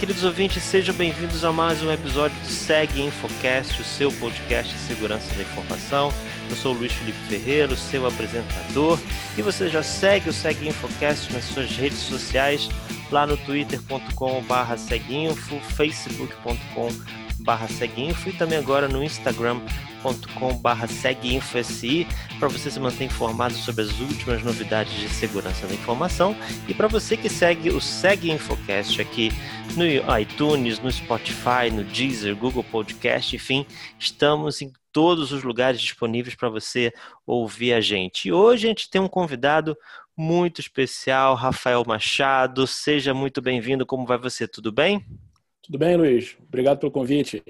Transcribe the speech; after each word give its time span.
queridos 0.00 0.24
ouvintes, 0.24 0.62
sejam 0.62 0.94
bem-vindos 0.94 1.44
a 1.44 1.52
mais 1.52 1.82
um 1.82 1.92
episódio 1.92 2.34
do 2.40 2.46
Segue 2.46 3.02
Infocast, 3.02 3.82
o 3.82 3.84
seu 3.84 4.10
podcast 4.12 4.72
de 4.72 4.80
segurança 4.80 5.34
da 5.34 5.42
informação. 5.42 6.10
Eu 6.48 6.56
sou 6.56 6.74
o 6.74 6.78
Luiz 6.78 6.90
Felipe 6.90 7.18
Ferreira, 7.28 7.76
seu 7.76 8.06
apresentador, 8.06 8.98
e 9.36 9.42
você 9.42 9.68
já 9.68 9.82
segue 9.82 10.30
o 10.30 10.32
Segue 10.32 10.66
Infocast 10.70 11.30
nas 11.34 11.44
suas 11.44 11.76
redes 11.76 11.98
sociais, 11.98 12.70
lá 13.10 13.26
no 13.26 13.36
twitter.com.br 13.36 14.76
seguinfo, 14.78 15.60
facebook.com.br 17.44 17.72
seguinfo 17.72 18.28
e 18.28 18.32
também 18.32 18.58
agora 18.58 18.88
no 18.88 19.02
Instagram 19.02 19.60
youtube.com.br 20.00 20.86
seguinfosi 20.88 22.06
para 22.38 22.48
você 22.48 22.70
se 22.70 22.80
manter 22.80 23.04
informado 23.04 23.54
sobre 23.54 23.82
as 23.82 24.00
últimas 24.00 24.42
novidades 24.42 24.92
de 24.94 25.08
segurança 25.08 25.66
da 25.66 25.74
informação 25.74 26.34
e 26.66 26.74
para 26.74 26.88
você 26.88 27.16
que 27.16 27.28
segue 27.28 27.70
o 27.70 27.80
Segue 27.80 28.30
Infocast 28.30 29.00
aqui 29.00 29.30
no 29.76 29.84
iTunes, 30.18 30.80
no 30.80 30.90
Spotify, 30.90 31.70
no 31.72 31.84
Deezer, 31.84 32.34
Google 32.34 32.64
Podcast, 32.64 33.36
enfim, 33.36 33.66
estamos 33.98 34.62
em 34.62 34.72
todos 34.92 35.32
os 35.32 35.44
lugares 35.44 35.80
disponíveis 35.80 36.34
para 36.34 36.48
você 36.48 36.92
ouvir 37.24 37.74
a 37.74 37.80
gente. 37.80 38.28
E 38.28 38.32
hoje 38.32 38.66
a 38.66 38.70
gente 38.70 38.90
tem 38.90 39.00
um 39.00 39.06
convidado 39.06 39.76
muito 40.16 40.60
especial, 40.60 41.36
Rafael 41.36 41.84
Machado. 41.86 42.66
Seja 42.66 43.14
muito 43.14 43.40
bem-vindo. 43.40 43.86
Como 43.86 44.04
vai 44.04 44.18
você? 44.18 44.48
Tudo 44.48 44.72
bem? 44.72 45.06
Tudo 45.70 45.78
bem, 45.78 45.96
Luiz. 45.96 46.36
Obrigado 46.48 46.80
pelo 46.80 46.90
convite. 46.90 47.44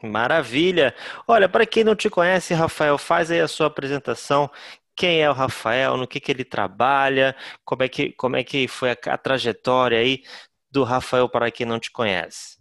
Maravilha! 0.00 0.94
Olha, 1.26 1.48
para 1.48 1.66
quem 1.66 1.82
não 1.82 1.96
te 1.96 2.08
conhece, 2.08 2.54
Rafael, 2.54 2.96
faz 2.96 3.28
aí 3.28 3.40
a 3.40 3.48
sua 3.48 3.66
apresentação. 3.66 4.48
Quem 4.94 5.20
é 5.20 5.28
o 5.28 5.32
Rafael? 5.32 5.96
No 5.96 6.06
que, 6.06 6.20
que 6.20 6.30
ele 6.30 6.44
trabalha? 6.44 7.34
Como 7.64 7.82
é 7.82 7.88
que, 7.88 8.12
como 8.12 8.36
é 8.36 8.44
que 8.44 8.68
foi 8.68 8.92
a, 8.92 8.96
a 9.06 9.18
trajetória 9.18 9.98
aí 9.98 10.22
do 10.70 10.84
Rafael 10.84 11.28
para 11.28 11.50
quem 11.50 11.66
não 11.66 11.80
te 11.80 11.90
conhece? 11.90 12.56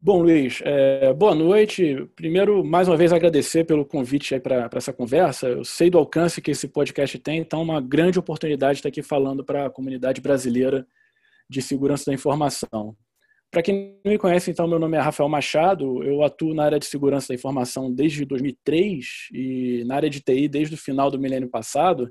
Bom, 0.00 0.22
Luiz, 0.22 0.62
é, 0.64 1.12
boa 1.12 1.34
noite. 1.34 2.08
Primeiro, 2.16 2.64
mais 2.64 2.88
uma 2.88 2.96
vez, 2.96 3.12
agradecer 3.12 3.64
pelo 3.64 3.84
convite 3.84 4.40
para 4.40 4.70
essa 4.72 4.92
conversa. 4.94 5.48
Eu 5.48 5.66
sei 5.66 5.90
do 5.90 5.98
alcance 5.98 6.40
que 6.40 6.50
esse 6.50 6.66
podcast 6.66 7.18
tem, 7.18 7.40
então 7.40 7.60
é 7.60 7.62
uma 7.62 7.80
grande 7.82 8.18
oportunidade 8.18 8.78
estar 8.78 8.88
aqui 8.88 9.02
falando 9.02 9.44
para 9.44 9.66
a 9.66 9.70
comunidade 9.70 10.22
brasileira 10.22 10.86
de 11.48 11.62
segurança 11.62 12.04
da 12.06 12.14
informação. 12.14 12.96
Para 13.50 13.62
quem 13.62 13.98
não 14.04 14.12
me 14.12 14.18
conhece, 14.18 14.50
então, 14.50 14.66
meu 14.66 14.78
nome 14.78 14.96
é 14.96 15.00
Rafael 15.00 15.28
Machado, 15.28 16.02
eu 16.02 16.22
atuo 16.22 16.52
na 16.52 16.64
área 16.64 16.78
de 16.78 16.86
segurança 16.86 17.28
da 17.28 17.34
informação 17.34 17.92
desde 17.92 18.24
2003 18.24 19.28
e 19.32 19.84
na 19.86 19.94
área 19.94 20.10
de 20.10 20.20
TI 20.20 20.48
desde 20.48 20.74
o 20.74 20.78
final 20.78 21.10
do 21.10 21.18
milênio 21.18 21.48
passado. 21.48 22.10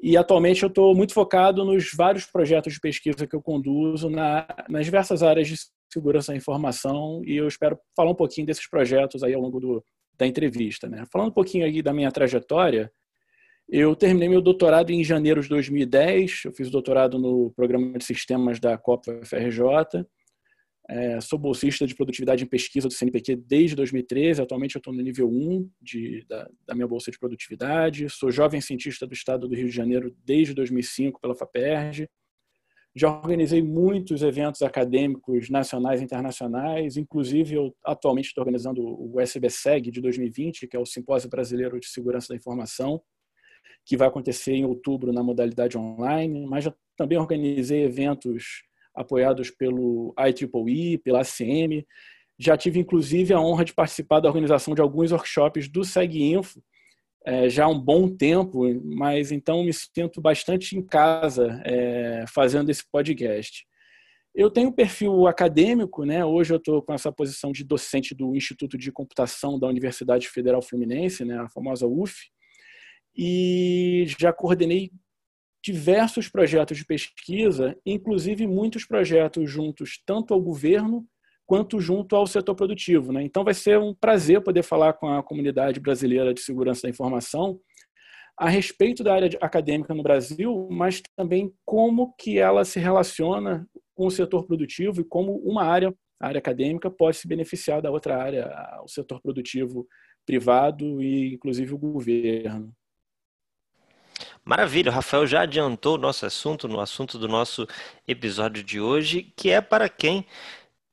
E 0.00 0.16
atualmente 0.16 0.62
eu 0.62 0.68
estou 0.68 0.94
muito 0.94 1.14
focado 1.14 1.64
nos 1.64 1.90
vários 1.96 2.26
projetos 2.26 2.74
de 2.74 2.80
pesquisa 2.80 3.26
que 3.26 3.34
eu 3.34 3.40
conduzo 3.40 4.10
na, 4.10 4.46
nas 4.68 4.84
diversas 4.84 5.22
áreas 5.22 5.48
de 5.48 5.56
segurança 5.90 6.32
da 6.32 6.36
informação 6.36 7.22
e 7.24 7.36
eu 7.36 7.48
espero 7.48 7.78
falar 7.96 8.10
um 8.10 8.14
pouquinho 8.14 8.46
desses 8.46 8.68
projetos 8.68 9.22
aí 9.22 9.32
ao 9.32 9.40
longo 9.40 9.58
do, 9.58 9.84
da 10.18 10.26
entrevista. 10.26 10.88
Né? 10.88 11.04
Falando 11.10 11.28
um 11.28 11.34
pouquinho 11.34 11.64
aí 11.64 11.80
da 11.80 11.94
minha 11.94 12.10
trajetória, 12.10 12.92
eu 13.68 13.94
terminei 13.96 14.28
meu 14.28 14.40
doutorado 14.40 14.90
em 14.90 15.02
janeiro 15.02 15.40
de 15.40 15.48
2010, 15.48 16.42
eu 16.44 16.52
fiz 16.52 16.70
doutorado 16.70 17.18
no 17.18 17.52
programa 17.56 17.98
de 17.98 18.04
sistemas 18.04 18.60
da 18.60 18.76
COP 18.78 19.10
FRJ 19.24 20.06
é, 20.88 21.20
sou 21.20 21.36
bolsista 21.36 21.84
de 21.84 21.96
produtividade 21.96 22.44
em 22.44 22.46
pesquisa 22.46 22.86
do 22.86 22.94
CNPq 22.94 23.34
desde 23.36 23.74
2013. 23.74 24.40
Atualmente 24.40 24.76
eu 24.76 24.78
estou 24.78 24.94
no 24.94 25.02
nível 25.02 25.28
1 25.28 25.68
de, 25.82 26.24
da, 26.28 26.48
da, 26.64 26.74
minha 26.74 26.86
bolsa 26.86 27.10
de 27.10 27.18
produtividade. 27.18 28.08
Sou 28.08 28.30
jovem 28.30 28.60
cientista 28.60 29.06
do 29.06 29.12
estado 29.12 29.48
do 29.48 29.54
Rio 29.54 29.66
de 29.66 29.74
Janeiro 29.74 30.14
desde 30.24 30.54
2005 30.54 31.20
pela 31.20 31.34
FAPERJ. 31.34 32.08
Já 32.94 33.10
organizei 33.10 33.62
muitos 33.62 34.22
eventos 34.22 34.62
acadêmicos 34.62 35.50
nacionais 35.50 36.00
e 36.00 36.04
internacionais. 36.04 36.96
Inclusive, 36.96 37.56
eu 37.56 37.76
atualmente 37.84 38.28
estou 38.28 38.42
organizando 38.42 38.80
o 38.80 39.20
SBSEG 39.20 39.90
de 39.90 40.00
2020, 40.00 40.68
que 40.68 40.76
é 40.76 40.80
o 40.80 40.86
Simpósio 40.86 41.28
Brasileiro 41.28 41.80
de 41.80 41.88
Segurança 41.88 42.28
da 42.28 42.36
Informação, 42.36 43.02
que 43.86 43.96
vai 43.96 44.08
acontecer 44.08 44.52
em 44.52 44.66
outubro 44.66 45.12
na 45.12 45.22
modalidade 45.22 45.78
online. 45.78 46.44
Mas 46.46 46.64
já 46.64 46.74
também 46.96 47.16
organizei 47.16 47.84
eventos 47.84 48.64
apoiados 48.94 49.50
pelo 49.50 50.14
IEEE, 50.18 50.98
pela 50.98 51.20
ACM. 51.20 51.86
Já 52.38 52.56
tive, 52.56 52.80
inclusive, 52.80 53.32
a 53.32 53.40
honra 53.40 53.64
de 53.64 53.72
participar 53.72 54.20
da 54.20 54.28
organização 54.28 54.74
de 54.74 54.82
alguns 54.82 55.12
workshops 55.12 55.68
do 55.68 55.84
SegInfo, 55.84 56.60
é, 57.26 57.48
já 57.48 57.64
há 57.64 57.68
um 57.68 57.78
bom 57.78 58.08
tempo, 58.08 58.62
mas 58.84 59.32
então 59.32 59.64
me 59.64 59.72
sinto 59.72 60.20
bastante 60.20 60.76
em 60.76 60.82
casa 60.82 61.60
é, 61.64 62.24
fazendo 62.32 62.70
esse 62.70 62.84
podcast. 62.90 63.66
Eu 64.32 64.48
tenho 64.48 64.68
um 64.68 64.72
perfil 64.72 65.26
acadêmico, 65.26 66.04
né? 66.04 66.24
hoje 66.24 66.52
eu 66.52 66.58
estou 66.58 66.80
com 66.82 66.92
essa 66.92 67.10
posição 67.10 67.50
de 67.50 67.64
docente 67.64 68.14
do 68.14 68.36
Instituto 68.36 68.78
de 68.78 68.92
Computação 68.92 69.58
da 69.58 69.66
Universidade 69.66 70.28
Federal 70.28 70.62
Fluminense, 70.62 71.24
né? 71.24 71.38
a 71.38 71.48
famosa 71.48 71.84
UF, 71.86 72.14
e 73.16 74.04
já 74.18 74.32
coordenei 74.32 74.90
diversos 75.64 76.28
projetos 76.28 76.78
de 76.78 76.84
pesquisa, 76.84 77.76
inclusive 77.84 78.46
muitos 78.46 78.84
projetos 78.84 79.50
juntos 79.50 80.00
tanto 80.06 80.32
ao 80.32 80.40
governo 80.40 81.04
quanto 81.44 81.80
junto 81.80 82.14
ao 82.14 82.26
setor 82.26 82.54
produtivo. 82.54 83.12
Né? 83.12 83.22
Então 83.22 83.44
vai 83.44 83.54
ser 83.54 83.78
um 83.78 83.94
prazer 83.94 84.42
poder 84.42 84.62
falar 84.62 84.92
com 84.94 85.08
a 85.08 85.22
comunidade 85.22 85.80
brasileira 85.80 86.34
de 86.34 86.40
segurança 86.40 86.82
da 86.82 86.90
informação 86.90 87.58
a 88.38 88.48
respeito 88.48 89.02
da 89.02 89.14
área 89.14 89.30
acadêmica 89.40 89.94
no 89.94 90.02
Brasil, 90.02 90.68
mas 90.70 91.00
também 91.16 91.52
como 91.64 92.14
que 92.18 92.38
ela 92.38 92.64
se 92.64 92.78
relaciona 92.78 93.66
com 93.94 94.06
o 94.06 94.10
setor 94.10 94.46
produtivo 94.46 95.00
e 95.00 95.04
como 95.04 95.36
uma 95.38 95.64
área, 95.64 95.94
a 96.20 96.28
área 96.28 96.38
acadêmica, 96.38 96.90
pode 96.90 97.16
se 97.16 97.26
beneficiar 97.26 97.80
da 97.80 97.90
outra 97.90 98.22
área, 98.22 98.52
o 98.84 98.88
setor 98.88 99.22
produtivo 99.22 99.86
privado 100.26 101.02
e 101.02 101.34
inclusive 101.34 101.72
o 101.72 101.78
governo. 101.78 102.74
Maravilha, 104.46 104.92
o 104.92 104.94
Rafael 104.94 105.26
já 105.26 105.42
adiantou 105.42 105.96
o 105.96 105.98
nosso 105.98 106.24
assunto, 106.24 106.68
no 106.68 106.78
assunto 106.80 107.18
do 107.18 107.26
nosso 107.26 107.66
episódio 108.06 108.62
de 108.62 108.80
hoje, 108.80 109.24
que 109.36 109.50
é 109.50 109.60
para 109.60 109.88
quem 109.88 110.24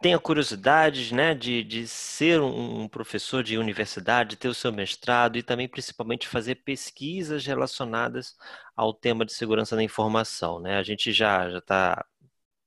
tem 0.02 0.16
a 0.16 0.20
curiosidade 0.20 1.14
né, 1.14 1.36
de, 1.36 1.64
de 1.64 1.88
ser 1.88 2.42
um 2.42 2.88
professor 2.88 3.44
de 3.44 3.56
universidade, 3.56 4.38
ter 4.38 4.48
o 4.48 4.56
seu 4.56 4.72
mestrado 4.74 5.38
e 5.38 5.44
também, 5.44 5.68
principalmente, 5.68 6.28
fazer 6.28 6.56
pesquisas 6.56 7.46
relacionadas 7.46 8.36
ao 8.76 8.92
tema 8.92 9.24
de 9.24 9.34
segurança 9.34 9.76
da 9.76 9.84
informação. 9.84 10.60
Né? 10.60 10.78
A 10.80 10.84
gente 10.84 11.12
já 11.14 11.48
está 11.56 12.04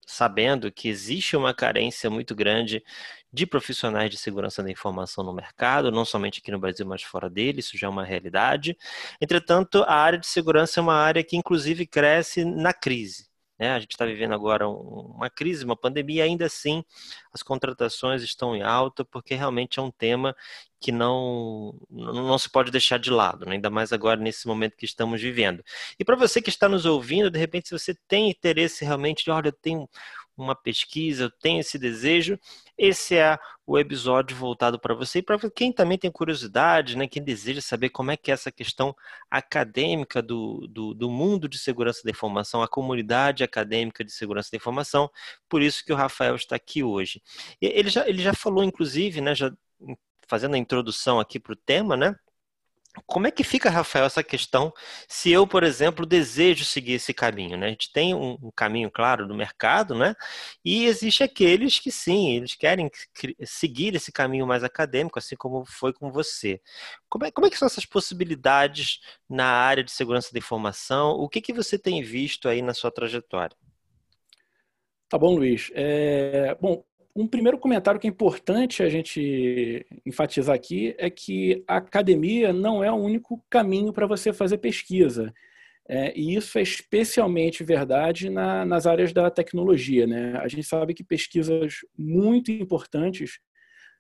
sabendo 0.07 0.71
que 0.71 0.89
existe 0.89 1.37
uma 1.37 1.53
carência 1.53 2.09
muito 2.09 2.33
grande 2.33 2.83
de 3.37 3.47
profissionais 3.47 4.11
de 4.11 4.17
segurança 4.17 4.63
da 4.63 4.71
informação 4.71 5.23
no 5.23 5.35
mercado, 5.35 5.93
não 5.93 6.07
somente 6.07 6.41
aqui 6.41 6.51
no 6.51 6.59
Brasil, 6.59 6.87
mas 6.87 7.03
fora 7.03 7.29
dele, 7.29 7.61
isso 7.61 7.77
já 7.77 7.87
é 7.87 7.91
uma 7.91 8.03
realidade. 8.03 8.75
Entretanto, 9.21 9.83
a 9.83 9.95
área 9.95 10.19
de 10.19 10.27
segurança 10.27 10.81
é 10.81 10.83
uma 10.83 10.95
área 10.95 11.23
que, 11.23 11.37
inclusive, 11.37 11.87
cresce 11.87 12.47
na 12.47 12.73
crise. 12.73 13.29
Né? 13.59 13.73
A 13.73 13.79
gente 13.79 13.93
está 13.93 14.07
vivendo 14.07 14.33
agora 14.33 14.67
uma 14.67 15.29
crise, 15.29 15.67
uma 15.67 15.77
pandemia, 15.77 16.25
ainda 16.25 16.47
assim 16.47 16.83
as 17.31 17.43
contratações 17.43 18.23
estão 18.23 18.57
em 18.57 18.63
alta, 18.63 19.05
porque 19.05 19.35
realmente 19.35 19.79
é 19.79 19.83
um 19.83 19.91
tema 19.91 20.35
que 20.81 20.91
não, 20.91 21.75
não 21.91 22.39
se 22.39 22.51
pode 22.51 22.71
deixar 22.71 22.99
de 22.99 23.11
lado, 23.11 23.45
né? 23.45 23.53
ainda 23.53 23.69
mais 23.69 23.93
agora 23.93 24.19
nesse 24.19 24.47
momento 24.47 24.77
que 24.77 24.87
estamos 24.87 25.21
vivendo. 25.21 25.63
E 25.99 26.05
para 26.05 26.17
você 26.17 26.41
que 26.41 26.49
está 26.49 26.69
nos 26.71 26.87
ouvindo, 26.87 27.31
de 27.31 27.39
repente, 27.39 27.69
se 27.69 27.79
você 27.79 27.95
tem 28.09 28.31
interesse 28.31 28.83
realmente 28.83 29.25
de, 29.25 29.31
olha, 29.31 29.49
eu 29.49 29.53
tenho 29.53 29.87
uma 30.37 30.55
pesquisa, 30.55 31.25
eu 31.25 31.31
tenho 31.31 31.61
esse 31.61 31.79
desejo, 31.79 32.39
esse 32.77 33.17
é 33.17 33.39
o 33.67 33.79
episódio 33.79 34.37
voltado 34.37 34.79
para 34.79 34.95
você 34.95 35.21
e 35.21 35.23
para 35.23 35.39
quem 35.51 35.73
também 35.73 35.97
tem 35.97 36.11
curiosidade, 36.11 36.97
né, 36.97 37.09
quem 37.09 37.23
deseja 37.23 37.61
saber 37.61 37.89
como 37.91 38.11
é 38.11 38.17
que 38.17 38.31
é 38.31 38.35
essa 38.35 38.53
questão 38.53 38.95
acadêmica 39.31 40.23
do, 40.23 40.67
do, 40.69 40.95
do 40.95 41.11
mundo 41.11 41.49
de 41.49 41.59
segurança 41.59 42.03
da 42.05 42.11
informação, 42.11 42.63
a 42.63 42.69
comunidade 42.69 43.43
acadêmica 43.43 44.05
de 44.05 44.13
segurança 44.13 44.51
da 44.53 44.57
informação, 44.57 45.11
por 45.49 45.63
isso 45.63 45.85
que 45.85 45.93
o 45.93 45.97
Rafael 45.97 46.37
está 46.37 46.57
aqui 46.57 46.83
hoje. 46.83 47.23
Ele 47.61 47.89
já, 47.89 48.09
ele 48.09 48.23
já 48.23 48.35
falou, 48.35 48.63
inclusive, 48.63 49.21
né, 49.21 49.35
já 49.35 49.51
fazendo 50.29 50.55
a 50.55 50.59
introdução 50.59 51.19
aqui 51.21 51.39
para 51.39 51.53
o 51.53 51.57
tema, 51.57 51.97
né, 51.97 52.15
como 53.05 53.27
é 53.27 53.31
que 53.31 53.45
fica, 53.45 53.69
Rafael, 53.69 54.07
essa 54.07 54.23
questão 54.23 54.73
se 55.09 55.31
eu, 55.31 55.47
por 55.47 55.63
exemplo, 55.63 56.07
desejo 56.07 56.65
seguir 56.65 56.95
esse 56.95 57.13
caminho? 57.13 57.57
Né? 57.57 57.67
A 57.67 57.71
gente 57.71 57.93
tem 57.93 58.15
um, 58.15 58.39
um 58.43 58.51
caminho, 58.55 58.91
claro, 58.91 59.27
do 59.27 59.35
mercado, 59.35 59.95
né? 59.95 60.15
e 60.65 60.87
existe 60.87 61.23
aqueles 61.23 61.79
que 61.79 61.91
sim, 61.91 62.37
eles 62.37 62.55
querem 62.55 62.91
seguir 63.45 63.95
esse 63.95 64.11
caminho 64.13 64.47
mais 64.47 64.65
acadêmico, 64.65 65.19
assim 65.19 65.37
como 65.37 65.65
foi 65.67 65.93
com 65.93 66.11
você. 66.11 66.61
Como 67.09 67.25
é, 67.25 67.31
como 67.31 67.47
é 67.47 67.51
que 67.51 67.59
são 67.59 67.67
essas 67.67 67.85
possibilidades 67.85 69.01
na 69.29 69.47
área 69.47 69.85
de 69.85 69.93
segurança 69.93 70.33
da 70.33 70.39
informação? 70.39 71.11
O 71.13 71.29
que, 71.29 71.41
que 71.41 71.53
você 71.53 71.79
tem 71.79 72.03
visto 72.03 72.49
aí 72.49 72.63
na 72.63 72.75
sua 72.75 72.91
trajetória? 72.91 73.57
Tá 75.09 75.19
bom, 75.19 75.37
Luiz. 75.37 75.71
É, 75.75 76.57
bom, 76.61 76.85
um 77.17 77.27
primeiro 77.27 77.59
comentário 77.59 77.99
que 77.99 78.07
é 78.07 78.11
importante 78.11 78.83
a 78.83 78.89
gente 78.91 79.87
enfatizar 80.05 80.55
aqui 80.55 80.95
é 80.99 81.09
que 81.09 81.65
a 81.67 81.79
academia 81.79 82.53
não 82.53 82.85
é 82.85 82.93
o 82.93 82.97
único 82.97 83.43
caminho 83.49 83.91
para 83.91 84.07
você 84.07 84.35
fazer 84.35 84.59
pesquisa. 84.59 85.33
É, 85.89 86.13
e 86.19 86.35
isso 86.35 86.59
é 86.59 86.63
especialmente 86.63 87.65
verdade 87.65 88.29
na, 88.29 88.67
nas 88.67 88.87
áreas 88.87 89.15
da 89.15 89.31
tecnologia. 89.31 90.07
Né? 90.07 90.37
A 90.37 90.47
gente 90.47 90.65
sabe 90.65 90.93
que 90.93 91.03
pesquisas 91.03 91.77
muito 91.97 92.53
importantes 92.53 93.39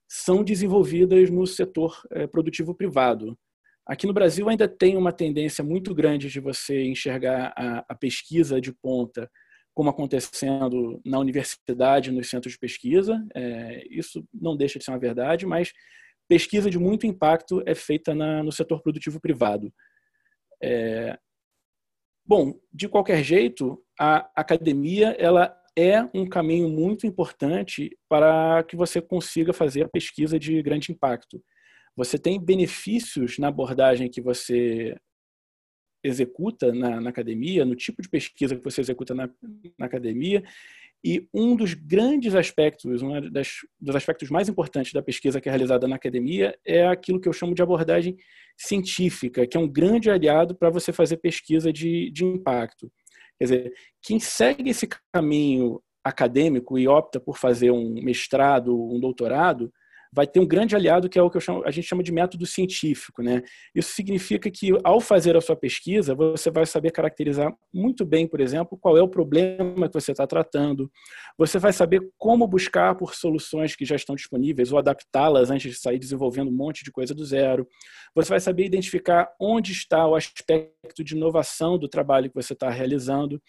são 0.07 0.45
desenvolvidas 0.45 1.31
no 1.31 1.47
setor 1.47 1.99
é, 2.11 2.27
produtivo 2.27 2.75
privado. 2.75 3.39
Aqui 3.87 4.07
no 4.07 4.13
Brasil 4.13 4.49
ainda 4.49 4.69
tem 4.69 4.97
uma 4.97 5.13
tendência 5.13 5.65
muito 5.65 5.95
grande 5.95 6.29
de 6.29 6.39
você 6.39 6.85
enxergar 6.85 7.55
a, 7.57 7.85
a 7.89 7.95
pesquisa 7.95 8.61
de 8.61 8.73
ponta 8.73 9.31
como 9.77 9.91
acontecendo 9.91 11.03
na 11.05 11.19
universidade, 11.19 12.11
nos 12.11 12.31
centros 12.31 12.55
de 12.55 12.59
pesquisa. 12.59 13.23
É, 13.35 13.87
isso 13.91 14.27
não 14.33 14.57
deixa 14.57 14.79
de 14.79 14.85
ser 14.87 14.91
uma 14.91 14.99
verdade, 14.99 15.45
mas 15.45 15.71
pesquisa 16.27 16.71
de 16.71 16.79
muito 16.79 17.07
impacto 17.07 17.63
é 17.67 17.75
feita 17.75 18.15
na, 18.15 18.43
no 18.43 18.51
setor 18.51 18.81
produtivo 18.83 19.21
privado. 19.21 19.71
É, 20.63 21.19
bom, 22.27 22.59
de 22.73 22.89
qualquer 22.89 23.23
jeito, 23.23 23.79
a 24.01 24.27
academia 24.35 25.15
ela 25.19 25.55
é 25.79 26.03
um 26.15 26.27
caminho 26.27 26.71
muito 26.71 27.07
importante 27.07 27.91
para 28.09 28.63
que 28.63 28.77
você 28.77 29.03
consiga 29.03 29.53
fazer 29.53 29.83
a 29.85 29.89
pesquisa 29.91 30.39
de 30.39 30.63
grande 30.63 30.91
impacto. 30.91 31.39
Você 31.95 32.19
tem 32.19 32.43
benefícios 32.43 33.37
na 33.37 33.49
abordagem 33.49 34.09
que 34.09 34.23
você 34.23 34.97
executa 36.07 36.73
na, 36.73 37.01
na, 37.01 37.11
academia, 37.11 37.65
no 37.65 37.75
tipo 37.75 38.01
de 38.01 38.09
pesquisa 38.09 38.57
que 38.57 38.65
você 38.65 38.81
executa 38.81 39.15
na, 39.15 39.29
na 39.79 39.87
academia. 39.87 40.43
E 41.05 41.29
um 41.33 41.55
dos 41.55 41.75
grandes 41.75 42.35
aspectos, 42.35 43.03
um 43.03 43.31
das, 43.31 43.49
dos 43.81 43.95
aspectos 43.95 44.29
mais 44.31 44.49
importantes 44.49 44.93
da 44.93 45.03
pesquisa 45.03 45.41
que 45.41 45.49
é 45.49 45.53
realizada 45.53 45.87
na 45.87 45.97
academia 45.97 46.57
é 46.65 46.87
aquilo 46.87 47.21
que 47.21 47.29
eu 47.29 47.33
chamo 47.33 47.55
de 47.55 47.63
abordagem 47.63 48.17
científica, 48.57 49.47
que 49.47 49.57
é 49.57 49.61
um 49.61 49.69
grande 49.69 50.11
aliado 50.11 50.55
para 50.55 50.71
você 50.71 50.93
fazer 50.93 51.19
pesquisa 51.19 51.73
de, 51.73 52.11
de 52.11 52.25
impacto. 52.25 52.91
Quer 53.39 53.45
dizer, 53.45 53.73
quem 54.03 54.19
segue 54.19 54.71
esse 54.71 54.89
caminho 55.13 55.81
acadêmico 56.03 56.79
e 56.79 56.89
opta 56.89 57.21
por 57.21 57.37
fazer 57.37 57.71
um 57.71 57.95
mestrado, 58.03 58.75
um 58.75 58.99
doutorado, 58.99 59.73
vai 60.13 60.27
ter 60.27 60.41
um 60.41 60.47
grande 60.47 60.75
aliado 60.75 61.09
que 61.09 61.19
é 61.19 61.23
o 61.23 61.31
que 61.31 61.41
chamo, 61.41 61.63
a 61.65 61.71
gente 61.71 61.87
chama 61.87 62.03
de 62.03 62.13
método 62.13 62.47
científico. 62.47 63.23
Né? 63.23 63.43
Isso 63.75 63.93
significa 63.93 64.51
que, 64.51 64.71
ao 64.85 65.01
fazer 65.01 65.37
a 65.37 65.41
sua 65.41 65.57
pesquisa, 65.57 66.15
você 66.15 66.51
vai 66.51 66.67
saber 66.67 66.91
caracterizar 66.91 67.55
muito 67.73 68.05
bem, 68.05 68.27
por 68.27 68.41
exemplo, 68.41 68.79
qual 68.79 68.97
é 68.97 69.03
o 69.03 69.09
problema 69.09 69.89
que 69.89 69.95
você 69.95 70.13
está 70.13 70.27
tratando. 70.27 70.91
Você 71.39 71.59
vai 71.59 71.73
saber 71.73 72.01
como 72.19 72.47
buscar 72.47 72.95
por 72.95 73.15
soluções 73.15 73.77
que 73.77 73.85
já 73.85 73.97
estão 73.97 74.15
disponíveis 74.15 74.73
ou 74.73 74.79
adaptá-las 74.79 75.51
antes 75.51 75.73
de 75.73 75.79
sair 75.79 75.99
desenvolvendo 75.99 76.49
um 76.49 76.57
monte 76.57 76.85
de 76.85 76.91
coisa 76.91 77.15
do 77.15 77.25
zero. 77.25 77.67
Você 78.15 78.31
vai 78.31 78.41
saber 78.41 78.65
identificar 78.65 79.29
onde 79.41 79.73
está 79.73 80.07
o 80.07 80.15
aspecto 80.15 81.05
de 81.05 81.15
inovação 81.15 81.79
do 81.79 81.89
trabalho 81.89 82.29
que 82.29 82.35
você 82.35 82.53
está 82.53 82.71
realizando. 82.71 83.41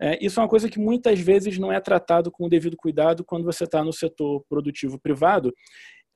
É, 0.00 0.24
isso 0.24 0.40
é 0.40 0.42
uma 0.42 0.48
coisa 0.48 0.68
que 0.68 0.78
muitas 0.78 1.20
vezes 1.20 1.58
não 1.58 1.72
é 1.72 1.80
tratado 1.80 2.30
com 2.30 2.46
o 2.46 2.48
devido 2.48 2.76
cuidado 2.76 3.24
quando 3.24 3.44
você 3.44 3.64
está 3.64 3.84
no 3.84 3.92
setor 3.92 4.44
produtivo 4.48 4.98
privado 4.98 5.52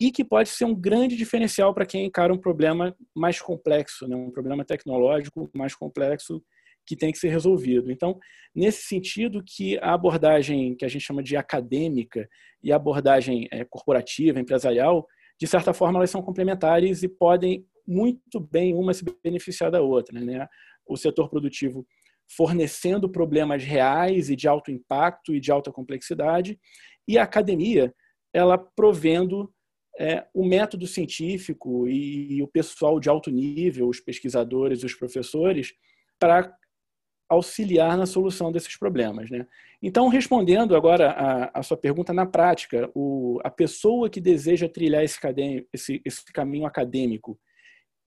e 0.00 0.12
que 0.12 0.24
pode 0.24 0.48
ser 0.48 0.64
um 0.64 0.74
grande 0.74 1.16
diferencial 1.16 1.74
para 1.74 1.86
quem 1.86 2.06
encara 2.06 2.32
um 2.32 2.38
problema 2.38 2.96
mais 3.14 3.40
complexo, 3.40 4.06
né? 4.06 4.14
um 4.14 4.30
problema 4.30 4.64
tecnológico 4.64 5.50
mais 5.54 5.74
complexo 5.74 6.42
que 6.86 6.96
tem 6.96 7.12
que 7.12 7.18
ser 7.18 7.28
resolvido. 7.28 7.90
Então, 7.90 8.18
nesse 8.54 8.82
sentido 8.82 9.42
que 9.44 9.76
a 9.78 9.92
abordagem 9.92 10.74
que 10.74 10.84
a 10.84 10.88
gente 10.88 11.04
chama 11.04 11.22
de 11.22 11.36
acadêmica 11.36 12.26
e 12.62 12.72
a 12.72 12.76
abordagem 12.76 13.46
é, 13.50 13.64
corporativa, 13.64 14.40
empresarial, 14.40 15.06
de 15.38 15.46
certa 15.46 15.74
forma 15.74 15.98
elas 15.98 16.10
são 16.10 16.22
complementares 16.22 17.02
e 17.02 17.08
podem 17.08 17.66
muito 17.86 18.40
bem 18.40 18.74
uma 18.74 18.94
se 18.94 19.04
beneficiar 19.22 19.70
da 19.70 19.82
outra. 19.82 20.18
Né? 20.18 20.46
O 20.86 20.96
setor 20.96 21.28
produtivo 21.28 21.86
fornecendo 22.36 23.08
problemas 23.08 23.64
reais 23.64 24.30
e 24.30 24.36
de 24.36 24.46
alto 24.46 24.70
impacto 24.70 25.34
e 25.34 25.40
de 25.40 25.50
alta 25.50 25.72
complexidade, 25.72 26.58
e 27.06 27.16
a 27.16 27.22
academia 27.22 27.92
ela 28.34 28.58
provendo 28.58 29.50
é, 29.98 30.24
o 30.32 30.46
método 30.46 30.86
científico 30.86 31.88
e, 31.88 32.40
o 32.40 32.46
pessoal 32.46 33.00
de 33.00 33.08
alto 33.08 33.30
nível, 33.30 33.88
os 33.88 33.98
pesquisadores, 33.98 34.84
os 34.84 34.94
professores, 34.94 35.74
para 36.18 36.56
auxiliar 37.28 37.96
na 37.98 38.06
solução 38.06 38.52
desses 38.52 38.76
problemas. 38.76 39.28
Né? 39.28 39.46
Então, 39.82 40.08
respondendo 40.08 40.76
agora 40.76 41.10
a, 41.10 41.60
a 41.60 41.62
sua 41.62 41.76
pergunta 41.76 42.12
na 42.12 42.24
prática, 42.24 42.88
o, 42.94 43.38
a 43.42 43.50
pessoa 43.50 44.08
que 44.08 44.20
deseja 44.20 44.68
trilhar 44.68 45.02
esse, 45.02 45.18
esse, 45.72 46.00
esse 46.04 46.24
caminho 46.32 46.64
acadêmico 46.64 47.38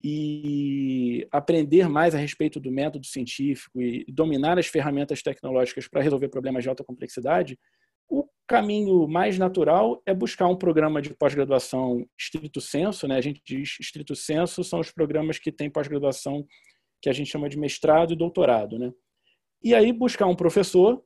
e 0.01 1.27
aprender 1.31 1.89
mais 1.89 2.15
a 2.15 2.17
respeito 2.17 2.59
do 2.59 2.71
método 2.71 3.05
científico 3.05 3.81
e 3.81 4.05
dominar 4.07 4.57
as 4.57 4.67
ferramentas 4.67 5.21
tecnológicas 5.21 5.87
para 5.87 6.01
resolver 6.01 6.29
problemas 6.29 6.63
de 6.63 6.69
alta 6.69 6.85
complexidade, 6.85 7.59
o 8.09 8.27
caminho 8.47 9.07
mais 9.07 9.37
natural 9.37 10.01
é 10.05 10.13
buscar 10.13 10.47
um 10.47 10.55
programa 10.55 11.01
de 11.01 11.13
pós-graduação 11.13 12.05
estrito 12.17 12.59
senso, 12.59 13.07
né? 13.07 13.15
A 13.15 13.21
gente 13.21 13.41
diz 13.45 13.77
estrito 13.79 14.15
senso 14.15 14.63
são 14.63 14.79
os 14.79 14.91
programas 14.91 15.37
que 15.37 15.51
têm 15.51 15.69
pós-graduação 15.69 16.45
que 17.01 17.09
a 17.09 17.13
gente 17.13 17.29
chama 17.29 17.47
de 17.47 17.57
mestrado 17.57 18.11
e 18.11 18.15
doutorado, 18.15 18.77
né? 18.77 18.91
E 19.63 19.75
aí 19.75 19.93
buscar 19.93 20.25
um 20.25 20.35
professor 20.35 21.03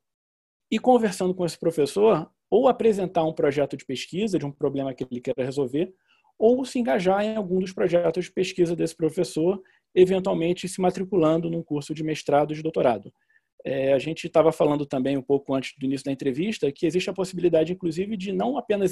e 0.72 0.80
conversando 0.80 1.36
com 1.36 1.46
esse 1.46 1.60
professor, 1.60 2.32
ou 2.50 2.68
apresentar 2.68 3.24
um 3.26 3.34
projeto 3.34 3.76
de 3.76 3.86
pesquisa 3.86 4.40
de 4.40 4.46
um 4.46 4.52
problema 4.52 4.94
que 4.94 5.04
ele 5.04 5.22
queira 5.22 5.44
resolver, 5.44 5.94
ou 6.38 6.64
se 6.66 6.80
engajar 6.80 7.24
em 7.24 7.36
algum 7.36 7.60
dos 7.60 7.72
projetos 7.72 8.26
de 8.26 8.32
pesquisa 8.32 8.76
desse 8.76 8.96
professor, 8.96 9.62
eventualmente 9.94 10.68
se 10.68 10.82
matriculando 10.82 11.50
num 11.50 11.64
curso 11.64 11.94
de 11.94 12.04
mestrado 12.04 12.54
e 12.54 12.56
de 12.56 12.64
doutorado. 12.64 13.14
É, 13.66 13.94
a 13.94 14.00
gente 14.00 14.28
estava 14.28 14.52
falando 14.52 14.86
também 14.86 15.18
um 15.18 15.22
pouco 15.22 15.54
antes 15.54 15.74
do 15.78 15.86
início 15.86 16.06
da 16.06 16.12
entrevista 16.12 16.72
que 16.72 16.86
existe 16.86 17.10
a 17.10 17.14
possibilidade, 17.14 17.72
inclusive, 17.72 18.18
de 18.18 18.34
não 18.34 18.58
apenas 18.58 18.92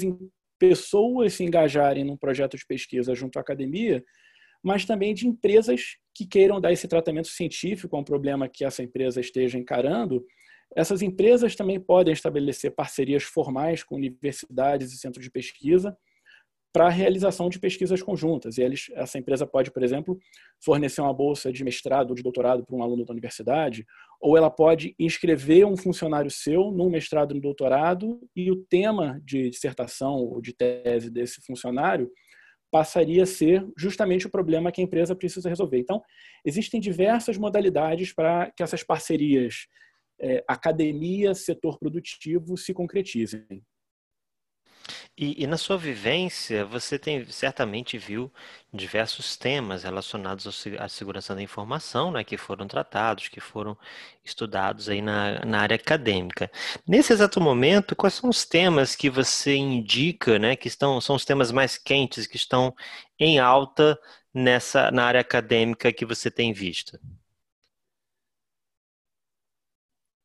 pessoas 0.58 1.34
se 1.34 1.44
engajarem 1.44 2.04
num 2.04 2.16
projeto 2.16 2.56
de 2.56 2.64
pesquisa 2.64 3.14
junto 3.14 3.36
à 3.36 3.42
academia, 3.42 4.02
mas 4.62 4.84
também 4.84 5.12
de 5.12 5.26
empresas 5.26 5.96
que 6.14 6.26
queiram 6.26 6.60
dar 6.60 6.72
esse 6.72 6.88
tratamento 6.88 7.28
científico 7.28 7.96
a 7.96 7.98
um 7.98 8.04
problema 8.04 8.48
que 8.48 8.64
essa 8.64 8.82
empresa 8.82 9.20
esteja 9.20 9.58
encarando. 9.58 10.24
Essas 10.74 11.02
empresas 11.02 11.54
também 11.54 11.78
podem 11.78 12.14
estabelecer 12.14 12.74
parcerias 12.74 13.22
formais 13.22 13.82
com 13.82 13.96
universidades 13.96 14.92
e 14.92 14.98
centros 14.98 15.24
de 15.24 15.30
pesquisa 15.30 15.96
para 16.72 16.86
a 16.86 16.90
realização 16.90 17.50
de 17.50 17.58
pesquisas 17.58 18.02
conjuntas. 18.02 18.56
E 18.56 18.62
eles, 18.62 18.86
essa 18.94 19.18
empresa 19.18 19.46
pode, 19.46 19.70
por 19.70 19.82
exemplo, 19.82 20.18
fornecer 20.64 21.02
uma 21.02 21.12
bolsa 21.12 21.52
de 21.52 21.62
mestrado 21.62 22.10
ou 22.10 22.16
de 22.16 22.22
doutorado 22.22 22.64
para 22.64 22.74
um 22.74 22.82
aluno 22.82 23.04
da 23.04 23.12
universidade, 23.12 23.84
ou 24.20 24.36
ela 24.36 24.50
pode 24.50 24.94
inscrever 24.98 25.66
um 25.66 25.76
funcionário 25.76 26.30
seu 26.30 26.70
num 26.70 26.88
mestrado 26.88 27.32
e 27.32 27.34
no 27.34 27.40
doutorado 27.40 28.20
e 28.34 28.50
o 28.50 28.56
tema 28.56 29.20
de 29.22 29.50
dissertação 29.50 30.14
ou 30.14 30.40
de 30.40 30.54
tese 30.54 31.10
desse 31.10 31.42
funcionário 31.42 32.10
passaria 32.70 33.24
a 33.24 33.26
ser 33.26 33.66
justamente 33.76 34.26
o 34.26 34.30
problema 34.30 34.72
que 34.72 34.80
a 34.80 34.84
empresa 34.84 35.14
precisa 35.14 35.46
resolver. 35.46 35.78
Então, 35.78 36.02
existem 36.42 36.80
diversas 36.80 37.36
modalidades 37.36 38.14
para 38.14 38.50
que 38.50 38.62
essas 38.62 38.82
parcerias 38.82 39.66
é, 40.18 40.42
academia, 40.48 41.34
setor 41.34 41.78
produtivo 41.78 42.56
se 42.56 42.72
concretizem. 42.72 43.62
E, 45.16 45.42
e, 45.42 45.46
na 45.46 45.56
sua 45.56 45.76
vivência, 45.78 46.64
você 46.64 46.98
tem 46.98 47.24
certamente 47.26 47.98
viu 47.98 48.32
diversos 48.72 49.36
temas 49.36 49.82
relacionados 49.84 50.46
à 50.78 50.88
segurança 50.88 51.34
da 51.34 51.42
informação, 51.42 52.10
né, 52.10 52.24
que 52.24 52.36
foram 52.36 52.66
tratados, 52.66 53.28
que 53.28 53.40
foram 53.40 53.76
estudados 54.24 54.88
aí 54.88 55.02
na, 55.02 55.44
na 55.44 55.60
área 55.60 55.76
acadêmica. 55.76 56.50
Nesse 56.86 57.12
exato 57.12 57.40
momento, 57.40 57.94
quais 57.96 58.14
são 58.14 58.30
os 58.30 58.44
temas 58.44 58.96
que 58.96 59.10
você 59.10 59.54
indica, 59.54 60.38
né, 60.38 60.56
que 60.56 60.68
estão, 60.68 61.00
são 61.00 61.16
os 61.16 61.24
temas 61.24 61.50
mais 61.52 61.76
quentes, 61.76 62.26
que 62.26 62.36
estão 62.36 62.74
em 63.18 63.38
alta 63.38 63.98
nessa 64.34 64.90
na 64.90 65.04
área 65.04 65.20
acadêmica 65.20 65.92
que 65.92 66.06
você 66.06 66.30
tem 66.30 66.52
visto? 66.52 66.98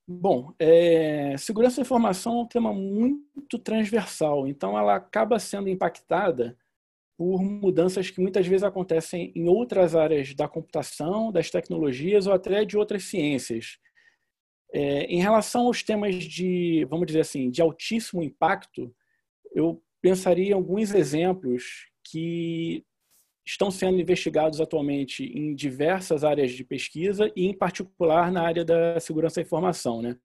Bom, 0.10 0.54
é, 0.58 1.36
segurança 1.38 1.78
da 1.78 1.82
informação 1.82 2.40
é 2.40 2.42
um 2.44 2.48
tema 2.48 2.72
muito 2.72 3.60
transversal, 3.60 4.48
então 4.48 4.78
ela 4.78 4.96
acaba 4.96 5.38
sendo 5.38 5.68
impactada 5.68 6.58
por 7.18 7.44
mudanças 7.44 8.10
que 8.10 8.22
muitas 8.22 8.48
vezes 8.48 8.64
acontecem 8.64 9.34
em 9.36 9.50
outras 9.50 9.96
áreas 9.96 10.34
da 10.34 10.48
computação, 10.48 11.30
das 11.32 11.50
tecnologias 11.50 12.26
ou 12.26 12.34
até 12.34 12.64
de 12.64 12.78
outras 12.78 13.04
ciências. 13.04 13.80
É, 14.72 15.04
em 15.06 15.20
relação 15.20 15.68
aos 15.68 15.84
temas 15.84 16.24
de, 16.24 16.86
vamos 16.90 17.08
dizer 17.08 17.22
assim, 17.22 17.50
de 17.50 17.62
altíssimo 17.62 18.24
impacto, 18.24 18.96
eu 19.54 19.84
pensaria 20.02 20.52
em 20.52 20.54
alguns 20.54 20.94
exemplos 20.94 21.90
que 22.04 22.86
estão 23.48 23.72
sendo 23.72 24.00
investigados 24.00 24.60
atualmente 24.60 25.24
em 25.24 25.56
diversas 25.56 26.24
áreas 26.24 26.52
de 26.52 26.64
pesquisa 26.64 27.32
e, 27.36 27.48
em 27.48 27.54
particular, 27.54 28.32
na 28.32 28.42
área 28.42 28.66
da 28.66 29.00
segurança 29.00 29.36
da 29.36 29.46
informação. 29.46 30.02
Né? 30.02 30.18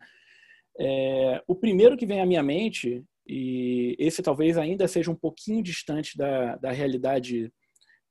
É, 0.79 1.43
o 1.47 1.55
primeiro 1.55 1.97
que 1.97 2.05
vem 2.05 2.21
à 2.21 2.27
minha 2.27 2.43
mente, 2.43 3.05
e 3.27 3.95
esse 3.99 4.23
talvez 4.23 4.59
ainda 4.59 4.89
seja 4.89 5.11
um 5.11 5.15
pouquinho 5.15 5.63
distante 5.63 6.19
da, 6.19 6.57
da 6.57 6.73
realidade 6.73 7.53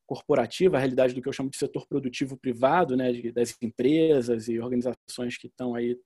corporativa, 0.08 0.78
a 0.78 0.80
realidade 0.80 1.14
do 1.14 1.22
que 1.22 1.28
eu 1.28 1.34
chamo 1.34 1.50
de 1.50 1.58
setor 1.58 1.86
produtivo 1.88 2.38
privado, 2.38 2.96
né, 2.96 3.12
das 3.34 3.56
empresas 3.62 4.48
e 4.48 4.60
organizações 4.60 5.38
que 5.38 5.48
estão 5.48 5.76
aí 5.76 5.98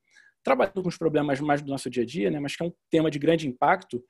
trabalhando 0.44 0.82
com 0.82 0.90
os 0.90 0.98
problemas 0.98 1.40
mais 1.40 1.62
do 1.62 1.70
nosso 1.70 1.90
dia 1.90 2.04
a 2.04 2.06
dia, 2.06 2.32
né, 2.32 2.40
mas 2.40 2.56
que 2.56 2.64
é 2.64 2.66
um 2.66 2.74
tema 2.90 3.10
de 3.10 3.20
grande 3.20 3.48
impacto, 3.48 4.04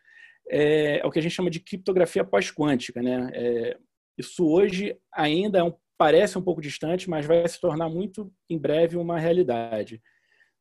é, 0.50 1.00
é 1.00 1.06
o 1.06 1.12
que 1.12 1.20
a 1.20 1.22
gente 1.22 1.34
chama 1.34 1.50
de 1.50 1.60
criptografia 1.60 2.24
pós-quântica. 2.24 3.02
Né? 3.02 3.30
É, 3.34 3.78
isso 4.18 4.48
hoje 4.48 4.98
ainda 5.14 5.60
é 5.60 5.64
um, 5.64 5.74
parece 5.98 6.38
um 6.38 6.42
pouco 6.42 6.62
distante, 6.62 7.10
mas 7.10 7.26
vai 7.26 7.48
se 7.48 7.60
tornar 7.60 7.90
muito 7.90 8.32
em 8.50 8.58
breve 8.58 8.98
uma 8.98 9.20
realidade. 9.20 10.02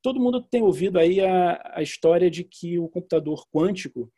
Todo 0.03 0.21
mundo 0.21 0.43
tem 0.43 0.63
ouvido 0.63 0.99
aí 0.99 1.21
a, 1.21 1.73
a 1.77 1.83
história 1.83 2.31
de 2.31 2.45
que 2.45 2.79
o 2.79 2.89
computador 2.89 3.47
quântico 3.53 4.13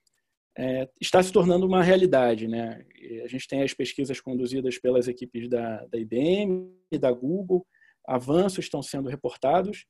é, 0.58 0.88
está 1.00 1.22
se 1.22 1.32
tornando 1.32 1.66
uma 1.66 1.82
realidade. 1.82 2.48
Né? 2.48 2.84
A 3.22 3.28
gente 3.28 3.46
tem 3.46 3.62
as 3.62 3.74
pesquisas 3.74 4.20
conduzidas 4.20 4.78
pelas 4.78 5.06
equipes 5.06 5.48
da, 5.48 5.84
da 5.86 5.98
IBM 5.98 6.72
e 6.90 6.98
da 6.98 7.12
Google, 7.12 7.66
avanços 8.06 8.64
estão 8.64 8.82
sendo 8.82 9.08
reportados, 9.08 9.84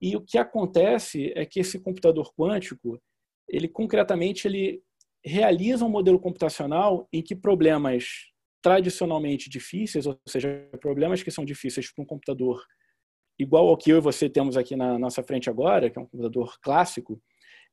e 0.00 0.16
o 0.16 0.20
que 0.20 0.38
acontece 0.38 1.32
é 1.34 1.46
que 1.46 1.60
esse 1.60 1.78
computador 1.78 2.32
quântico, 2.34 3.00
ele 3.48 3.68
concretamente 3.68 4.46
ele 4.46 4.82
realiza 5.24 5.84
um 5.84 5.88
modelo 5.88 6.20
computacional 6.20 7.08
em 7.12 7.22
que 7.22 7.34
problemas 7.34 8.33
tradicionalmente 8.64 9.50
difíceis, 9.50 10.06
ou 10.06 10.18
seja, 10.26 10.66
problemas 10.80 11.22
que 11.22 11.30
são 11.30 11.44
difíceis 11.44 11.92
para 11.92 12.02
um 12.02 12.06
computador 12.06 12.64
igual 13.38 13.68
ao 13.68 13.76
que 13.76 13.90
eu 13.90 13.98
e 13.98 14.00
você 14.00 14.26
temos 14.26 14.56
aqui 14.56 14.74
na 14.74 14.98
nossa 14.98 15.22
frente 15.22 15.50
agora, 15.50 15.90
que 15.90 15.98
é 15.98 16.02
um 16.02 16.06
computador 16.06 16.58
clássico, 16.62 17.22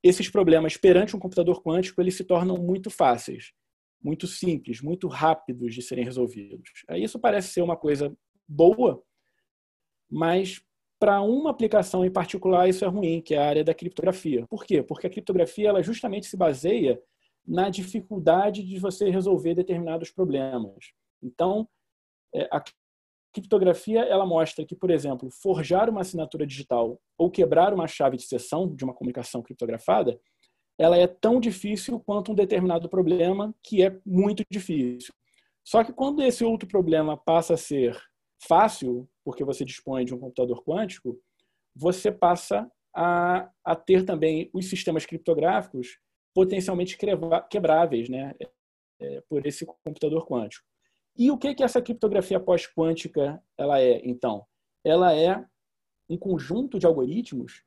esses 0.03 0.29
problemas 0.29 0.75
perante 0.75 1.15
um 1.15 1.19
computador 1.19 1.63
quântico 1.63 2.01
eles 2.01 2.15
se 2.15 2.25
tornam 2.25 2.57
muito 2.57 2.89
fáceis, 2.89 3.53
muito 4.03 4.27
simples, 4.27 4.81
muito 4.81 5.07
rápidos 5.07 5.74
de 5.74 5.81
serem 5.81 6.03
resolvidos. 6.03 6.69
Isso 6.89 7.17
parece 7.17 7.53
ser 7.53 7.62
uma 7.62 7.77
coisa 7.77 8.13
boa, 8.45 9.01
mas 10.10 10.62
para 11.00 11.21
uma 11.21 11.51
aplicação 11.51 12.03
em 12.03 12.12
particular 12.12 12.67
isso 12.67 12.83
é 12.83 12.88
ruim, 12.89 13.21
que 13.21 13.33
é 13.33 13.38
a 13.38 13.48
área 13.48 13.63
da 13.63 13.74
criptografia. 13.74 14.45
Por 14.50 14.65
quê? 14.65 14.83
Porque 14.83 15.07
a 15.07 15.10
criptografia 15.10 15.69
ela 15.69 15.81
justamente 15.81 16.27
se 16.27 16.36
baseia 16.36 17.01
na 17.51 17.70
dificuldade 17.70 18.63
de 18.63 18.79
você 18.79 19.10
resolver 19.10 19.53
determinados 19.53 20.10
problemas. 20.10 20.93
Então, 21.22 21.67
é, 22.34 22.48
a 22.50 22.63
criptografia 23.34 24.03
ela 24.03 24.25
mostra 24.25 24.65
que, 24.65 24.74
por 24.74 24.89
exemplo, 24.89 25.29
forjar 25.29 25.89
uma 25.89 26.00
assinatura 26.00 26.48
digital 26.48 26.98
ou 27.17 27.29
quebrar 27.29 27.74
uma 27.74 27.89
chave 27.89 28.15
de 28.15 28.24
sessão 28.24 28.74
de 28.74 28.86
uma 28.86 28.93
comunicação 28.93 29.41
criptografada, 29.41 30.17
ela 30.79 30.98
é 30.98 31.05
tão 31.05 31.41
difícil 31.41 32.00
quanto 32.00 32.31
um 32.31 32.36
determinado 32.36 32.88
problema 32.88 33.53
que 33.62 33.84
é 33.84 34.00
muito 34.05 34.46
difícil. 34.50 35.13
Só 35.62 35.84
que 35.84 35.91
quando 35.91 36.24
esse 36.24 36.46
outro 36.46 36.70
problema 36.70 37.17
passa 37.17 37.55
a 37.55 37.58
ser 37.58 38.01
fácil, 38.48 39.10
porque 39.25 39.43
você 39.43 39.65
dispõe 39.65 40.05
de 40.05 40.15
um 40.15 40.20
computador 40.20 40.63
quântico, 40.63 41.20
você 41.75 42.13
passa 42.13 42.72
a, 42.96 43.51
a 43.62 43.75
ter 43.75 44.05
também 44.05 44.50
os 44.53 44.70
sistemas 44.70 45.05
criptográficos 45.05 46.00
potencialmente 46.33 46.97
quebráveis 47.50 48.09
né, 48.09 48.33
é, 49.00 49.21
por 49.29 49.45
esse 49.45 49.65
computador 49.65 50.25
quântico. 50.27 50.65
E 51.17 51.29
o 51.29 51.38
que 51.38 51.53
que 51.53 51.63
essa 51.63 51.81
criptografia 51.81 52.39
pós-quântica 52.39 53.41
ela 53.57 53.81
é, 53.81 54.01
então? 54.05 54.45
Ela 54.83 55.13
é 55.15 55.45
um 56.09 56.17
conjunto 56.17 56.79
de 56.79 56.85
algoritmos 56.85 57.63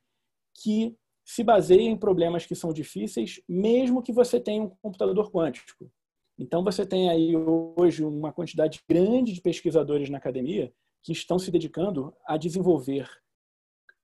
que 0.62 0.97
se 1.25 1.42
baseia 1.42 1.88
em 1.88 1.97
problemas 1.97 2.44
que 2.44 2.54
são 2.54 2.73
difíceis, 2.73 3.40
mesmo 3.49 4.02
que 4.02 4.12
você 4.12 4.38
tenha 4.38 4.62
um 4.62 4.68
computador 4.83 5.30
quântico. 5.30 5.90
Então, 6.38 6.62
você 6.62 6.85
tem 6.85 7.09
aí 7.09 7.35
hoje 7.37 8.04
uma 8.04 8.33
quantidade 8.33 8.83
grande 8.88 9.33
de 9.33 9.40
pesquisadores 9.40 10.11
na 10.11 10.18
academia 10.18 10.73
que 11.02 11.12
estão 11.12 11.38
se 11.38 11.50
dedicando 11.50 12.14
a 12.26 12.37
desenvolver 12.37 13.09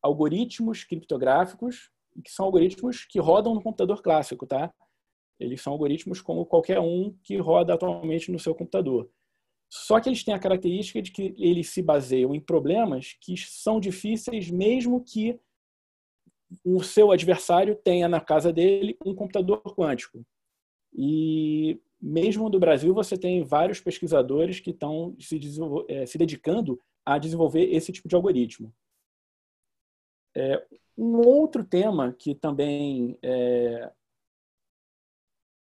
algoritmos 0.03 0.85
criptográficos 0.85 1.91
que 2.25 2.31
são 2.31 2.47
algoritmos 2.47 3.05
que 3.05 3.19
rodam 3.19 3.55
no 3.55 3.63
computador 3.63 4.03
clássico, 4.03 4.47
tá? 4.47 4.73
Eles 5.39 5.63
são 5.63 5.73
algoritmos 5.73 6.21
como 6.21 6.45
qualquer 6.45 6.81
um 6.81 7.17
que 7.23 7.37
roda 7.39 7.75
atualmente 7.75 8.31
no 8.31 8.39
seu 8.39 8.55
computador. 8.55 9.11
Só 9.71 10.01
que 10.01 10.09
eles 10.09 10.25
têm 10.25 10.35
a 10.35 10.39
característica 10.39 11.01
de 11.01 11.13
que 11.13 11.35
eles 11.39 11.71
se 11.71 11.81
baseiam 11.81 12.35
em 12.35 12.41
problemas 12.41 13.17
que 13.21 13.37
são 13.37 13.79
difíceis, 13.79 14.51
mesmo 14.51 15.03
que 15.03 15.39
o 16.65 16.83
seu 16.83 17.13
adversário 17.13 17.77
tenha 17.77 18.09
na 18.09 18.21
casa 18.21 18.53
dele 18.53 18.99
um 19.05 19.15
computador 19.15 19.63
quântico. 19.77 20.27
E 20.93 21.81
mesmo 22.01 22.49
no 22.49 22.59
Brasil, 22.59 22.93
você 22.93 23.17
tem 23.17 23.45
vários 23.45 23.81
pesquisadores 23.81 24.59
que 24.59 24.71
estão 24.71 25.15
se, 25.21 25.39
é, 25.89 26.05
se 26.05 26.19
dedicando 26.19 26.81
a 27.05 27.19
desenvolver 27.19 27.73
esse 27.73 27.93
tipo 27.93 28.09
de 28.09 28.17
algoritmo. 28.17 28.75
É, 30.35 30.67
um 31.01 31.17
outro 31.27 31.65
tema 31.65 32.13
que 32.13 32.35
também 32.35 33.17
é, 33.23 33.91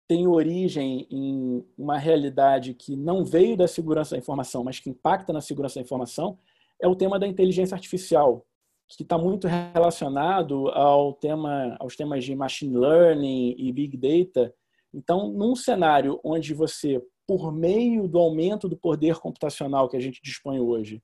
tem 0.07 0.27
origem 0.27 1.07
em 1.09 1.65
uma 1.75 1.97
realidade 1.97 2.75
que 2.75 2.95
não 2.95 3.25
veio 3.25 3.57
da 3.57 3.67
segurança 3.67 4.11
da 4.11 4.19
informação, 4.19 4.63
mas 4.63 4.79
que 4.79 4.91
impacta 4.91 5.33
na 5.33 5.41
segurança 5.41 5.79
da 5.79 5.81
informação, 5.81 6.37
é 6.79 6.87
o 6.87 6.95
tema 6.95 7.17
da 7.17 7.25
inteligência 7.25 7.73
artificial, 7.73 8.45
que 8.87 9.01
está 9.01 9.17
muito 9.17 9.47
relacionado 9.47 10.67
ao 10.69 11.13
tema, 11.13 11.75
aos 11.79 11.95
temas 11.95 12.23
de 12.23 12.35
machine 12.35 12.77
learning 12.77 13.55
e 13.57 13.71
big 13.71 13.97
data. 13.97 14.53
Então, 14.93 15.31
num 15.31 15.55
cenário 15.55 16.19
onde 16.23 16.53
você, 16.53 17.01
por 17.25 17.51
meio 17.51 18.07
do 18.07 18.19
aumento 18.19 18.69
do 18.69 18.77
poder 18.77 19.15
computacional 19.15 19.89
que 19.89 19.97
a 19.97 19.99
gente 19.99 20.21
dispõe 20.21 20.59
hoje, 20.59 21.01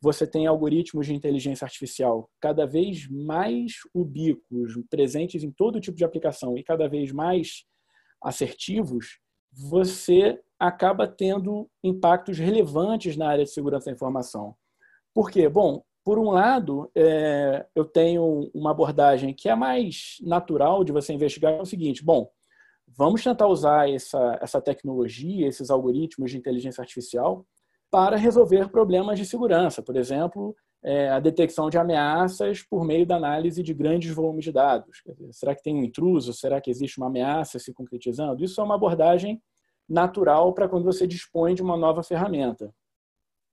você 0.00 0.26
tem 0.26 0.46
algoritmos 0.46 1.06
de 1.06 1.14
inteligência 1.14 1.64
artificial 1.64 2.30
cada 2.40 2.66
vez 2.66 3.08
mais 3.08 3.72
ubíquos, 3.92 4.74
presentes 4.88 5.42
em 5.42 5.50
todo 5.50 5.80
tipo 5.80 5.96
de 5.96 6.04
aplicação 6.04 6.56
e 6.56 6.62
cada 6.62 6.88
vez 6.88 7.10
mais 7.10 7.64
assertivos, 8.22 9.18
você 9.52 10.40
acaba 10.58 11.06
tendo 11.06 11.68
impactos 11.82 12.38
relevantes 12.38 13.16
na 13.16 13.28
área 13.28 13.44
de 13.44 13.50
segurança 13.50 13.86
da 13.86 13.92
informação. 13.92 14.54
Por 15.14 15.30
quê? 15.30 15.48
Bom, 15.48 15.82
por 16.04 16.18
um 16.18 16.30
lado, 16.30 16.90
é, 16.94 17.66
eu 17.74 17.84
tenho 17.84 18.50
uma 18.54 18.70
abordagem 18.70 19.34
que 19.34 19.48
é 19.48 19.54
mais 19.54 20.16
natural 20.22 20.84
de 20.84 20.92
você 20.92 21.12
investigar, 21.12 21.52
é 21.52 21.60
o 21.60 21.66
seguinte, 21.66 22.04
bom, 22.04 22.30
vamos 22.86 23.22
tentar 23.22 23.46
usar 23.46 23.90
essa, 23.90 24.38
essa 24.40 24.60
tecnologia, 24.60 25.46
esses 25.46 25.70
algoritmos 25.70 26.30
de 26.30 26.38
inteligência 26.38 26.80
artificial 26.80 27.44
para 27.90 28.16
resolver 28.16 28.68
problemas 28.68 29.18
de 29.18 29.24
segurança, 29.24 29.82
por 29.82 29.96
exemplo, 29.96 30.54
é, 30.82 31.08
a 31.08 31.18
detecção 31.18 31.68
de 31.70 31.78
ameaças 31.78 32.62
por 32.62 32.84
meio 32.84 33.06
da 33.06 33.16
análise 33.16 33.62
de 33.62 33.74
grandes 33.74 34.14
volumes 34.14 34.44
de 34.44 34.52
dados. 34.52 35.02
Dizer, 35.06 35.32
será 35.32 35.54
que 35.54 35.62
tem 35.62 35.74
um 35.74 35.82
intruso? 35.82 36.32
Será 36.32 36.60
que 36.60 36.70
existe 36.70 36.98
uma 36.98 37.08
ameaça 37.08 37.58
se 37.58 37.72
concretizando? 37.72 38.44
Isso 38.44 38.60
é 38.60 38.64
uma 38.64 38.74
abordagem 38.74 39.42
natural 39.88 40.52
para 40.52 40.68
quando 40.68 40.84
você 40.84 41.06
dispõe 41.06 41.54
de 41.54 41.62
uma 41.62 41.76
nova 41.76 42.02
ferramenta. 42.02 42.72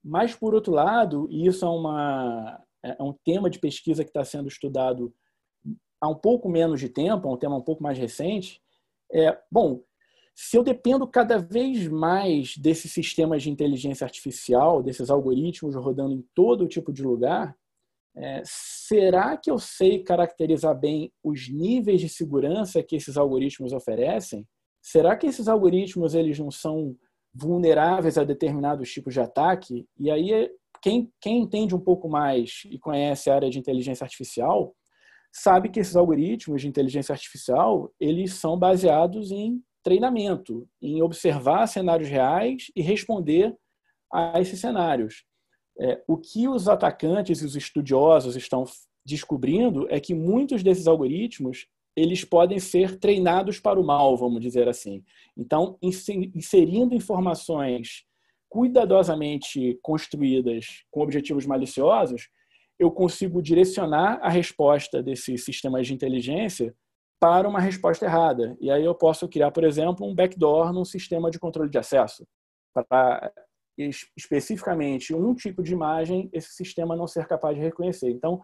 Mas, 0.04 0.34
por 0.34 0.54
outro 0.54 0.72
lado, 0.72 1.26
e 1.30 1.46
isso 1.46 1.64
é, 1.64 1.68
uma, 1.68 2.62
é 2.82 3.02
um 3.02 3.12
tema 3.24 3.50
de 3.50 3.58
pesquisa 3.58 4.04
que 4.04 4.10
está 4.10 4.24
sendo 4.24 4.48
estudado 4.48 5.12
há 6.00 6.08
um 6.08 6.14
pouco 6.14 6.48
menos 6.48 6.78
de 6.78 6.88
tempo, 6.88 7.26
é 7.26 7.32
um 7.32 7.36
tema 7.36 7.56
um 7.56 7.62
pouco 7.62 7.82
mais 7.82 7.98
recente, 7.98 8.62
é, 9.12 9.36
bom, 9.50 9.82
se 10.38 10.54
eu 10.54 10.62
dependo 10.62 11.06
cada 11.06 11.38
vez 11.38 11.88
mais 11.88 12.58
desses 12.58 12.92
sistemas 12.92 13.42
de 13.42 13.50
inteligência 13.50 14.04
artificial, 14.04 14.82
desses 14.82 15.08
algoritmos 15.08 15.74
rodando 15.74 16.12
em 16.12 16.22
todo 16.34 16.68
tipo 16.68 16.92
de 16.92 17.02
lugar, 17.02 17.56
é, 18.14 18.42
será 18.44 19.34
que 19.38 19.50
eu 19.50 19.58
sei 19.58 20.02
caracterizar 20.02 20.78
bem 20.78 21.10
os 21.24 21.48
níveis 21.48 22.02
de 22.02 22.10
segurança 22.10 22.82
que 22.82 22.96
esses 22.96 23.16
algoritmos 23.16 23.72
oferecem? 23.72 24.46
Será 24.82 25.16
que 25.16 25.26
esses 25.26 25.48
algoritmos 25.48 26.14
eles 26.14 26.38
não 26.38 26.50
são 26.50 26.94
vulneráveis 27.34 28.18
a 28.18 28.24
determinados 28.24 28.92
tipos 28.92 29.14
de 29.14 29.20
ataque? 29.20 29.86
E 29.98 30.10
aí, 30.10 30.50
quem, 30.82 31.10
quem 31.18 31.38
entende 31.38 31.74
um 31.74 31.80
pouco 31.80 32.10
mais 32.10 32.62
e 32.70 32.78
conhece 32.78 33.30
a 33.30 33.34
área 33.36 33.48
de 33.48 33.58
inteligência 33.58 34.04
artificial, 34.04 34.74
sabe 35.32 35.70
que 35.70 35.80
esses 35.80 35.96
algoritmos 35.96 36.60
de 36.60 36.68
inteligência 36.68 37.14
artificial 37.14 37.90
eles 37.98 38.34
são 38.34 38.58
baseados 38.58 39.30
em 39.30 39.62
treinamento, 39.86 40.68
em 40.82 41.00
observar 41.00 41.64
cenários 41.68 42.08
reais 42.08 42.72
e 42.74 42.82
responder 42.82 43.56
a 44.12 44.40
esses 44.40 44.58
cenários. 44.58 45.24
É, 45.78 46.02
o 46.08 46.16
que 46.16 46.48
os 46.48 46.68
atacantes 46.68 47.40
e 47.40 47.44
os 47.44 47.54
estudiosos 47.54 48.34
estão 48.34 48.64
descobrindo 49.04 49.86
é 49.88 50.00
que 50.00 50.12
muitos 50.12 50.64
desses 50.64 50.88
algoritmos 50.88 51.68
eles 51.94 52.24
podem 52.24 52.58
ser 52.58 52.98
treinados 52.98 53.60
para 53.60 53.80
o 53.80 53.86
mal, 53.86 54.16
vamos 54.16 54.40
dizer 54.40 54.68
assim. 54.68 55.04
Então, 55.36 55.78
inserindo 55.80 56.92
informações 56.92 58.04
cuidadosamente 58.48 59.78
construídas 59.80 60.82
com 60.90 61.00
objetivos 61.00 61.46
maliciosos, 61.46 62.28
eu 62.76 62.90
consigo 62.90 63.40
direcionar 63.40 64.18
a 64.20 64.28
resposta 64.28 65.00
desses 65.00 65.44
sistemas 65.44 65.86
de 65.86 65.94
inteligência 65.94 66.74
para 67.18 67.48
uma 67.48 67.60
resposta 67.60 68.04
errada. 68.04 68.56
E 68.60 68.70
aí 68.70 68.84
eu 68.84 68.94
posso 68.94 69.28
criar, 69.28 69.50
por 69.50 69.64
exemplo, 69.64 70.06
um 70.06 70.14
backdoor 70.14 70.72
num 70.72 70.84
sistema 70.84 71.30
de 71.30 71.38
controle 71.38 71.70
de 71.70 71.78
acesso 71.78 72.26
para 72.74 73.32
especificamente 74.16 75.14
um 75.14 75.34
tipo 75.34 75.62
de 75.62 75.72
imagem, 75.72 76.30
esse 76.32 76.52
sistema 76.54 76.96
não 76.96 77.06
ser 77.06 77.26
capaz 77.26 77.54
de 77.54 77.62
reconhecer. 77.62 78.10
Então, 78.10 78.40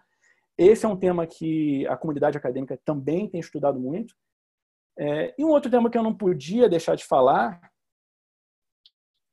esse 0.58 0.84
é 0.84 0.88
um 0.88 0.96
tema 0.96 1.26
que 1.26 1.86
a 1.86 1.96
comunidade 1.96 2.36
acadêmica 2.36 2.78
também 2.84 3.28
tem 3.28 3.40
estudado 3.40 3.80
muito. 3.80 4.14
É, 4.98 5.34
e 5.38 5.44
um 5.44 5.48
outro 5.48 5.70
tema 5.70 5.88
que 5.88 5.96
eu 5.96 6.02
não 6.02 6.14
podia 6.14 6.68
deixar 6.68 6.94
de 6.94 7.04
falar 7.04 7.60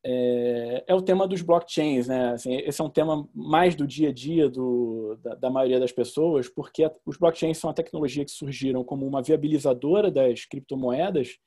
é, 0.04 0.84
é 0.88 0.96
o 0.96 1.02
tema 1.02 1.28
dos 1.28 1.42
blockchains. 1.42 2.08
Né? 2.08 2.32
Assim, 2.32 2.56
esse 2.56 2.82
é 2.82 2.84
um 2.84 2.90
tema 2.90 3.28
mais 3.34 3.76
do 3.76 3.86
dia 3.86 4.10
a 4.10 4.14
dia 4.14 4.50
do, 4.50 5.18
da, 5.22 5.36
da, 5.36 5.50
maioria 5.50 5.80
das 5.80 5.92
pessoas, 5.92 6.48
porque 6.48 6.90
os 7.06 7.18
blockchains 7.18 7.58
são 7.58 7.70
a 7.70 7.74
tecnologia 7.74 8.26
que 8.26 8.32
surgiram 8.32 8.84
como 8.84 9.06
uma 9.06 9.22
viabilizadora 9.22 10.10
das 10.10 10.46
criptomoedas 10.46 11.38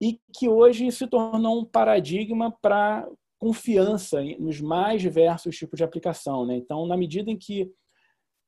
e 0.00 0.20
que 0.32 0.48
hoje 0.48 0.90
se 0.92 1.06
tornou 1.06 1.60
um 1.60 1.64
paradigma 1.64 2.56
para 2.62 3.08
confiança 3.38 4.22
nos 4.38 4.60
mais 4.60 5.00
diversos 5.00 5.56
tipos 5.56 5.76
de 5.76 5.84
aplicação. 5.84 6.46
Né? 6.46 6.56
Então, 6.56 6.86
na 6.86 6.96
medida 6.96 7.30
em 7.30 7.36
que 7.36 7.70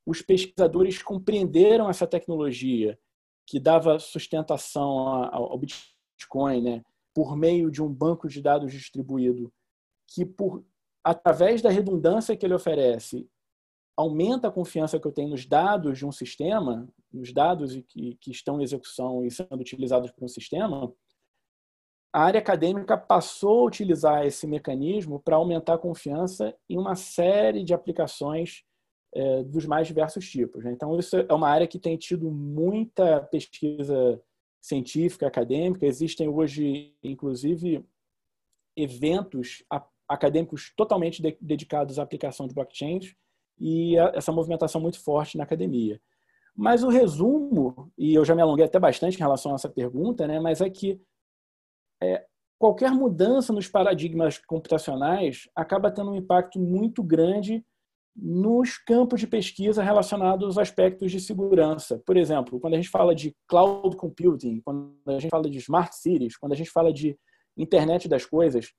os 0.07 0.23
pesquisadores 0.23 1.03
compreenderam 1.03 1.89
essa 1.89 2.07
tecnologia 2.07 2.99
que 3.47 3.61
dava 3.61 3.99
sustentação 3.99 5.09
ao 5.33 5.59
Bitcoin, 5.59 6.63
né, 6.63 6.85
por 7.15 7.37
meio 7.37 7.71
de 7.71 7.83
um 7.83 7.93
banco 7.93 8.29
de 8.29 8.41
dados 8.41 8.73
distribuído, 8.73 9.53
que 10.07 10.25
por 10.25 10.65
através 11.03 11.63
da 11.63 11.71
redundância 11.71 12.37
que 12.37 12.45
ele 12.45 12.55
oferece 12.55 13.29
aumenta 13.97 14.49
a 14.49 14.53
confiança 14.53 14.99
que 14.99 15.07
eu 15.07 15.13
tenho 15.13 15.31
nos 15.31 15.47
dados 15.47 15.99
de 15.99 16.07
um 16.07 16.13
sistema, 16.13 16.89
nos 17.13 17.33
dados 17.33 17.75
que, 17.89 18.17
que 18.21 18.31
estão 18.31 18.61
em 18.61 18.63
execução 18.63 19.25
e 19.25 19.31
sendo 19.31 19.61
utilizados 19.61 20.11
por 20.11 20.25
um 20.25 20.29
sistema, 20.29 20.93
a 22.13 22.23
área 22.23 22.41
acadêmica 22.41 22.97
passou 22.97 23.61
a 23.61 23.67
utilizar 23.67 24.27
esse 24.27 24.47
mecanismo 24.47 25.21
para 25.21 25.37
aumentar 25.37 25.75
a 25.75 25.79
confiança 25.79 26.55
em 26.69 26.79
uma 26.79 26.95
série 26.95 27.63
de 27.63 27.73
aplicações 27.73 28.65
é, 29.15 29.45
dos 29.45 29.67
mais 29.67 29.87
diversos 29.87 30.29
tipos. 30.29 30.65
Né? 30.65 30.73
Então, 30.73 30.99
isso 30.99 31.17
é 31.17 31.33
uma 31.33 31.49
área 31.49 31.67
que 31.67 31.79
tem 31.79 31.97
tido 31.97 32.31
muita 32.31 33.21
pesquisa 33.23 34.21
científica, 34.61 35.27
acadêmica. 35.27 35.87
Existem 35.87 36.29
hoje, 36.29 36.95
inclusive, 37.03 37.85
eventos 38.77 39.65
acadêmicos 40.09 40.73
totalmente 40.77 41.23
de 41.23 41.37
dedicados 41.41 41.99
à 41.99 42.03
aplicação 42.03 42.47
de 42.47 42.55
blockchains 42.55 43.15
e 43.59 43.97
essa 44.15 44.33
movimentação 44.33 44.81
muito 44.81 44.99
forte 45.01 45.37
na 45.37 45.45
academia. 45.45 46.01
Mas 46.55 46.83
o 46.83 46.89
resumo, 46.89 47.93
e 47.97 48.15
eu 48.15 48.25
já 48.25 48.35
me 48.35 48.43
alonguei 48.43 48.65
até 48.65 48.79
bastante 48.79 49.17
em 49.17 49.21
relação 49.21 49.53
a 49.53 49.55
essa 49.55 49.69
pergunta, 49.69 50.27
né, 50.27 50.41
mas 50.41 50.61
é 50.61 50.69
que 50.69 51.01
é, 52.03 52.27
qualquer 52.59 52.91
mudança 52.91 53.53
nos 53.53 53.69
paradigmas 53.69 54.39
computacionais 54.39 55.49
acaba 55.55 55.91
tendo 55.91 56.11
um 56.11 56.17
impacto 56.17 56.59
muito 56.59 57.03
grande 57.03 57.65
nos 58.15 58.77
campos 58.77 59.21
de 59.21 59.27
pesquisa 59.27 59.83
relacionados 59.83 60.45
aos 60.45 60.59
aspectos 60.59 61.11
de 61.11 61.21
segurança. 61.21 62.03
Por 62.05 62.17
exemplo, 62.17 62.61
quando 62.61 62.75
a 62.75 62.77
gente 62.77 62.89
fala 62.89 63.15
de 63.15 63.35
cloud 63.47 63.97
computing, 63.97 64.61
quando 64.65 64.95
a 65.07 65.19
gente 65.19 65.31
fala 65.31 65.49
de 65.49 65.59
smart 65.59 65.95
cities, 65.95 66.37
quando 66.37 66.53
a 66.53 66.57
gente 66.57 66.71
fala 66.71 66.93
de 66.93 67.17
internet 67.57 68.09
das 68.09 68.27
coisas, 68.27 68.73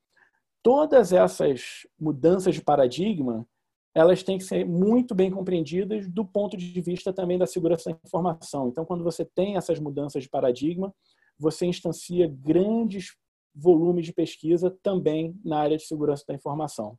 todas 0.62 1.14
essas 1.14 1.88
mudanças 2.00 2.56
de 2.56 2.62
paradigma, 2.62 3.48
elas 3.94 4.24
têm 4.24 4.38
que 4.38 4.44
ser 4.44 4.66
muito 4.66 5.14
bem 5.14 5.30
compreendidas 5.30 6.08
do 6.08 6.26
ponto 6.26 6.56
de 6.56 6.80
vista 6.82 7.12
também 7.12 7.38
da 7.38 7.46
segurança 7.46 7.90
da 7.90 7.98
informação. 8.06 8.68
Então, 8.68 8.86
quando 8.86 9.04
você 9.04 9.26
tem 9.26 9.58
essas 9.58 9.80
mudanças 9.80 10.24
de 10.24 10.30
paradigma, 10.30 10.94
você 11.38 11.66
instancia 11.66 12.28
grandes 12.28 13.16
volumes 13.54 14.06
de 14.06 14.14
pesquisa 14.14 14.76
também 14.82 15.36
na 15.44 15.60
área 15.60 15.78
de 15.78 15.84
segurança 15.84 16.24
da 16.28 16.34
informação. 16.34 16.98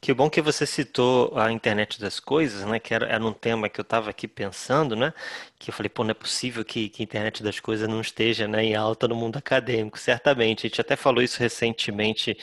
Que 0.00 0.12
bom 0.12 0.28
que 0.28 0.42
você 0.42 0.66
citou 0.66 1.36
a 1.38 1.52
internet 1.52 2.00
das 2.00 2.18
coisas, 2.18 2.64
né? 2.66 2.78
Que 2.80 2.92
era, 2.92 3.06
era 3.06 3.24
um 3.24 3.32
tema 3.32 3.68
que 3.68 3.80
eu 3.80 3.82
estava 3.82 4.10
aqui 4.10 4.26
pensando, 4.26 4.96
né? 4.96 5.12
Que 5.58 5.70
eu 5.70 5.74
falei, 5.74 5.88
pô, 5.88 6.02
não 6.02 6.10
é 6.10 6.14
possível 6.14 6.64
que, 6.64 6.88
que 6.88 7.02
a 7.02 7.04
internet 7.04 7.42
das 7.42 7.60
coisas 7.60 7.88
não 7.88 8.00
esteja 8.00 8.48
né, 8.48 8.64
em 8.64 8.74
alta 8.74 9.06
no 9.06 9.14
mundo 9.14 9.36
acadêmico, 9.36 9.98
certamente. 9.98 10.66
A 10.66 10.68
gente 10.68 10.80
até 10.80 10.96
falou 10.96 11.22
isso 11.22 11.38
recentemente 11.38 12.36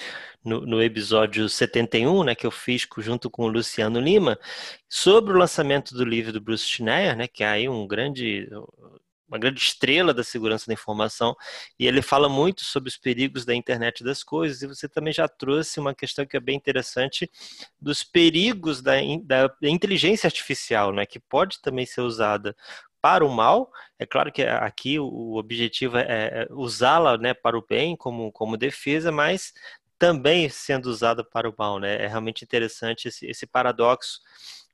no, 0.44 0.62
no 0.62 0.82
episódio 0.82 1.50
71, 1.50 2.24
né? 2.24 2.36
Que 2.36 2.46
eu 2.48 2.52
fiz 2.52 2.88
junto 3.00 3.30
com 3.30 3.44
o 3.44 3.48
Luciano 3.48 4.00
Lima, 4.00 4.40
sobre 4.88 5.34
o 5.34 5.38
lançamento 5.38 5.94
do 5.94 6.06
livro 6.06 6.32
do 6.34 6.42
Bruce 6.42 6.64
Schneier, 6.66 7.16
né? 7.16 7.28
Que 7.28 7.44
é 7.44 7.48
aí 7.48 7.70
um 7.70 7.86
grande 7.88 8.48
uma 9.30 9.38
grande 9.38 9.62
estrela 9.62 10.14
da 10.14 10.24
segurança 10.24 10.66
da 10.68 10.74
informação, 10.74 11.36
e 11.80 11.88
ele 11.88 12.02
fala 12.02 12.28
muito 12.28 12.66
sobre 12.66 12.90
os 12.90 12.98
perigos 12.98 13.46
da 13.46 13.56
internet 13.56 14.04
das 14.04 14.24
coisas, 14.24 14.62
e 14.62 14.68
você 14.68 14.90
também 14.90 15.14
já 15.14 15.28
trouxe 15.28 15.80
uma 15.80 15.94
questão 15.94 16.26
que 16.26 16.36
é 16.36 16.40
bem 16.40 16.58
interessante 16.58 17.30
dos 17.80 18.04
perigos 18.04 18.82
da, 18.82 18.96
da 19.24 19.70
inteligência 19.70 20.28
artificial, 20.28 20.92
né, 20.92 21.06
que 21.06 21.20
pode 21.20 21.62
também 21.62 21.86
ser 21.86 22.02
usada 22.02 22.56
para 23.02 23.26
o 23.26 23.30
mal. 23.30 23.72
É 23.98 24.06
claro 24.06 24.32
que 24.32 24.44
aqui 24.44 25.00
o 25.00 25.36
objetivo 25.36 25.98
é, 25.98 26.04
é 26.08 26.48
usá-la 26.52 27.18
né, 27.18 27.34
para 27.34 27.58
o 27.58 27.66
bem, 27.66 27.96
como, 27.96 28.32
como 28.32 28.58
defesa, 28.58 29.12
mas 29.12 29.54
também 29.98 30.50
sendo 30.50 30.88
usada 30.88 31.24
para 31.24 31.50
o 31.50 31.54
mal. 31.58 31.80
Né? 31.80 32.04
É 32.04 32.08
realmente 32.08 32.44
interessante 32.44 33.08
esse, 33.08 33.26
esse 33.26 33.46
paradoxo 33.46 34.20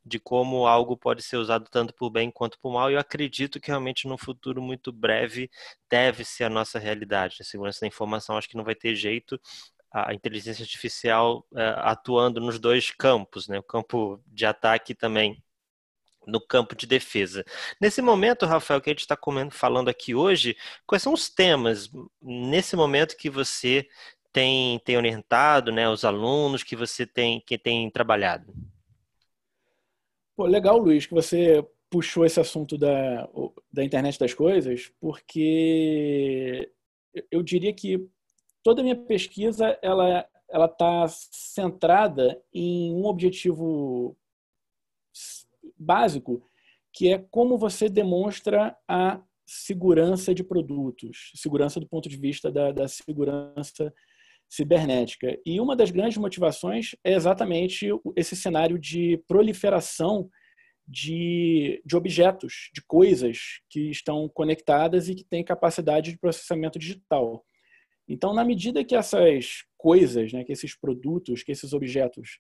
de 0.06 0.20
como 0.20 0.68
algo 0.68 0.96
pode 0.96 1.24
ser 1.24 1.38
usado 1.38 1.68
tanto 1.70 1.94
por 1.94 2.10
bem 2.10 2.30
quanto 2.30 2.60
por 2.60 2.72
mal. 2.72 2.92
E 2.92 2.94
eu 2.94 3.00
acredito 3.00 3.60
que 3.60 3.70
realmente 3.70 4.08
no 4.08 4.18
futuro 4.18 4.62
muito 4.62 4.92
breve 4.92 5.50
deve 5.90 6.24
ser 6.24 6.44
a 6.46 6.50
nossa 6.50 6.78
realidade. 6.78 7.38
A 7.42 7.44
segurança 7.44 7.82
da 7.82 7.88
informação 7.88 8.38
acho 8.38 8.48
que 8.48 8.58
não 8.58 8.64
vai 8.64 8.76
ter 8.76 8.96
jeito. 8.96 9.40
A 9.92 10.14
inteligência 10.14 10.64
artificial 10.64 11.46
é, 11.56 11.74
atuando 11.78 12.40
nos 12.40 12.60
dois 12.60 12.92
campos, 12.92 13.48
né? 13.48 13.58
o 13.58 13.64
campo 13.64 14.22
de 14.28 14.46
ataque 14.46 14.94
também 14.94 15.42
no 16.28 16.42
campo 16.42 16.76
de 16.76 16.88
defesa. 16.88 17.46
Nesse 17.80 18.02
momento, 18.02 18.46
Rafael, 18.46 18.82
que 18.82 18.90
a 18.90 18.94
gente 18.94 19.02
está 19.02 19.18
falando 19.52 19.90
aqui 19.90 20.16
hoje, 20.16 20.58
quais 20.86 21.04
são 21.04 21.14
os 21.14 21.30
temas 21.30 21.90
nesse 22.22 22.76
momento 22.76 23.16
que 23.16 23.30
você 23.30 23.88
tem, 24.34 24.80
tem 24.80 24.98
orientado, 24.98 25.72
né, 25.72 25.88
os 25.88 26.04
alunos 26.04 26.64
que 26.64 26.76
você 26.76 27.06
tem 27.06 27.42
que 27.46 27.58
tem 27.58 27.90
trabalhado? 27.90 28.54
Pô, 30.36 30.46
legal, 30.46 30.78
Luiz, 30.78 31.06
que 31.06 31.14
você 31.14 31.66
puxou 31.90 32.26
esse 32.26 32.40
assunto 32.40 32.78
da, 32.78 33.30
da 33.72 33.84
internet 33.84 34.20
das 34.20 34.34
coisas, 34.34 34.92
porque 35.00 36.70
eu 37.32 37.42
diria 37.42 37.74
que 37.74 38.06
toda 38.62 38.82
a 38.82 38.84
minha 38.84 38.96
pesquisa 38.96 39.78
ela 39.82 40.28
ela 40.48 40.66
está 40.66 41.08
centrada 41.08 42.42
em 42.54 42.94
um 42.94 43.06
objetivo 43.06 44.16
básico, 45.78 46.48
que 46.94 47.10
é 47.10 47.18
como 47.32 47.58
você 47.58 47.90
demonstra 47.90 48.78
a 48.88 49.22
segurança 49.46 50.34
de 50.34 50.44
produtos, 50.44 51.32
segurança 51.36 51.80
do 51.80 51.88
ponto 51.88 52.08
de 52.08 52.18
vista 52.18 52.52
da, 52.52 52.72
da 52.72 52.88
segurança 52.88 53.94
cibernética. 54.50 55.38
E 55.46 55.60
uma 55.60 55.76
das 55.76 55.92
grandes 55.92 56.18
motivações 56.18 56.96
é 57.04 57.14
exatamente 57.14 57.88
esse 58.16 58.36
cenário 58.36 58.80
de 58.80 59.22
proliferação 59.28 60.30
de, 60.88 61.82
de 61.86 61.96
objetos, 61.96 62.70
de 62.74 62.82
coisas 62.86 63.60
que 63.70 63.90
estão 63.90 64.30
conectadas 64.30 65.10
e 65.10 65.16
que 65.16 65.24
têm 65.24 65.44
capacidade 65.44 66.12
de 66.12 66.20
processamento 66.20 66.78
digital. 66.78 67.44
Então, 68.08 68.34
na 68.34 68.46
medida 68.46 68.84
que 68.84 68.96
essas 68.96 69.64
coisas, 69.78 70.32
né, 70.32 70.44
que 70.44 70.52
esses 70.52 70.78
produtos, 70.78 71.42
que 71.42 71.52
esses 71.52 71.74
objetos, 71.74 72.40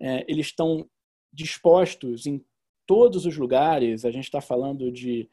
é, 0.00 0.24
eles 0.28 0.46
estão 0.46 0.88
dispostos 1.32 2.26
em 2.26 2.44
todos 2.86 3.26
os 3.26 3.36
lugares, 3.36 4.04
a 4.04 4.10
gente 4.10 4.24
está 4.24 4.40
falando 4.40 4.90
de 4.90 5.28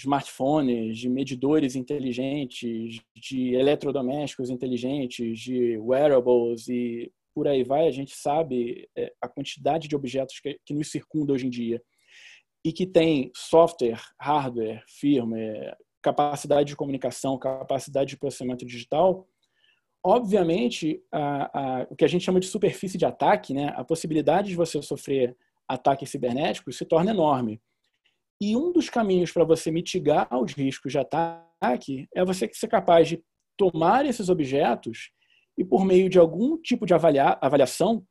smartphones, 0.00 0.98
de 0.98 1.08
medidores 1.08 1.76
inteligentes, 1.76 3.00
de 3.14 3.54
eletrodomésticos 3.54 4.50
inteligentes, 4.50 5.38
de 5.38 5.78
wearables 5.78 6.68
e 6.68 7.12
por 7.34 7.46
aí 7.46 7.62
vai, 7.62 7.86
a 7.86 7.90
gente 7.90 8.14
sabe 8.14 8.88
é, 8.96 9.12
a 9.20 9.28
quantidade 9.28 9.88
de 9.88 9.94
objetos 9.94 10.40
que, 10.40 10.58
que 10.64 10.74
nos 10.74 10.90
circunda 10.90 11.32
hoje 11.32 11.46
em 11.46 11.50
dia 11.50 11.80
e 12.64 12.72
que 12.72 12.86
tem 12.86 13.30
software, 13.34 14.00
hardware, 14.20 14.82
firmware, 14.86 15.76
capacidade 16.02 16.68
de 16.68 16.76
comunicação, 16.76 17.38
capacidade 17.38 18.10
de 18.10 18.16
processamento 18.18 18.66
digital, 18.66 19.26
obviamente, 20.04 21.02
a, 21.12 21.58
a, 21.58 21.86
o 21.90 21.96
que 21.96 22.04
a 22.04 22.08
gente 22.08 22.24
chama 22.24 22.40
de 22.40 22.46
superfície 22.46 22.98
de 22.98 23.04
ataque, 23.04 23.54
né, 23.54 23.72
a 23.76 23.84
possibilidade 23.84 24.48
de 24.48 24.56
você 24.56 24.80
sofrer 24.82 25.36
ataques 25.68 26.10
cibernéticos 26.10 26.76
se 26.76 26.84
torna 26.84 27.10
enorme. 27.12 27.60
E 28.40 28.56
um 28.56 28.72
dos 28.72 28.88
caminhos 28.88 29.30
para 29.30 29.44
você 29.44 29.70
mitigar 29.70 30.28
os 30.32 30.54
riscos 30.54 30.92
de 30.92 30.98
ataque 30.98 32.08
é 32.14 32.24
você 32.24 32.48
ser 32.52 32.68
capaz 32.68 33.08
de 33.08 33.22
tomar 33.56 34.06
esses 34.06 34.30
objetos 34.30 35.10
e, 35.58 35.64
por 35.64 35.84
meio 35.84 36.08
de 36.08 36.18
algum 36.18 36.56
tipo 36.56 36.86
de 36.86 36.94
avaliação, 36.94 38.02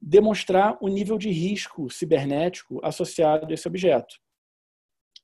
demonstrar 0.00 0.78
o 0.80 0.88
nível 0.88 1.18
de 1.18 1.30
risco 1.30 1.90
cibernético 1.90 2.80
associado 2.82 3.46
a 3.50 3.52
esse 3.52 3.68
objeto. 3.68 4.14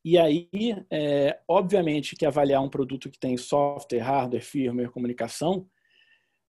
E 0.05 0.19
aí, 0.19 0.49
é, 0.91 1.39
obviamente, 1.49 2.17
que 2.17 2.27
avaliar 2.27 2.63
um 2.63 2.71
produto 2.71 3.11
que 3.11 3.19
tem 3.19 3.37
software, 3.37 3.99
hardware, 4.01 4.43
firmware, 4.43 4.91
comunicação, 4.91 5.67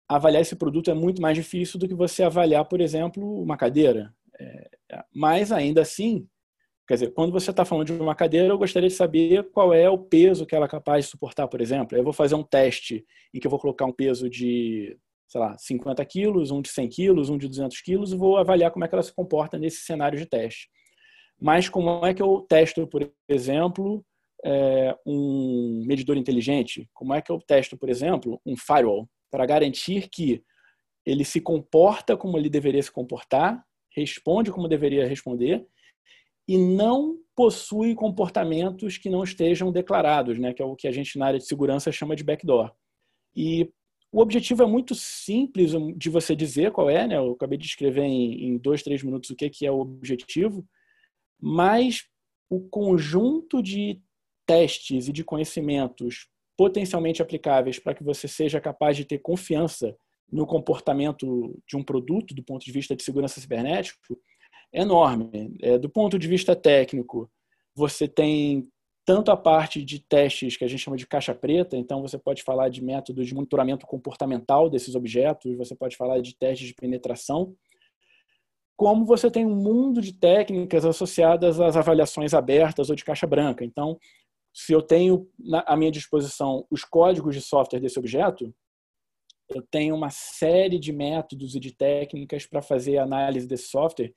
avaliar 0.09 0.43
esse 0.43 0.57
produto 0.57 0.91
é 0.91 0.95
muito 0.95 1.21
mais 1.21 1.37
difícil 1.37 1.79
do 1.79 1.89
que 1.89 1.95
você 1.95 2.23
avaliar, 2.23 2.65
por 2.67 2.81
exemplo, 2.81 3.43
uma 3.43 3.57
cadeira. 3.57 4.15
É, 4.39 4.71
mas 5.15 5.51
ainda 5.51 5.83
assim, 5.83 6.29
quer 6.89 6.95
dizer, 6.95 7.13
quando 7.13 7.31
você 7.31 7.51
está 7.51 7.67
falando 7.67 7.87
de 7.87 7.93
uma 7.93 8.15
cadeira, 8.15 8.49
eu 8.49 8.57
gostaria 8.57 8.89
de 8.89 8.95
saber 8.95 9.51
qual 9.51 9.75
é 9.75 9.91
o 9.91 9.99
peso 9.99 10.47
que 10.47 10.55
ela 10.55 10.65
é 10.65 10.69
capaz 10.69 11.05
de 11.05 11.11
suportar, 11.11 11.47
por 11.47 11.61
exemplo. 11.61 11.97
Eu 11.99 12.03
vou 12.03 12.15
fazer 12.15 12.35
um 12.35 12.43
teste 12.43 13.05
em 13.35 13.39
que 13.39 13.47
eu 13.47 13.51
vou 13.51 13.61
colocar 13.61 13.85
um 13.85 13.93
peso 13.93 14.29
de, 14.31 14.99
sei 15.29 15.39
lá, 15.39 15.55
50 15.59 16.03
quilos, 16.07 16.51
um 16.51 16.63
de 16.63 16.71
100 16.71 16.89
quilos, 16.89 17.29
um 17.29 17.37
de 17.37 17.47
200 17.47 17.79
quilos, 17.83 18.11
e 18.11 18.17
vou 18.17 18.39
avaliar 18.39 18.71
como 18.71 18.87
é 18.87 18.89
que 18.89 18.95
ela 18.95 19.03
se 19.03 19.15
comporta 19.15 19.59
nesse 19.59 19.83
cenário 19.83 20.19
de 20.19 20.25
teste. 20.25 20.71
Mas 21.39 21.69
como 21.69 22.07
é 22.07 22.15
que 22.15 22.23
eu 22.23 22.47
testo, 22.49 22.87
por 22.87 23.07
exemplo, 23.29 24.03
é, 24.43 24.97
um 25.07 25.85
medidor 25.87 26.17
inteligente? 26.17 26.89
Como 26.95 27.13
é 27.13 27.21
que 27.21 27.31
eu 27.31 27.39
testo, 27.39 27.77
por 27.77 27.91
exemplo, 27.91 28.41
um 28.47 28.57
firewall? 28.57 29.07
Para 29.31 29.45
garantir 29.45 30.09
que 30.09 30.43
ele 31.05 31.23
se 31.23 31.39
comporta 31.39 32.17
como 32.17 32.39
ele 32.39 32.49
deveria 32.49 32.83
se 32.83 32.91
comportar, 32.91 33.63
responde 33.95 34.51
como 34.51 34.67
deveria 34.67 35.07
responder 35.07 35.67
e 36.49 36.57
não 36.57 37.19
possui 37.37 37.95
comportamentos 37.95 38.97
que 38.97 39.11
não 39.11 39.23
estejam 39.23 39.71
declarados, 39.71 40.39
né, 40.39 40.55
que 40.55 40.63
é 40.63 40.65
o 40.65 40.75
que 40.75 40.89
a 40.89 40.93
gente 40.93 41.19
na 41.19 41.27
área 41.27 41.39
de 41.39 41.47
segurança 41.47 41.93
chama 41.93 42.17
de 42.17 42.25
backdoor. 42.25 42.73
E 43.37 43.71
o 44.11 44.21
objetivo 44.21 44.63
é 44.63 44.67
muito 44.67 44.95
simples 44.95 45.73
de 45.97 46.09
você 46.09 46.35
dizer 46.35 46.73
qual 46.73 46.89
é, 46.89 47.07
né? 47.07 47.19
Eu 47.19 47.33
acabei 47.33 47.59
de 47.59 47.67
escrever 47.67 48.05
em, 48.05 48.57
dois, 48.57 48.83
três 48.83 49.03
minutos 49.03 49.29
o 49.29 49.37
que, 49.37 49.51
que 49.51 49.67
é 49.67 49.71
o 49.71 49.81
objetivo, 49.81 50.67
mas 51.39 52.05
o 52.49 52.61
conjunto 52.61 53.63
de 53.63 54.01
testes 54.47 55.09
e 55.09 55.13
de 55.13 55.23
conhecimentos 55.23 56.27
potencialmente 56.57 57.21
aplicáveis 57.21 57.79
para 57.79 57.95
que 57.95 58.03
você 58.03 58.27
seja 58.27 58.61
capaz 58.61 58.97
de 58.97 59.05
ter 59.05 59.19
confiança 59.19 59.95
no 60.33 60.47
comportamento 60.47 61.55
de 61.69 61.77
um 61.77 61.85
produto 61.85 62.35
do 62.35 62.43
ponto 62.43 62.65
de 62.65 62.73
vista 62.73 62.97
de 62.97 63.03
segurança 63.03 63.41
cibernético 63.41 63.99
é 64.15 64.17
enorme. 64.73 65.57
É, 65.61 65.79
do 65.79 65.89
ponto 65.89 66.19
de 66.19 66.29
vista 66.29 66.55
técnico, 66.55 67.31
você 67.75 68.07
tem 68.09 68.69
tanto 69.05 69.31
a 69.31 69.37
parte 69.37 69.83
de 69.83 70.01
testes 70.01 70.57
que 70.57 70.65
a 70.65 70.69
gente 70.69 70.81
chama 70.81 70.97
de 70.97 71.07
caixa 71.07 71.35
preta, 71.35 71.77
então 71.77 72.03
você 72.03 72.19
pode 72.19 72.43
falar 72.43 72.69
de 72.69 72.85
métodos 72.85 73.27
de 73.27 73.35
monitoramento 73.35 73.87
comportamental 73.87 74.69
desses 74.69 74.95
objetos, 74.95 75.57
você 75.57 75.75
pode 75.75 75.97
falar 75.97 76.21
de 76.21 76.37
testes 76.37 76.69
de 76.69 76.75
penetração, 76.75 77.55
como 78.77 79.07
você 79.07 79.31
tem 79.31 79.47
um 79.47 79.57
mundo 79.57 80.03
de 80.03 80.13
técnicas 80.13 80.85
associadas 80.85 81.59
às 81.59 81.75
avaliações 81.75 82.35
abertas 82.35 82.91
ou 82.91 82.97
de 82.97 83.05
caixa 83.05 83.27
branca. 83.27 83.65
Então, 83.65 83.99
se 84.55 84.73
eu 84.73 84.83
tenho 84.83 85.27
à 85.67 85.77
minha 85.77 85.91
disposição 85.91 86.67
os 86.71 86.85
códigos 86.85 87.35
de 87.35 87.41
software 87.41 87.81
desse 87.81 87.99
objeto, 87.99 88.55
eu 89.49 89.63
tenho 89.71 89.95
uma 89.95 90.11
série 90.11 90.79
de 90.79 90.93
métodos 90.93 91.55
e 91.55 91.61
de 91.61 91.73
técnicas 91.73 92.47
para 92.47 92.61
fazer 92.61 92.99
análise 92.99 93.47
desse 93.47 93.69
software 93.69 94.13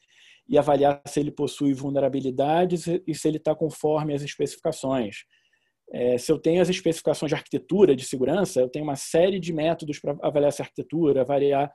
e 0.47 0.57
avaliar 0.57 1.01
se 1.07 1.19
ele 1.19 1.31
possui 1.31 1.73
vulnerabilidades 1.73 2.85
e 2.87 3.15
se 3.15 3.27
ele 3.27 3.37
está 3.37 3.55
conforme 3.55 4.13
as 4.13 4.21
especificações. 4.21 5.23
É, 5.93 6.17
se 6.17 6.31
eu 6.31 6.39
tenho 6.39 6.61
as 6.61 6.69
especificações 6.69 7.29
de 7.29 7.35
arquitetura 7.35 7.95
de 7.95 8.05
segurança, 8.05 8.59
eu 8.59 8.69
tenho 8.69 8.83
uma 8.83 8.95
série 8.95 9.39
de 9.39 9.53
métodos 9.53 9.99
para 9.99 10.17
avaliar 10.21 10.49
essa 10.49 10.63
arquitetura, 10.63 11.21
avaliar 11.21 11.71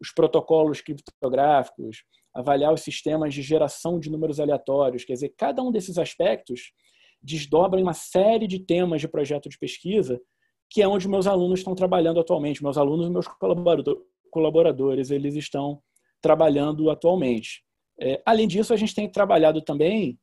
os 0.00 0.12
protocolos 0.12 0.80
criptográficos, 0.80 2.04
avaliar 2.34 2.72
os 2.72 2.82
sistemas 2.82 3.34
de 3.34 3.42
geração 3.42 3.98
de 3.98 4.10
números 4.10 4.38
aleatórios. 4.38 5.04
Quer 5.04 5.14
dizer, 5.14 5.34
cada 5.36 5.62
um 5.62 5.72
desses 5.72 5.98
aspectos 5.98 6.72
desdobra 7.22 7.80
uma 7.80 7.94
série 7.94 8.46
de 8.46 8.60
temas 8.60 9.00
de 9.00 9.08
projeto 9.08 9.48
de 9.48 9.58
pesquisa, 9.58 10.20
que 10.70 10.82
é 10.82 10.88
onde 10.88 11.08
meus 11.08 11.26
alunos 11.26 11.60
estão 11.60 11.74
trabalhando 11.74 12.20
atualmente. 12.20 12.62
Meus 12.62 12.76
alunos 12.76 13.06
e 13.06 13.10
meus 13.10 13.26
colaboradores, 14.30 15.10
eles 15.10 15.34
estão 15.34 15.80
trabalhando 16.20 16.90
atualmente. 16.90 17.62
É, 18.00 18.22
além 18.24 18.46
disso, 18.46 18.72
a 18.72 18.76
gente 18.76 18.94
tem 18.94 19.10
trabalhado 19.10 19.62
também 19.62 20.18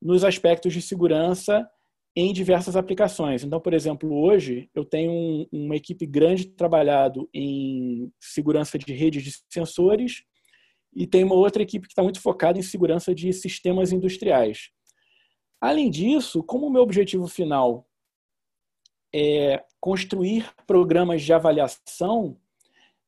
nos 0.00 0.24
aspectos 0.24 0.72
de 0.72 0.82
segurança 0.82 1.68
em 2.16 2.32
diversas 2.32 2.76
aplicações. 2.76 3.42
Então, 3.42 3.60
por 3.60 3.74
exemplo, 3.74 4.12
hoje 4.12 4.70
eu 4.74 4.84
tenho 4.84 5.10
um, 5.10 5.46
uma 5.52 5.76
equipe 5.76 6.06
grande 6.06 6.46
trabalhado 6.46 7.28
em 7.34 8.12
segurança 8.20 8.78
de 8.78 8.92
redes 8.92 9.22
de 9.22 9.32
sensores 9.50 10.22
e 10.94 11.06
tem 11.06 11.24
uma 11.24 11.34
outra 11.34 11.62
equipe 11.62 11.88
que 11.88 11.92
está 11.92 12.02
muito 12.02 12.20
focada 12.20 12.58
em 12.58 12.62
segurança 12.62 13.14
de 13.14 13.32
sistemas 13.32 13.90
industriais. 13.90 14.70
Além 15.60 15.90
disso, 15.90 16.42
como 16.42 16.66
o 16.66 16.70
meu 16.70 16.82
objetivo 16.82 17.26
final 17.26 17.86
é 19.14 19.64
construir 19.80 20.52
programas 20.66 21.22
de 21.22 21.32
avaliação, 21.32 22.36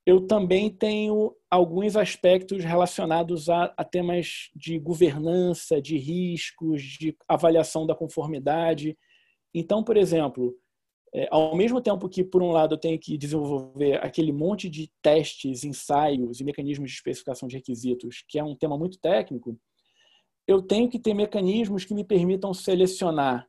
eu 0.07 0.25
também 0.25 0.71
tenho 0.71 1.35
alguns 1.51 1.97
aspectos 1.97 2.63
relacionados 2.63 3.49
a, 3.49 3.75
a, 3.77 3.85
temas 3.85 4.51
de 4.55 4.79
governança, 4.79 5.83
de 5.83 5.99
riscos, 5.99 6.81
de 6.81 7.17
avaliação 7.27 7.85
da 7.85 7.95
conformidade. 7.95 8.97
Então, 9.53 9.83
por 9.83 9.97
exemplo, 9.97 10.55
é, 11.13 11.27
ao 11.29 11.57
mesmo 11.57 11.81
tempo 11.81 12.09
que, 12.09 12.23
por 12.23 12.41
um 12.41 12.53
lado, 12.53 12.75
eu 12.77 12.79
tenho 12.79 13.01
que 13.01 13.19
desenvolver 13.19 13.95
aquele 14.05 14.31
monte 14.31 14.71
de 14.71 14.89
testes, 15.03 15.65
ensaios 15.65 16.39
e 16.39 16.45
mecanismos 16.45 16.89
de 16.89 16.97
especificação 16.97 17.49
de 17.49 17.57
requisitos, 17.57 18.23
que 18.29 18.39
é 18.39 18.45
um 18.45 18.55
tema 18.55 18.79
muito 18.79 19.01
técnico, 19.01 19.59
eu 20.47 20.63
tenho 20.63 20.89
que 20.89 21.01
ter 21.01 21.15
mecanismos 21.15 21.85
que 21.85 21.95
me 21.95 22.05
permitam 22.05 22.55
selecionar, 22.55 23.49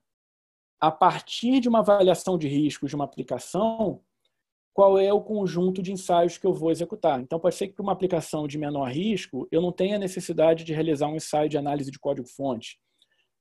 a 0.80 0.92
partir 0.92 1.60
de 1.60 1.68
uma 1.68 1.80
avaliação 1.80 2.38
de 2.38 2.48
riscos 2.48 2.90
de 2.90 2.96
uma 2.96 3.06
aplicação, 3.06 4.02
qual 4.74 5.00
é 5.00 5.12
o 5.12 5.22
conjunto 5.22 5.82
de 5.82 5.92
ensaios 5.92 6.38
que 6.38 6.46
eu 6.46 6.54
vou 6.54 6.70
executar. 6.70 7.20
Então, 7.20 7.40
pode 7.40 7.56
ser 7.56 7.68
que 7.68 7.74
para 7.74 7.82
uma 7.82 7.92
aplicação 7.92 8.48
de 8.48 8.60
menor 8.60 8.92
risco, 8.92 9.48
eu 9.52 9.60
não 9.60 9.72
tenha 9.72 9.98
necessidade 9.98 10.64
de 10.64 10.72
realizar 10.72 11.08
um 11.08 11.16
ensaio 11.16 11.50
de 11.50 11.58
análise 11.58 11.90
de 11.90 11.98
código-fonte. 11.98 12.78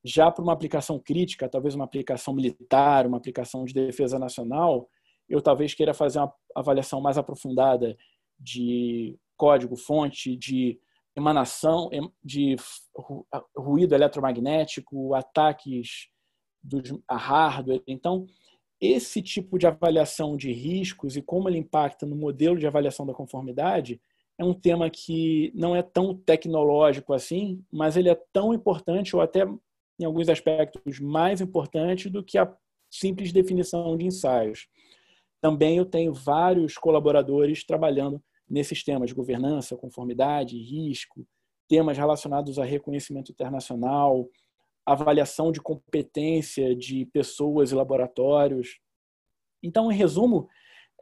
Já 0.03 0.31
para 0.31 0.43
uma 0.43 0.55
aplicação 0.55 0.99
crítica, 0.99 1.47
talvez 1.47 1.75
uma 1.75 1.85
aplicação 1.85 2.33
militar, 2.33 3.07
uma 3.07 3.19
aplicação 3.19 3.67
de 3.67 3.75
defesa 3.75 4.19
nacional, 4.19 4.89
eu 5.29 5.43
talvez 5.43 5.75
queira 5.75 5.93
fazer 5.93 6.21
uma 6.21 6.33
avaliação 6.55 7.03
mais 7.03 7.19
aprofundada 7.19 7.95
de 8.39 9.19
código-fonte, 9.37 10.37
de 10.37 10.81
emanação, 11.15 11.91
de 12.25 12.57
ruído 13.55 13.95
eletromagnético, 13.95 15.13
ataques 15.15 16.09
a 17.09 17.17
hardware. 17.17 17.83
Então, 17.87 18.27
esse 18.81 19.23
tipo 19.23 19.59
de 19.59 19.67
avaliação 19.67 20.37
de 20.37 20.53
riscos 20.53 21.17
e 21.17 21.23
como 21.23 21.49
ele 21.49 21.59
impacta 21.59 22.05
no 22.05 22.17
modelo 22.17 22.59
de 22.59 22.67
avaliação 22.67 23.07
da 23.07 23.15
conformidade 23.15 24.01
é 24.39 24.45
um 24.45 24.53
tema 24.53 24.91
que 24.91 25.51
não 25.55 25.75
é 25.75 25.83
tão 25.83 26.15
tecnológico 26.15 27.15
assim, 27.15 27.65
mas 27.73 27.97
ele 27.97 28.11
é 28.11 28.21
tão 28.33 28.53
importante 28.53 29.17
ou 29.17 29.23
até 29.23 29.47
em 29.99 30.05
alguns 30.05 30.29
aspectos 30.29 31.01
mais 31.01 31.41
importante 31.41 32.11
do 32.11 32.23
que 32.23 32.37
a 32.37 32.53
simples 32.91 33.33
definição 33.33 33.97
de 33.97 34.05
ensaios. 34.05 34.69
Também 35.41 35.79
eu 35.79 35.87
tenho 35.87 36.13
vários 36.13 36.77
colaboradores 36.77 37.65
trabalhando 37.65 38.23
nesses 38.49 38.85
temas 38.85 39.11
governança, 39.13 39.77
conformidade, 39.77 40.59
risco, 40.59 41.27
temas 41.69 41.97
relacionados 41.97 42.59
a 42.59 42.65
reconhecimento 42.65 43.33
internacional, 43.33 44.29
avaliação 44.87 45.51
de 45.51 45.61
competência 45.61 46.75
de 46.75 47.05
pessoas 47.07 47.73
e 47.73 47.75
laboratórios. 47.75 48.79
Então, 49.63 49.91
em 49.91 49.97
resumo, 49.97 50.49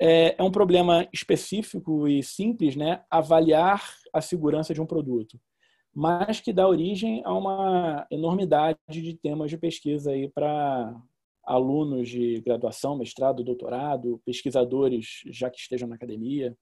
é, 0.01 0.35
é 0.39 0.43
um 0.43 0.51
problema 0.51 1.07
específico 1.13 2.09
e 2.09 2.23
simples, 2.23 2.75
né? 2.75 3.05
Avaliar 3.11 3.83
a 4.13 4.21
segurança 4.21 4.73
de 4.73 4.81
um 4.81 4.87
produto, 4.87 5.39
mas 5.95 6.41
que 6.41 6.53
dá 6.53 6.67
origem 6.67 7.23
a 7.25 7.33
uma 7.33 8.07
enormidade 8.11 8.79
de 8.89 9.15
temas 9.15 9.51
de 9.51 9.59
pesquisa 9.59 10.13
aí 10.13 10.29
para 10.29 10.95
alunos 11.45 12.09
de 12.09 12.41
graduação, 12.41 12.97
mestrado, 12.97 13.45
doutorado, 13.45 14.21
pesquisadores 14.25 15.21
já 15.27 15.51
que 15.51 15.59
estejam 15.59 15.89
na 15.89 15.95
academia. 15.95 16.57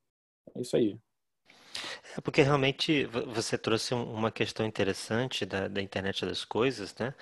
É 0.54 0.61
isso 0.61 0.76
aí. 0.76 0.98
É 2.16 2.20
porque 2.20 2.42
realmente 2.42 3.07
você 3.07 3.57
trouxe 3.57 3.94
uma 3.94 4.31
questão 4.31 4.66
interessante 4.66 5.46
da, 5.46 5.66
da 5.68 5.81
internet 5.81 6.27
das 6.27 6.44
coisas, 6.44 6.94
né? 6.98 7.14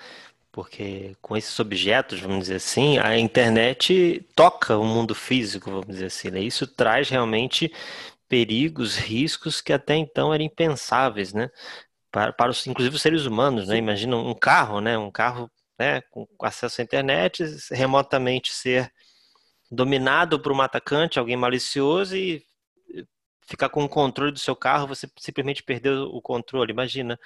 Porque 0.51 1.15
com 1.21 1.37
esses 1.37 1.57
objetos, 1.59 2.19
vamos 2.19 2.39
dizer 2.39 2.55
assim, 2.55 2.97
a 2.97 3.17
internet 3.17 4.25
toca 4.35 4.77
o 4.77 4.83
mundo 4.85 5.15
físico, 5.15 5.71
vamos 5.71 5.87
dizer 5.87 6.07
assim, 6.07 6.29
né? 6.29 6.41
Isso 6.41 6.67
traz 6.67 7.09
realmente 7.09 7.73
perigos, 8.27 8.97
riscos 8.97 9.61
que 9.61 9.71
até 9.73 9.95
então 9.95 10.33
eram 10.33 10.43
impensáveis, 10.43 11.33
né? 11.33 11.49
Para, 12.11 12.33
para 12.33 12.51
os, 12.51 12.67
inclusive 12.67 12.95
os 12.95 13.01
seres 13.01 13.25
humanos, 13.25 13.67
né? 13.69 13.77
Imagina 13.77 14.17
um 14.17 14.33
carro, 14.33 14.81
né? 14.81 14.97
Um 14.97 15.11
carro 15.11 15.49
né? 15.79 16.01
com 16.11 16.27
acesso 16.45 16.81
à 16.81 16.83
internet, 16.83 17.43
remotamente 17.71 18.53
ser 18.53 18.91
dominado 19.71 20.39
por 20.39 20.51
um 20.51 20.61
atacante, 20.61 21.17
alguém 21.17 21.37
malicioso 21.37 22.15
e 22.15 22.43
ficar 23.51 23.69
com 23.69 23.83
o 23.83 23.89
controle 23.89 24.31
do 24.31 24.39
seu 24.39 24.55
carro, 24.55 24.87
você 24.87 25.09
simplesmente 25.17 25.61
perdeu 25.61 26.03
o 26.05 26.21
controle. 26.21 26.71
Imagina 26.71 27.19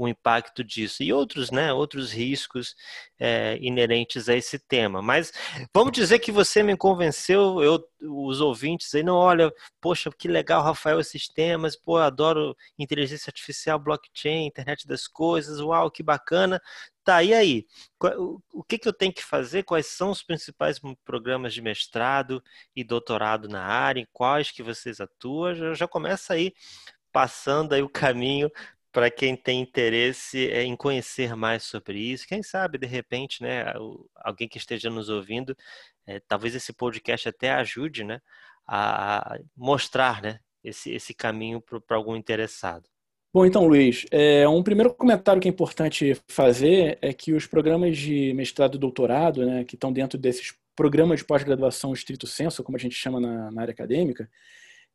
o 0.00 0.08
impacto 0.08 0.64
disso 0.64 1.02
e 1.02 1.12
outros, 1.12 1.50
né, 1.50 1.72
outros 1.74 2.10
riscos 2.10 2.74
é, 3.18 3.58
inerentes 3.60 4.30
a 4.30 4.34
esse 4.34 4.58
tema. 4.58 5.02
Mas 5.02 5.30
vamos 5.74 5.92
dizer 5.92 6.18
que 6.20 6.32
você 6.32 6.62
me 6.62 6.74
convenceu, 6.74 7.62
eu, 7.62 7.84
os 8.00 8.40
ouvintes 8.40 8.94
aí, 8.94 9.02
não, 9.02 9.14
olha, 9.14 9.52
poxa, 9.78 10.10
que 10.10 10.26
legal, 10.26 10.62
Rafael, 10.62 11.00
esses 11.00 11.28
temas, 11.28 11.76
pô, 11.76 11.98
adoro 11.98 12.56
inteligência 12.78 13.28
artificial, 13.28 13.78
blockchain, 13.78 14.46
internet 14.46 14.86
das 14.86 15.06
coisas, 15.06 15.60
uau, 15.60 15.90
que 15.90 16.02
bacana. 16.02 16.62
Tá, 17.04 17.22
e 17.22 17.34
aí? 17.34 17.66
O 18.54 18.64
que, 18.64 18.78
que 18.78 18.88
eu 18.88 18.92
tenho 18.92 19.12
que 19.12 19.22
fazer? 19.22 19.64
Quais 19.64 19.86
são 19.86 20.10
os 20.10 20.22
principais 20.22 20.80
programas 21.04 21.52
de 21.52 21.60
mestrado 21.60 22.42
e 22.74 22.82
doutorado 22.82 23.48
na 23.48 23.62
área? 23.62 24.00
Em 24.00 24.08
quais 24.12 24.50
que 24.50 24.62
vocês 24.62 24.98
atuam? 24.98 25.54
Já, 25.54 25.74
já 25.74 25.88
começa 25.88 26.32
aí 26.34 26.54
passando 27.12 27.74
aí 27.74 27.82
o 27.82 27.88
caminho 27.88 28.50
para 28.92 29.10
quem 29.10 29.36
tem 29.36 29.60
interesse 29.60 30.48
é, 30.50 30.62
em 30.62 30.76
conhecer 30.76 31.36
mais 31.36 31.62
sobre 31.62 31.98
isso. 31.98 32.26
Quem 32.26 32.42
sabe, 32.42 32.78
de 32.78 32.86
repente, 32.86 33.42
né, 33.42 33.72
alguém 34.16 34.48
que 34.48 34.58
esteja 34.58 34.90
nos 34.90 35.08
ouvindo, 35.08 35.56
é, 36.06 36.20
talvez 36.20 36.54
esse 36.54 36.72
podcast 36.72 37.28
até 37.28 37.50
ajude 37.52 38.04
né, 38.04 38.20
a 38.66 39.38
mostrar 39.56 40.22
né, 40.22 40.40
esse, 40.62 40.92
esse 40.92 41.14
caminho 41.14 41.60
para 41.60 41.96
algum 41.96 42.16
interessado. 42.16 42.88
Bom, 43.32 43.46
então, 43.46 43.64
Luiz, 43.66 44.06
é, 44.10 44.48
um 44.48 44.62
primeiro 44.62 44.92
comentário 44.92 45.40
que 45.40 45.46
é 45.46 45.50
importante 45.50 46.20
fazer 46.26 46.98
é 47.00 47.12
que 47.12 47.32
os 47.32 47.46
programas 47.46 47.96
de 47.96 48.34
mestrado 48.34 48.74
e 48.74 48.78
doutorado, 48.78 49.46
né, 49.46 49.62
que 49.62 49.76
estão 49.76 49.92
dentro 49.92 50.18
desses 50.18 50.52
programas 50.74 51.20
de 51.20 51.24
pós-graduação 51.24 51.92
estrito 51.92 52.26
senso, 52.26 52.64
como 52.64 52.76
a 52.76 52.80
gente 52.80 52.96
chama 52.96 53.20
na, 53.20 53.52
na 53.52 53.62
área 53.62 53.72
acadêmica, 53.72 54.28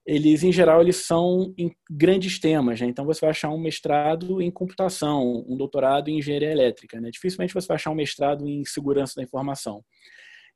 eles 0.06 0.44
em 0.44 0.52
geral 0.52 0.82
eles 0.82 0.98
são 0.98 1.54
em 1.58 1.72
grandes 1.89 2.39
temas, 2.39 2.80
né? 2.80 2.88
então 2.88 3.06
você 3.06 3.22
vai 3.22 3.32
achar 3.32 3.50
um 3.50 3.60
mestrado 3.60 4.41
em 4.41 4.52
computação, 4.52 5.44
um 5.48 5.58
doutorado 5.58 6.10
em 6.10 6.20
engenharia 6.20 6.52
elétrica, 6.52 7.02
né? 7.02 7.10
dificilmente 7.10 7.54
você 7.54 7.68
vai 7.68 7.76
achar 7.76 7.91
um 7.91 7.96
mestrado 7.96 8.48
em 8.48 8.63
segurança 8.65 9.13
da 9.15 9.24
informação. 9.24 9.84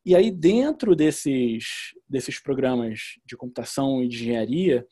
E 0.05 0.15
aí 0.15 0.31
dentro 0.31 0.95
desses 0.95 1.93
desses 2.07 2.39
programas 2.39 2.99
de 3.25 3.35
computação 3.35 4.03
e 4.03 4.07
de 4.07 4.17
engenharia, 4.17 4.85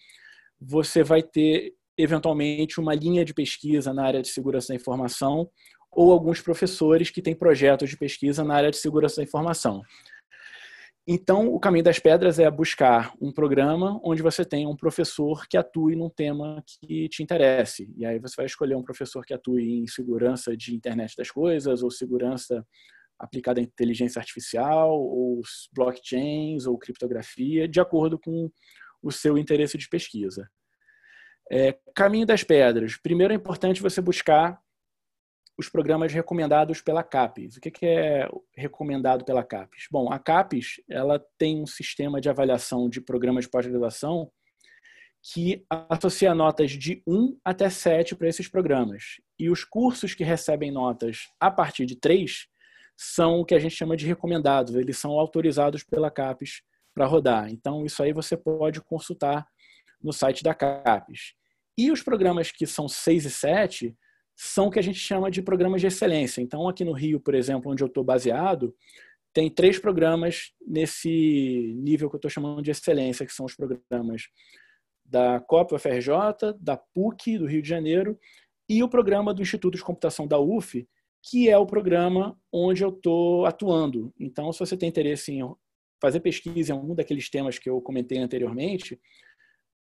você 0.59 1.03
vai 1.03 1.21
ter 1.21 1.73
eventualmente 1.97 2.79
uma 2.79 2.93
linha 2.93 3.23
de 3.23 3.33
pesquisa 3.33 3.93
na 3.93 4.05
área 4.05 4.21
de 4.21 4.27
segurança 4.27 4.69
da 4.69 4.75
informação 4.75 5.49
ou 5.91 6.11
alguns 6.11 6.41
professores 6.41 7.09
que 7.09 7.21
têm 7.21 7.35
projetos 7.35 7.89
de 7.89 7.97
pesquisa 7.97 8.43
na 8.43 8.55
área 8.55 8.69
de 8.69 8.77
segurança 8.77 9.17
da 9.17 9.23
informação. 9.23 9.81
Então, 11.09 11.47
o 11.47 11.57
caminho 11.57 11.85
das 11.85 11.99
pedras 11.99 12.37
é 12.37 12.51
buscar 12.51 13.13
um 13.21 13.31
programa 13.31 13.97
onde 14.03 14.21
você 14.21 14.43
tenha 14.43 14.67
um 14.67 14.75
professor 14.75 15.47
que 15.47 15.55
atue 15.55 15.95
num 15.95 16.09
tema 16.09 16.61
que 16.67 17.07
te 17.07 17.23
interesse. 17.23 17.89
E 17.95 18.05
aí 18.05 18.19
você 18.19 18.35
vai 18.35 18.45
escolher 18.45 18.75
um 18.75 18.83
professor 18.83 19.25
que 19.25 19.33
atue 19.33 19.79
em 19.79 19.87
segurança 19.87 20.55
de 20.57 20.75
internet 20.75 21.15
das 21.15 21.31
coisas, 21.31 21.81
ou 21.81 21.89
segurança 21.89 22.61
aplicada 23.17 23.61
à 23.61 23.63
inteligência 23.63 24.19
artificial, 24.19 24.91
ou 24.91 25.39
blockchains, 25.73 26.65
ou 26.65 26.77
criptografia, 26.77 27.69
de 27.69 27.79
acordo 27.79 28.19
com 28.19 28.51
o 29.01 29.09
seu 29.09 29.37
interesse 29.37 29.77
de 29.77 29.87
pesquisa. 29.87 30.45
É, 31.49 31.77
caminho 31.95 32.25
das 32.25 32.43
pedras. 32.43 32.97
Primeiro 32.97 33.31
é 33.31 33.35
importante 33.37 33.81
você 33.81 34.01
buscar 34.01 34.59
os 35.57 35.67
programas 35.67 36.13
recomendados 36.13 36.81
pela 36.81 37.03
CAPES. 37.03 37.57
O 37.57 37.61
que 37.61 37.85
é 37.85 38.29
recomendado 38.55 39.25
pela 39.25 39.43
CAPES? 39.43 39.87
Bom, 39.91 40.11
a 40.11 40.19
CAPES 40.19 40.81
ela 40.87 41.23
tem 41.37 41.61
um 41.61 41.65
sistema 41.65 42.21
de 42.21 42.29
avaliação 42.29 42.87
de 42.87 43.01
programas 43.01 43.45
de 43.45 43.51
pós-graduação 43.51 44.31
que 45.33 45.65
associa 45.69 46.35
notas 46.35 46.71
de 46.71 47.01
1 47.07 47.39
até 47.43 47.69
7 47.69 48.15
para 48.15 48.29
esses 48.29 48.47
programas. 48.47 49.19
E 49.39 49.49
os 49.49 49.63
cursos 49.63 50.13
que 50.13 50.23
recebem 50.23 50.71
notas 50.71 51.27
a 51.39 51.49
partir 51.49 51.85
de 51.85 51.95
3 51.95 52.47
são 52.95 53.39
o 53.39 53.45
que 53.45 53.55
a 53.55 53.59
gente 53.59 53.75
chama 53.75 53.97
de 53.97 54.05
recomendados, 54.05 54.75
eles 54.75 54.97
são 54.97 55.11
autorizados 55.11 55.83
pela 55.83 56.09
CAPES 56.09 56.61
para 56.93 57.05
rodar. 57.05 57.49
Então, 57.49 57.85
isso 57.85 58.01
aí 58.01 58.13
você 58.13 58.37
pode 58.37 58.81
consultar 58.81 59.45
no 60.01 60.13
site 60.13 60.43
da 60.43 60.53
CAPES. 60.53 61.33
E 61.77 61.91
os 61.91 62.01
programas 62.01 62.51
que 62.51 62.65
são 62.65 62.87
6 62.87 63.25
e 63.25 63.29
7 63.29 63.97
são 64.39 64.67
o 64.67 64.71
que 64.71 64.77
a 64.77 64.83
gente 64.83 64.99
chama 64.99 65.31
de 65.31 65.41
programas 65.41 65.81
de 65.81 65.87
excelência. 65.87 66.41
Então, 66.41 66.69
aqui 66.69 66.85
no 66.85 66.91
Rio, 66.91 67.19
por 67.19 67.33
exemplo, 67.33 67.71
onde 67.71 67.81
eu 67.81 67.87
estou 67.87 68.03
baseado, 68.03 68.73
tem 69.33 69.49
três 69.49 69.79
programas 69.79 70.53
nesse 70.65 71.73
nível 71.75 72.07
que 72.07 72.15
eu 72.15 72.19
estou 72.19 72.29
chamando 72.29 72.61
de 72.61 72.69
excelência, 72.69 73.25
que 73.25 73.33
são 73.33 73.47
os 73.47 73.55
programas 73.55 74.29
da 75.03 75.39
COP 75.39 75.73
UFRJ, 75.73 76.53
da 76.59 76.77
PUC 76.77 77.39
do 77.39 77.47
Rio 77.47 77.63
de 77.63 77.67
Janeiro 77.67 78.19
e 78.69 78.83
o 78.83 78.89
programa 78.89 79.33
do 79.33 79.41
Instituto 79.41 79.75
de 79.75 79.83
Computação 79.83 80.27
da 80.27 80.39
UF, 80.39 80.87
que 81.23 81.49
é 81.49 81.57
o 81.57 81.65
programa 81.65 82.39
onde 82.53 82.83
eu 82.83 82.89
estou 82.89 83.45
atuando. 83.47 84.13
Então, 84.19 84.53
se 84.53 84.59
você 84.59 84.77
tem 84.77 84.87
interesse 84.87 85.31
em 85.31 85.41
fazer 85.99 86.19
pesquisa 86.19 86.71
em 86.71 86.75
algum 86.75 86.93
daqueles 86.93 87.27
temas 87.27 87.57
que 87.57 87.67
eu 87.67 87.81
comentei 87.81 88.19
anteriormente, 88.19 88.99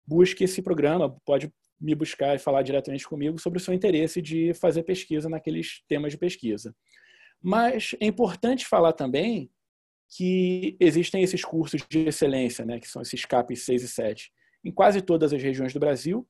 busque 0.05 0.43
esse 0.43 0.61
programa, 0.61 1.17
pode 1.25 1.53
me 1.83 1.95
buscar 1.95 2.37
e 2.37 2.39
falar 2.39 2.63
diretamente 2.63 3.07
comigo 3.07 3.39
sobre 3.41 3.59
o 3.59 3.61
seu 3.61 3.75
interesse 3.75 4.23
de 4.23 4.55
fazer 4.55 4.85
pesquisa 4.85 5.29
naqueles 5.29 5.83
temas 5.89 6.13
de 6.13 6.19
pesquisa. 6.19 6.75
Mas 7.43 7.95
é 8.01 8.07
importante 8.07 8.67
falar 8.67 8.93
também 8.93 9.51
que 10.17 10.77
existem 10.79 11.23
esses 11.23 11.45
cursos 11.45 11.83
de 11.89 12.07
excelência, 12.07 12.65
né, 12.65 12.79
que 12.79 12.89
são 12.89 13.03
esses 13.03 13.25
CAPs 13.25 13.65
6 13.65 13.83
e 13.83 13.89
7, 13.89 14.33
em 14.65 14.71
quase 14.71 15.03
todas 15.03 15.33
as 15.33 15.43
regiões 15.43 15.73
do 15.73 15.81
Brasil, 15.81 16.27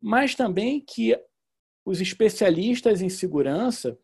mas 0.00 0.34
também 0.34 0.80
que 0.80 1.18
os 1.84 2.00
especialistas 2.00 3.02
em 3.02 3.08
segurança, 3.08 3.98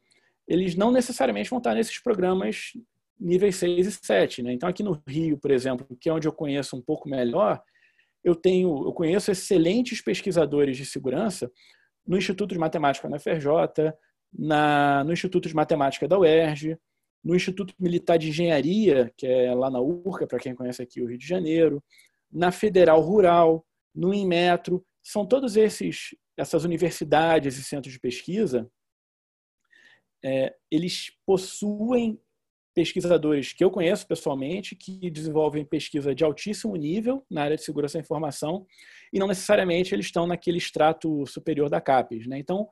eles 0.49 0.75
não 0.75 0.91
necessariamente 0.91 1.51
vão 1.51 1.59
estar 1.59 1.75
nesses 1.75 2.03
programas 2.03 2.73
níveis 3.21 3.57
6 3.57 3.87
e 3.87 3.93
7. 3.93 4.43
Né? 4.43 4.53
Então, 4.53 4.69
aqui 4.69 4.83
no 4.83 5.01
Rio, 5.07 5.39
por 5.39 5.51
exemplo, 5.51 5.87
que 6.01 6.09
é 6.09 6.13
onde 6.13 6.27
eu 6.27 6.33
conheço 6.33 6.77
um 6.77 6.81
pouco 6.81 7.09
melhor, 7.09 7.63
eu 8.29 8.37
tenho, 8.37 8.87
eu 8.87 8.93
conheço 8.93 9.31
excelentes 9.31 10.01
pesquisadores 10.01 10.77
de 10.77 10.85
segurança 10.85 11.51
no 12.07 12.17
Instituto 12.17 12.53
de 12.53 12.59
Matemática 12.59 13.09
na 13.09 13.19
FRJ, 13.19 13.93
na, 14.33 15.05
no 15.05 15.13
Instituto 15.13 15.49
de 15.49 15.55
Matemática 15.55 16.07
da 16.07 16.19
UERJ, 16.19 16.79
no 17.25 17.35
Instituto 17.35 17.75
Militar 17.79 18.19
de 18.19 18.29
Engenharia, 18.29 19.13
que 19.17 19.27
é 19.27 19.55
lá 19.55 19.71
na 19.71 19.81
URCA, 19.81 20.27
para 20.27 20.39
quem 20.39 20.55
conhece 20.55 20.83
aqui 20.83 21.03
o 21.03 21.07
Rio 21.07 21.19
de 21.19 21.27
Janeiro, 21.27 21.83
na 22.31 22.51
Federal 22.53 23.01
Rural, 23.01 23.67
no 23.95 24.15
Inmetro, 24.15 24.85
são 25.03 25.27
todos 25.27 25.57
esses 25.57 26.15
essas 26.37 26.65
universidades 26.65 27.59
e 27.59 27.65
centros 27.65 27.93
de 27.93 27.99
pesquisa, 27.99 28.71
é, 30.25 30.55
eles 30.71 31.11
possuem 31.27 32.21
pesquisadores 32.79 33.53
que 33.53 33.65
eu 33.65 33.73
conheço 33.73 34.07
pessoalmente 34.07 34.77
que 34.77 35.11
desenvolvem 35.11 35.65
pesquisa 35.65 36.15
de 36.15 36.23
altíssimo 36.23 36.77
nível 36.77 37.27
na 37.29 37.43
área 37.43 37.57
de 37.57 37.65
segurança 37.65 37.99
da 37.99 38.03
informação 38.03 38.65
e 39.13 39.19
não 39.19 39.27
necessariamente 39.27 39.93
eles 39.93 40.07
estão 40.07 40.29
naquele 40.29 40.59
extrato 40.59 41.27
superior 41.27 41.69
da 41.69 41.81
CAPES. 41.81 42.29
Né? 42.29 42.39
Então, 42.39 42.69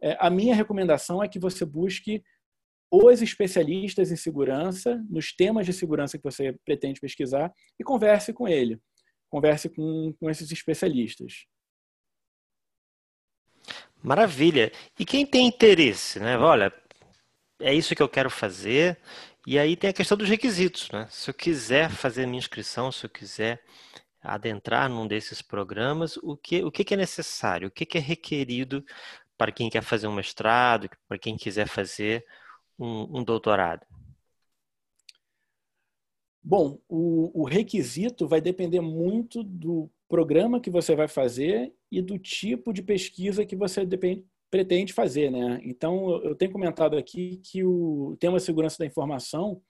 é, 0.00 0.16
a 0.18 0.30
minha 0.30 0.54
recomendação 0.54 1.22
é 1.22 1.28
que 1.28 1.38
você 1.38 1.66
busque 1.66 2.24
os 2.90 3.20
especialistas 3.20 4.10
em 4.10 4.16
segurança, 4.16 5.04
nos 5.10 5.34
temas 5.34 5.66
de 5.66 5.74
segurança 5.74 6.16
que 6.16 6.24
você 6.24 6.56
pretende 6.64 6.98
pesquisar 6.98 7.52
e 7.78 7.84
converse 7.84 8.32
com 8.32 8.48
ele. 8.48 8.80
Converse 9.28 9.68
com, 9.68 10.14
com 10.18 10.30
esses 10.30 10.50
especialistas. 10.50 11.44
Maravilha. 14.02 14.72
E 14.98 15.04
quem 15.04 15.26
tem 15.26 15.46
interesse, 15.46 16.18
né? 16.18 16.38
Olha, 16.38 16.72
é 17.60 17.72
isso 17.72 17.94
que 17.94 18.02
eu 18.02 18.08
quero 18.08 18.28
fazer, 18.28 18.98
e 19.46 19.58
aí 19.58 19.76
tem 19.76 19.90
a 19.90 19.92
questão 19.92 20.16
dos 20.16 20.28
requisitos, 20.28 20.90
né? 20.90 21.08
Se 21.10 21.30
eu 21.30 21.34
quiser 21.34 21.90
fazer 21.90 22.26
minha 22.26 22.38
inscrição, 22.38 22.92
se 22.92 23.04
eu 23.06 23.10
quiser 23.10 23.62
adentrar 24.20 24.88
num 24.88 25.06
desses 25.06 25.42
programas, 25.42 26.16
o 26.18 26.36
que, 26.36 26.62
o 26.62 26.70
que 26.70 26.94
é 26.94 26.96
necessário, 26.96 27.68
o 27.68 27.70
que 27.70 27.98
é 27.98 28.00
requerido 28.00 28.84
para 29.36 29.50
quem 29.50 29.68
quer 29.68 29.82
fazer 29.82 30.06
um 30.06 30.14
mestrado, 30.14 30.88
para 31.08 31.18
quem 31.18 31.36
quiser 31.36 31.66
fazer 31.66 32.24
um, 32.78 33.18
um 33.18 33.24
doutorado? 33.24 33.84
Bom, 36.44 36.80
o, 36.88 37.42
o, 37.42 37.44
requisito 37.44 38.26
vai 38.26 38.40
depender 38.40 38.80
muito 38.80 39.44
do 39.44 39.88
programa 40.08 40.60
que 40.60 40.70
você 40.70 40.94
vai 40.94 41.06
fazer 41.06 41.72
e 41.90 42.02
do 42.02 42.18
tipo 42.18 42.72
de 42.72 42.82
pesquisa 42.82 43.46
que 43.46 43.54
você 43.54 43.86
depende, 43.86 44.24
pretende 44.52 44.92
fazer, 44.92 45.30
né? 45.30 45.58
Então, 45.64 46.22
eu 46.22 46.34
tenho 46.34 46.52
comentado 46.52 46.94
aqui 46.94 47.38
que 47.38 47.64
o 47.64 48.14
tema 48.20 48.38
segurança 48.38 48.76
da 48.78 48.84
informação 48.84 49.62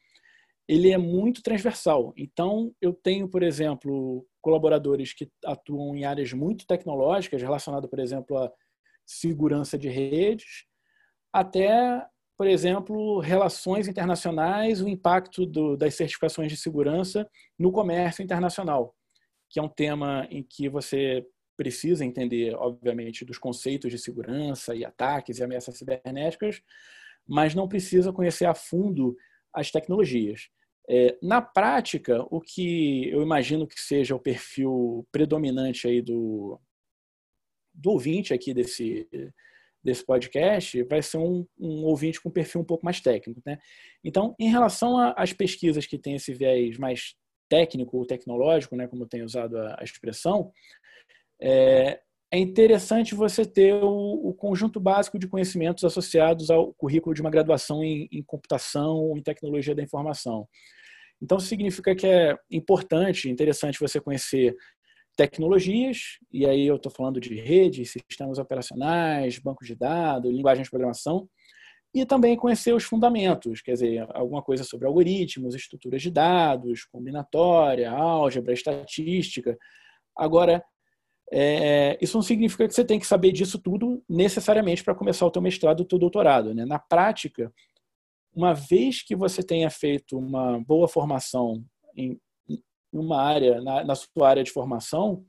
ele 0.66 0.90
é 0.90 0.98
muito 0.98 1.40
transversal. 1.40 2.12
Então, 2.16 2.74
eu 2.80 2.92
tenho, 2.92 3.28
por 3.28 3.44
exemplo, 3.44 4.26
colaboradores 4.40 5.12
que 5.14 5.30
atuam 5.44 5.94
em 5.94 6.04
áreas 6.04 6.32
muito 6.32 6.66
tecnológicas, 6.66 7.40
relacionadas, 7.40 7.88
por 7.88 8.00
exemplo, 8.00 8.36
a 8.36 8.50
segurança 9.06 9.78
de 9.78 9.88
redes, 9.88 10.64
até, 11.32 12.04
por 12.36 12.48
exemplo, 12.48 13.20
relações 13.20 13.86
internacionais, 13.86 14.82
o 14.82 14.88
impacto 14.88 15.46
do, 15.46 15.76
das 15.76 15.94
certificações 15.94 16.50
de 16.50 16.56
segurança 16.56 17.28
no 17.56 17.70
comércio 17.70 18.22
internacional, 18.22 18.96
que 19.48 19.60
é 19.60 19.62
um 19.62 19.68
tema 19.68 20.26
em 20.28 20.42
que 20.42 20.68
você 20.68 21.24
precisa 21.62 22.04
entender, 22.04 22.56
obviamente, 22.56 23.24
dos 23.24 23.38
conceitos 23.38 23.92
de 23.92 23.98
segurança 23.98 24.74
e 24.74 24.84
ataques 24.84 25.38
e 25.38 25.44
ameaças 25.44 25.78
cibernéticas, 25.78 26.60
mas 27.24 27.54
não 27.54 27.68
precisa 27.68 28.12
conhecer 28.12 28.46
a 28.46 28.54
fundo 28.54 29.16
as 29.54 29.70
tecnologias. 29.70 30.48
É, 30.90 31.16
na 31.22 31.40
prática, 31.40 32.26
o 32.30 32.40
que 32.40 33.08
eu 33.10 33.22
imagino 33.22 33.64
que 33.64 33.80
seja 33.80 34.16
o 34.16 34.18
perfil 34.18 35.06
predominante 35.12 35.86
aí 35.86 36.02
do, 36.02 36.60
do 37.72 37.92
ouvinte 37.92 38.34
aqui 38.34 38.52
desse, 38.52 39.08
desse 39.84 40.04
podcast 40.04 40.82
vai 40.82 41.00
ser 41.00 41.18
um, 41.18 41.46
um 41.56 41.84
ouvinte 41.84 42.20
com 42.20 42.28
perfil 42.28 42.62
um 42.62 42.64
pouco 42.64 42.84
mais 42.84 43.00
técnico. 43.00 43.40
Né? 43.46 43.56
Então, 44.02 44.34
em 44.36 44.50
relação 44.50 44.98
às 45.16 45.32
pesquisas 45.32 45.86
que 45.86 45.96
têm 45.96 46.16
esse 46.16 46.34
viés 46.34 46.76
mais 46.76 47.14
técnico 47.48 47.98
ou 47.98 48.06
tecnológico, 48.06 48.74
né, 48.74 48.88
como 48.88 49.06
tenho 49.06 49.26
usado 49.26 49.58
a, 49.58 49.76
a 49.78 49.84
expressão, 49.84 50.50
é, 51.42 52.00
é, 52.30 52.38
interessante 52.38 53.16
você 53.16 53.44
ter 53.44 53.74
o, 53.74 54.28
o, 54.28 54.32
conjunto 54.32 54.78
básico 54.78 55.18
de 55.18 55.26
conhecimentos 55.26 55.82
associados 55.82 56.50
ao 56.50 56.72
currículo 56.74 57.14
de 57.14 57.20
uma 57.20 57.30
graduação 57.30 57.82
em, 57.82 58.08
em 58.12 58.22
computação 58.22 58.94
ou 58.94 59.18
em 59.18 59.22
tecnologia 59.22 59.74
da 59.74 59.82
informação. 59.82 60.46
Então, 61.20 61.40
significa 61.40 61.94
que 61.96 62.06
é 62.06 62.36
importante, 62.50 63.28
interessante 63.28 63.80
você 63.80 64.00
conhecer 64.00 64.56
tecnologias, 65.16 66.18
e 66.32 66.46
aí 66.46 66.66
eu 66.66 66.76
estou 66.76 66.90
falando 66.90 67.20
de 67.20 67.34
redes, 67.34 67.90
sistemas 67.90 68.38
operacionais, 68.38 69.38
bancos 69.38 69.66
de 69.66 69.74
dados, 69.74 70.32
linguagem 70.32 70.62
de 70.62 70.70
programação, 70.70 71.28
e 71.94 72.06
também 72.06 72.36
conhecer 72.36 72.72
os 72.72 72.84
fundamentos, 72.84 73.60
quer 73.60 73.72
dizer, 73.72 74.06
alguma 74.14 74.42
coisa 74.42 74.64
sobre 74.64 74.86
algoritmos, 74.86 75.54
estruturas 75.54 76.00
de 76.00 76.10
dados, 76.10 76.84
combinatória, 76.86 77.90
álgebra, 77.90 78.54
estatística. 78.54 79.58
Agora, 80.16 80.64
é, 81.34 81.98
isso 82.00 82.16
não 82.16 82.22
significa 82.22 82.68
que 82.68 82.74
você 82.74 82.84
tem 82.84 82.98
que 82.98 83.06
saber 83.06 83.32
disso 83.32 83.58
tudo 83.58 84.04
necessariamente 84.06 84.84
para 84.84 84.94
começar 84.94 85.24
o 85.24 85.30
teu 85.30 85.40
mestrado, 85.40 85.80
o 85.80 85.84
teu 85.84 85.98
doutorado. 85.98 86.54
Né? 86.54 86.66
Na 86.66 86.78
prática, 86.78 87.50
uma 88.34 88.52
vez 88.52 89.02
que 89.02 89.16
você 89.16 89.42
tenha 89.42 89.70
feito 89.70 90.18
uma 90.18 90.60
boa 90.60 90.86
formação 90.86 91.64
em 91.96 92.20
uma 92.92 93.22
área, 93.22 93.62
na, 93.62 93.82
na 93.82 93.94
sua 93.94 94.28
área 94.28 94.44
de 94.44 94.50
formação, 94.50 95.24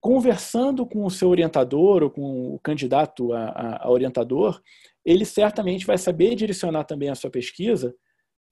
conversando 0.00 0.84
com 0.84 1.04
o 1.04 1.10
seu 1.10 1.28
orientador 1.28 2.02
ou 2.02 2.10
com 2.10 2.54
o 2.54 2.58
candidato 2.58 3.32
a, 3.32 3.44
a, 3.44 3.86
a 3.86 3.90
orientador, 3.90 4.60
ele 5.04 5.24
certamente 5.24 5.86
vai 5.86 5.98
saber 5.98 6.34
direcionar 6.34 6.82
também 6.82 7.10
a 7.10 7.14
sua 7.14 7.30
pesquisa 7.30 7.94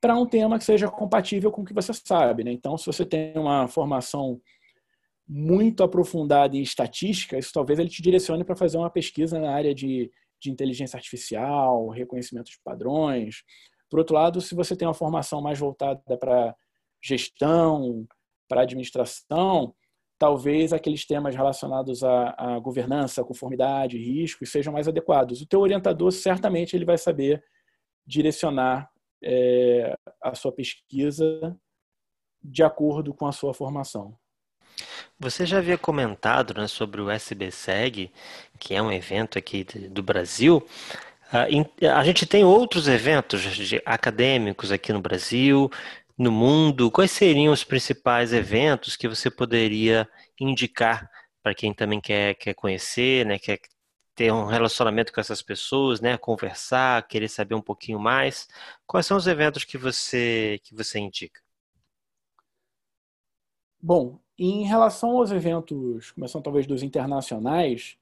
para 0.01 0.17
um 0.17 0.27
tema 0.27 0.59
que 0.59 0.65
seja 0.65 0.89
compatível 0.89 1.51
com 1.51 1.63
o 1.63 1.65
que 1.65 1.75
você 1.75 1.93
sabe. 1.93 2.45
Né? 2.45 2.53
Então, 2.53 2.79
se 2.79 2.87
você 2.87 3.05
tem 3.05 3.37
uma 3.37 3.67
formação 3.67 4.41
muito 5.27 5.83
aprofundada 5.83 6.57
em 6.57 6.63
estatística, 6.63 7.39
isso 7.39 7.53
talvez 7.53 7.79
ele 7.79 7.89
te 7.89 8.03
direcione 8.03 8.45
para 8.45 8.57
fazer 8.57 8.77
uma 8.77 8.91
pesquisa 8.91 9.41
na 9.41 9.53
área 9.53 9.75
de, 9.75 10.11
de 10.41 10.51
inteligência 10.51 10.97
artificial, 10.97 11.89
reconhecimento 11.89 12.51
de 12.51 12.59
padrões. 12.63 13.43
Por 13.89 13.99
outro 13.99 14.15
lado, 14.15 14.41
se 14.41 14.55
você 14.55 14.77
tem 14.77 14.87
uma 14.87 14.95
formação 14.95 15.41
mais 15.41 15.59
voltada 15.59 16.01
para 16.19 16.55
gestão, 17.03 18.07
para 18.49 18.63
administração, 18.63 19.75
talvez 20.19 20.73
aqueles 20.73 21.07
temas 21.07 21.35
relacionados 21.35 22.03
à, 22.03 22.35
à 22.37 22.59
governança, 22.59 23.25
conformidade, 23.25 23.99
riscos 23.99 24.51
sejam 24.51 24.73
mais 24.73 24.89
adequados. 24.89 25.41
O 25.41 25.47
teu 25.47 25.61
orientador 25.61 26.13
certamente 26.13 26.77
ele 26.77 26.85
vai 26.85 26.99
saber 26.99 27.43
direcionar 28.07 28.91
é, 29.23 29.97
a 30.23 30.35
sua 30.35 30.53
pesquisa 30.53 31.59
de 32.43 32.63
acordo 32.63 33.15
com 33.15 33.27
a 33.27 33.33
sua 33.33 33.55
formação. 33.55 34.17
Você 35.19 35.47
já 35.47 35.59
havia 35.59 35.79
comentado 35.79 36.55
né, 36.55 36.67
sobre 36.67 37.01
o 37.01 37.11
SBSEG, 37.11 38.13
que 38.59 38.75
é 38.75 38.83
um 38.83 38.93
evento 38.93 39.39
aqui 39.39 39.65
do 39.65 40.03
Brasil. 40.03 40.67
Ah, 41.33 41.47
a 41.99 42.05
gente 42.05 42.27
tem 42.27 42.45
outros 42.45 42.89
eventos 42.89 43.43
acadêmicos 43.85 44.71
aqui 44.73 44.93
no 44.93 45.01
Brasil, 45.01 45.71
no 46.17 46.31
mundo, 46.31 46.91
quais 46.91 47.11
seriam 47.11 47.53
os 47.53 47.65
principais 47.65 48.33
eventos 48.33 48.97
que 48.97 49.09
você 49.09 49.31
poderia 49.31 50.09
indicar 50.41 51.11
para 51.43 51.55
quem 51.55 51.75
também 51.75 52.01
quer, 52.01 52.35
quer 52.37 52.55
conhecer, 52.55 53.27
né, 53.27 53.39
quer 53.39 53.61
ter 54.15 54.33
um 54.33 54.47
relacionamento 54.47 55.13
com 55.13 55.21
essas 55.21 55.43
pessoas, 55.43 56.01
né, 56.01 56.17
conversar, 56.17 57.07
querer 57.09 57.29
saber 57.29 57.55
um 57.55 57.61
pouquinho 57.63 57.99
mais? 57.99 58.49
Quais 58.87 59.07
são 59.07 59.17
os 59.17 59.27
eventos 59.27 59.65
que 59.65 59.77
você 59.77 60.61
que 60.65 60.75
você 60.75 60.99
indica? 61.01 61.41
Bom, 63.81 64.19
em 64.39 64.65
relação 64.65 65.17
aos 65.17 65.31
eventos, 65.31 66.11
começando 66.13 66.43
talvez 66.43 66.67
dos 66.67 66.83
internacionais, 66.83 67.97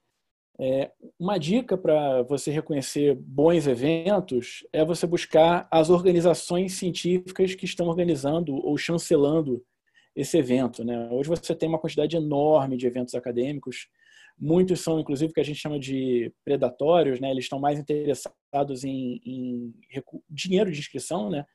é, 0.59 0.91
uma 1.19 1.37
dica 1.39 1.77
para 1.77 2.21
você 2.23 2.51
reconhecer 2.51 3.15
bons 3.15 3.65
eventos 3.65 4.65
é 4.71 4.85
você 4.85 5.07
buscar 5.07 5.67
as 5.71 5.89
organizações 5.89 6.73
científicas 6.73 7.55
que 7.55 7.65
estão 7.65 7.87
organizando 7.87 8.55
ou 8.55 8.77
chancelando 8.77 9.63
esse 10.15 10.37
evento. 10.37 10.83
Né? 10.83 11.09
Hoje 11.11 11.29
você 11.29 11.55
tem 11.55 11.67
uma 11.67 11.79
quantidade 11.79 12.15
enorme 12.15 12.77
de 12.77 12.85
eventos 12.85 13.15
acadêmicos, 13.15 13.87
muitos 14.37 14.81
são 14.81 14.99
inclusive 14.99 15.33
que 15.33 15.39
a 15.39 15.45
gente 15.45 15.59
chama 15.59 15.79
de 15.79 16.31
predatórios, 16.45 17.19
né? 17.19 17.31
eles 17.31 17.45
estão 17.45 17.59
mais 17.59 17.79
interessados 17.79 18.83
em, 18.83 19.19
em 19.25 19.73
dinheiro 20.29 20.71
de 20.71 20.79
inscrição 20.79 21.31
né? 21.31 21.45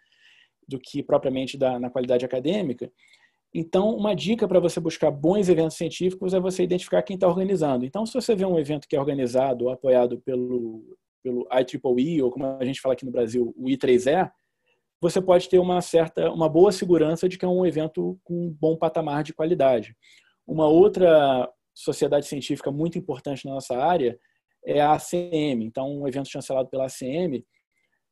do 0.67 0.79
que 0.79 1.03
propriamente 1.05 1.57
da, 1.57 1.79
na 1.79 1.89
qualidade 1.89 2.25
acadêmica. 2.25 2.91
Então, 3.55 3.97
uma 3.97 4.15
dica 4.15 4.47
para 4.47 4.61
você 4.61 4.79
buscar 4.79 5.11
bons 5.11 5.49
eventos 5.49 5.77
científicos 5.77 6.35
é 6.35 6.41
você 6.41 6.63
identificar 6.63 7.03
quem 7.03 7.15
está 7.15 7.27
organizando. 7.27 7.85
Então, 7.85 8.05
se 8.05 8.13
você 8.13 8.35
vê 8.35 8.45
um 8.45 8.59
evento 8.59 8.87
que 8.87 8.95
é 8.95 9.01
organizado 9.01 9.65
ou 9.65 9.71
apoiado 9.71 10.21
pelo, 10.21 10.97
pelo 11.23 11.49
IEEE, 11.51 12.23
ou 12.23 12.31
como 12.31 12.45
a 12.45 12.65
gente 12.65 12.81
fala 12.81 12.93
aqui 12.93 13.07
no 13.07 13.11
Brasil, 13.11 13.55
o 13.57 13.65
I3E, 13.67 14.31
você 15.01 15.21
pode 15.21 15.49
ter 15.49 15.59
uma 15.59 15.81
certa, 15.81 16.31
uma 16.31 16.49
boa 16.49 16.73
segurança 16.73 17.29
de 17.29 17.39
que 17.39 17.45
é 17.45 17.49
um 17.49 17.65
evento 17.65 18.19
com 18.25 18.49
um 18.49 18.51
bom 18.51 18.77
patamar 18.77 19.23
de 19.23 19.33
qualidade. 19.33 19.97
Uma 20.47 20.67
outra 20.67 21.49
sociedade 21.75 22.27
científica 22.27 22.71
muito 22.71 22.99
importante 22.99 23.47
na 23.47 23.55
nossa 23.55 23.77
área 23.79 24.19
é 24.67 24.81
a 24.81 24.93
ACM. 24.93 25.65
Então, 25.65 26.01
um 26.01 26.09
evento 26.09 26.29
chancelado 26.29 26.69
pela 26.69 26.87
ACM 26.87 27.45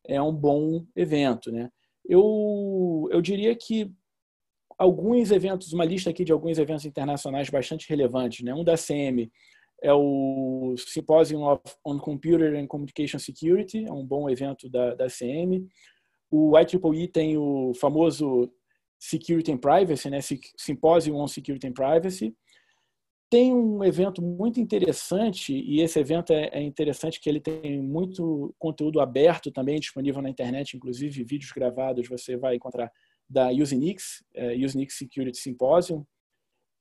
é 0.07 0.23
um 0.23 0.33
bom 0.33 0.87
evento, 0.95 1.51
né? 1.51 1.69
Eu, 2.09 3.09
eu 3.11 3.21
diria 3.21 3.55
que 3.57 3.93
alguns 4.79 5.31
eventos, 5.31 5.73
uma 5.73 5.85
lista 5.85 6.11
aqui 6.11 6.25
de 6.25 6.33
alguns 6.33 6.59
eventos 6.59 6.85
internacionais 6.85 7.49
bastante 7.49 7.89
relevantes. 7.89 8.45
Né? 8.45 8.55
Um 8.55 8.65
da 8.65 8.77
CM 8.77 9.31
é 9.83 9.93
o 9.93 10.75
Symposium 10.79 11.59
on 11.85 11.99
Computer 11.99 12.55
and 12.57 12.67
Communication 12.67 13.19
Security, 13.19 13.85
é 13.87 13.93
um 13.93 14.05
bom 14.05 14.29
evento 14.29 14.69
da, 14.69 14.95
da 14.95 15.07
CM. 15.07 15.67
O 16.31 16.55
IEEE 16.59 17.09
tem 17.09 17.37
o 17.37 17.73
famoso 17.75 18.51
Security 18.99 19.53
and 19.53 19.59
Privacy, 19.59 20.11
né? 20.11 20.21
Symposium 20.57 21.17
on 21.17 21.29
Security 21.29 21.67
and 21.67 21.73
Privacy. 21.73 22.35
Tem 23.29 23.53
um 23.53 23.83
evento 23.85 24.23
muito 24.23 24.61
interessante, 24.61 25.53
e 25.53 25.81
esse 25.81 25.99
evento 25.99 26.33
é, 26.33 26.49
é 26.53 26.63
interessante 26.63 27.21
que 27.21 27.29
ele 27.29 27.41
tem 27.41 27.83
muito 27.83 28.55
conteúdo 28.59 29.01
aberto 29.01 29.51
também, 29.51 29.81
disponível 29.81 30.23
na 30.23 30.31
internet, 30.31 30.77
inclusive 30.77 31.25
vídeos 31.25 31.51
gravados 31.53 32.09
você 32.09 32.37
vai 32.37 32.55
encontrar 32.55 32.91
da 33.29 33.51
Usenix, 33.51 34.25
é, 34.35 34.55
Usenix 34.55 34.97
Security 34.97 35.39
Symposium, 35.39 36.05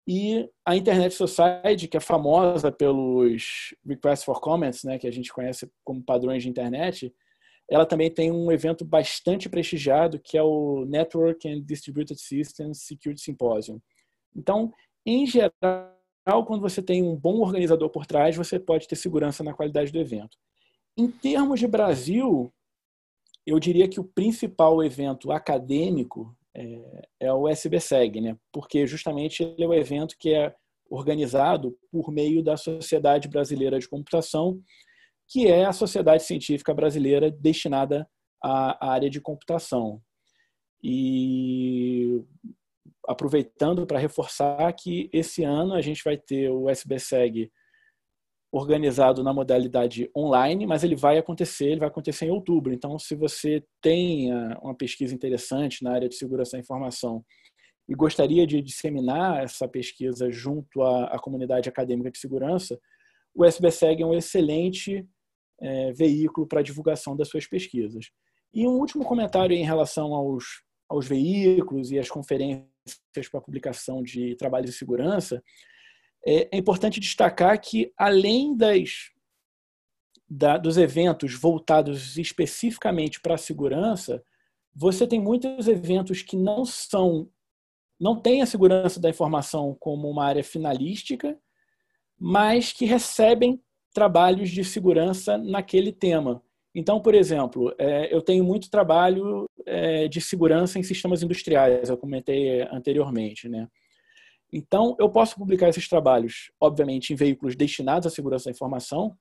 e 0.08 0.48
a 0.64 0.76
Internet 0.76 1.16
Society, 1.16 1.88
que 1.88 1.98
é 1.98 2.00
famosa 2.00 2.72
pelos 2.72 3.74
Requests 3.86 4.24
for 4.24 4.40
Comments, 4.40 4.84
né, 4.84 5.00
que 5.00 5.08
a 5.08 5.12
gente 5.12 5.34
conhece 5.34 5.70
como 5.84 6.04
padrões 6.04 6.44
de 6.44 6.50
internet, 6.50 7.12
ela 7.70 7.86
também 7.86 8.12
tem 8.12 8.32
um 8.32 8.52
evento 8.52 8.86
bastante 8.86 9.50
prestigiado, 9.50 10.20
que 10.20 10.38
é 10.38 10.44
o 10.44 10.86
Network 10.86 11.48
and 11.50 11.62
Distributed 11.62 12.20
Systems 12.20 12.84
Security 12.84 13.22
Symposium. 13.22 13.82
Então, 14.36 14.72
em 15.04 15.26
geral, 15.26 16.46
quando 16.46 16.62
você 16.62 16.82
tem 16.82 17.02
um 17.02 17.16
bom 17.16 17.40
organizador 17.40 17.90
por 17.90 18.06
trás, 18.06 18.36
você 18.36 18.60
pode 18.60 18.88
ter 18.88 18.96
segurança 18.96 19.44
na 19.44 19.54
qualidade 19.54 19.92
do 19.92 20.00
evento. 20.00 20.38
Em 20.96 21.10
termos 21.10 21.60
de 21.60 21.68
Brasil, 21.68 22.54
eu 23.46 23.60
diria 23.60 23.88
que 23.88 24.00
o 24.00 24.04
principal 24.04 24.84
evento 24.84 25.32
acadêmico 25.32 26.36
é, 26.54 27.08
é 27.20 27.34
o 27.34 27.48
SBSEG, 27.48 28.22
né? 28.22 28.38
porque 28.52 28.88
justamente 28.88 29.43
ele 29.43 29.64
é 29.64 29.68
o 29.68 29.74
evento 29.74 30.16
que 30.18 30.34
é 30.34 30.54
organizado 30.89 31.78
por 31.91 32.12
meio 32.12 32.43
da 32.43 32.58
Sociedade 32.58 33.28
Brasileira 33.28 33.80
de 33.80 33.88
Computação, 33.88 34.62
que 35.28 35.48
é 35.48 35.66
a 35.66 35.74
sociedade 35.74 36.24
científica 36.24 36.74
brasileira 36.74 37.32
destinada 37.32 38.08
à 38.41 38.91
área 38.91 39.10
de 39.10 39.20
computação. 39.20 40.02
E 40.84 42.22
aproveitando 43.08 43.86
para 43.86 44.00
reforçar 44.00 44.72
que 44.74 45.10
esse 45.12 45.43
ano 45.43 45.74
a 45.74 45.82
gente 45.82 46.04
vai 46.04 46.18
ter 46.18 46.50
o 46.50 46.70
SBSEG 46.70 47.52
organizado 48.58 49.22
na 49.22 49.34
modalidade 49.34 50.10
online, 50.16 50.66
mas 50.66 50.82
ele 50.82 50.95
vai 50.95 51.18
acontecer, 51.18 51.66
ele 51.66 51.82
vai 51.82 51.89
acontecer 51.89 52.26
em 52.26 52.32
outubro. 52.32 52.74
Então, 52.74 52.97
se 52.97 53.14
você 53.14 53.62
tem 53.82 54.32
uma 54.62 54.74
pesquisa 54.74 55.14
interessante 55.14 55.84
na 55.84 55.91
área 55.91 56.08
de 56.08 56.16
segurança 56.16 56.56
da 56.56 56.62
informação 56.62 57.22
e 57.86 57.93
gostaria 57.93 58.47
de 58.47 58.62
disseminar 58.62 59.43
essa 59.43 59.68
pesquisa 59.68 60.32
junto 60.32 60.82
à, 60.82 61.08
à 61.08 61.20
comunidade 61.20 61.68
acadêmica 61.68 62.10
de 62.10 62.18
segurança, 62.18 62.80
o 63.36 63.43
SBSEG 63.43 64.03
é 64.03 64.06
um 64.06 64.14
excelente 64.14 65.06
é, 65.60 65.91
veículo 65.91 66.47
para 66.47 66.62
divulgação 66.62 67.14
das 67.14 67.28
suas 67.28 67.45
pesquisas. 67.45 68.06
E 68.53 68.66
um 68.66 68.80
último 68.80 69.03
comentário 69.03 69.53
em 69.53 69.66
relação 69.66 70.14
aos, 70.14 70.64
aos 70.88 71.06
veículos 71.06 71.91
e 71.91 71.99
às 71.99 72.10
conferências 72.10 72.70
para 73.30 73.41
publicação 73.41 74.01
de 74.01 74.34
trabalhos 74.38 74.70
de 74.70 74.78
segurança, 74.78 75.43
é, 76.26 76.49
é 76.51 76.57
importante 76.57 76.99
destacar 76.99 77.59
que, 77.61 77.93
além 77.97 78.55
das, 78.55 79.11
da, 80.28 80.57
dos 80.57 80.78
eventos 80.78 81.34
voltados 81.36 82.17
especificamente 82.17 83.21
para 83.21 83.36
a 83.36 83.38
segurança, 83.38 84.23
você 84.73 85.07
tem 85.07 85.19
muitos 85.19 85.67
eventos 85.67 86.21
que 86.21 86.36
não 86.36 86.65
são 86.65 87.30
não 87.97 88.19
têm 88.19 88.41
a 88.41 88.45
segurança 88.45 88.99
da 88.99 89.09
informação 89.09 89.73
como 89.80 90.09
uma 90.09 90.26
área 90.26 90.43
finalística, 90.43 91.39
mas 92.19 92.73
que 92.73 92.84
recebem 92.84 93.61
trabalhos 93.93 94.49
de 94.49 94.65
segurança 94.65 95.38
naquele 95.38 95.93
tema. 95.93 96.43
Então, 96.73 96.99
por 96.99 97.15
exemplo, 97.15 97.73
é, 97.78 98.13
eu 98.13 98.21
tenho 98.21 98.43
muito 98.43 98.69
trabalho 98.69 99.49
é, 99.65 100.09
de 100.09 100.19
segurança 100.19 100.78
em 100.78 100.84
sistemas 100.84 101.23
industriais, 101.23 101.89
eu 101.89 101.97
comentei 101.97 102.63
anteriormente, 102.63 103.47
né? 103.47 103.69
Então, 104.58 104.95
eu 104.97 105.10
posso 105.10 105.36
publicar 105.36 105.68
esses 105.68 105.86
trabalhos, 105.89 106.49
obviamente, 106.62 107.12
em 107.12 107.16
veículos 107.16 107.58
destinados 107.58 108.08
à 108.08 108.10
segurança 108.10 108.45
da 108.45 108.51
informação, 108.51 109.14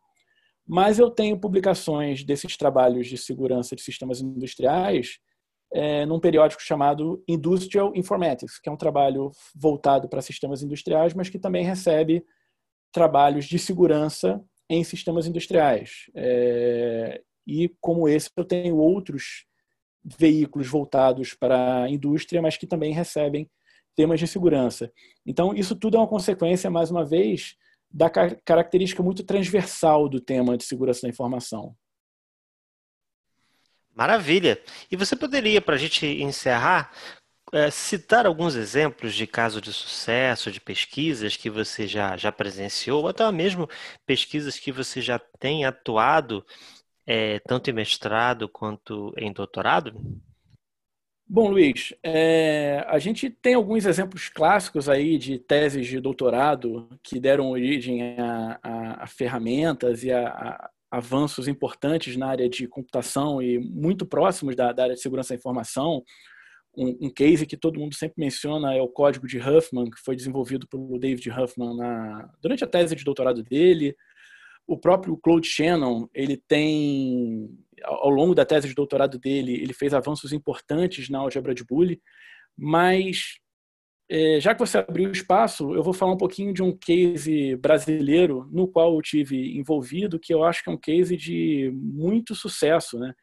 mas 0.65 1.01
eu 1.01 1.11
tenho 1.11 1.37
publicações 1.37 2.23
desses 2.23 2.57
trabalhos 2.57 3.09
de 3.09 3.19
segurança 3.19 3.75
de 3.75 3.83
sistemas 3.83 4.21
industriais 4.21 5.19
é, 5.73 6.07
num 6.07 6.21
periódico 6.21 6.63
chamado 6.63 7.21
Industrial 7.27 7.91
Informatics, 7.97 8.61
que 8.61 8.69
é 8.69 8.73
um 8.73 8.77
trabalho 8.77 9.33
voltado 9.57 10.09
para 10.09 10.23
sistemas 10.23 10.63
industriais, 10.63 11.13
mas 11.15 11.29
que 11.29 11.39
também 11.39 11.65
recebe 11.65 12.25
trabalhos 12.93 13.47
de 13.47 13.59
segurança 13.59 14.41
em 14.71 14.85
sistemas 14.85 15.27
industriais. 15.27 16.09
É, 16.15 17.21
e 17.45 17.69
como 17.81 18.09
esse, 18.09 18.31
eu 18.37 18.45
tenho 18.45 18.77
outros 18.77 19.47
veículos 20.05 20.69
voltados 20.69 21.35
para 21.35 21.83
a 21.83 21.91
indústria, 21.91 22.41
mas 22.41 22.57
que 22.57 22.69
também 22.69 22.93
recebem 22.93 23.51
temas 23.95 24.21
de 24.21 24.27
segurança. 24.27 24.93
Então, 25.25 25.55
isso 25.55 25.77
tudo 25.77 25.97
é 25.97 26.01
uma 26.01 26.09
consequência, 26.09 26.71
mais 26.71 26.91
uma 26.91 27.05
vez, 27.05 27.57
da 27.91 28.11
característica 28.11 29.03
muito 29.03 29.23
transversal 29.23 30.09
do 30.09 30.21
tema 30.21 30.57
de 30.57 30.65
segurança 30.65 31.03
da 31.03 31.09
informação. 31.09 31.77
Maravilha. 33.95 34.61
E 34.91 34.97
você 34.97 35.15
poderia, 35.15 35.61
para 35.61 35.77
a 35.77 35.79
gente 35.79 36.05
encerrar, 36.05 36.91
é, 37.53 37.71
citar 37.71 38.27
alguns 38.27 38.57
exemplos 38.57 39.15
de 39.15 39.29
casos 39.29 39.63
de 39.63 39.73
sucesso, 39.73 40.51
de 40.51 40.61
pesquisas 40.61 41.37
que 41.37 41.49
você 41.49 41.87
já, 41.87 42.17
já 42.17 42.33
presenciou, 42.33 43.03
ou 43.03 43.09
até 43.09 43.31
mesmo 43.31 43.69
pesquisas 44.05 44.59
que 44.59 44.73
você 44.73 45.01
já 45.01 45.21
tem 45.39 45.65
atuado, 45.65 46.45
é, 47.07 47.39
tanto 47.41 47.71
em 47.71 47.73
mestrado 47.73 48.49
quanto 48.49 49.15
em 49.17 49.33
doutorado? 49.33 49.95
Bom, 51.27 51.49
Luiz, 51.49 51.95
é, 52.03 52.85
a 52.87 52.99
gente 52.99 53.31
tem 53.31 53.55
alguns 53.55 53.87
exemplos 53.87 54.29
clássicos 54.29 54.89
aí 54.89 55.17
de 55.17 55.39
teses 55.39 55.87
de 55.87 55.99
doutorado 55.99 56.89
que 57.03 57.19
deram 57.19 57.51
origem 57.51 58.19
a, 58.19 58.59
a, 58.63 59.05
a 59.05 59.07
ferramentas 59.07 60.05
e 60.05 60.13
a, 60.13 60.71
avanços 60.95 61.49
importantes 61.49 62.17
na 62.17 62.29
área 62.29 62.49
de 62.49 62.69
computação 62.69 63.43
e 63.43 63.59
muito 63.59 64.07
próximos 64.07 64.55
da, 64.55 64.73
da 64.73 64.85
área 64.85 64.95
de 64.95 65.01
segurança 65.01 65.35
da 65.35 65.39
informação. 65.39 66.05
Um, 66.77 67.07
um, 67.07 67.11
case 67.11 67.47
que 67.47 67.57
todo 67.57 67.79
mundo 67.79 67.95
sempre 67.95 68.17
menciona 68.19 68.75
é 68.75 68.83
o 68.83 68.89
código 68.89 69.27
de 69.27 69.39
Huffman, 69.39 69.91
que 69.91 70.01
foi 70.05 70.15
desenvolvido 70.15 70.69
pelo 70.69 70.99
David 70.99 71.31
Huffman 71.31 71.77
na, 71.77 72.31
durante 72.41 72.65
a 72.65 72.67
tese 72.67 72.95
de 72.95 73.05
doutorado 73.05 73.43
dele. 73.43 73.97
O 74.67 74.79
próprio 74.79 75.17
Claude 75.17 75.47
Shannon, 75.47 76.09
ele 76.15 76.37
tem, 76.37 77.51
ao 77.85 78.11
longo 78.11 78.35
da 78.35 78.45
tese 78.45 78.69
de 78.69 78.75
doutorado 78.75 79.19
dele, 79.19 79.53
ele 79.55 79.73
fez 79.73 79.95
avanços 79.95 80.33
importantes 80.33 81.09
na 81.09 81.19
álgebra 81.19 81.55
de 81.55 81.65
Boole, 81.65 82.01
mas 82.57 83.39
é, 84.11 84.39
já 84.39 84.55
que 84.55 84.61
você 84.61 84.79
abriu 84.79 85.11
espaço, 85.11 85.75
eu 85.75 85.83
vou 85.83 85.95
falar 85.95 86.13
um 86.13 86.19
pouquinho 86.19 86.53
de 86.53 86.63
um 86.63 86.77
case 86.77 87.57
brasileiro 87.57 88.49
no 88.53 88.69
qual 88.69 88.95
eu 88.95 89.03
tive 89.03 89.57
envolvido, 89.57 90.21
que 90.21 90.33
eu 90.33 90.45
acho 90.45 90.63
que 90.63 90.71
é 90.71 90.73
um 90.73 90.79
case 90.79 91.17
de 91.17 91.71
muito 91.75 92.35
sucesso, 92.35 92.99
né? 92.99 93.15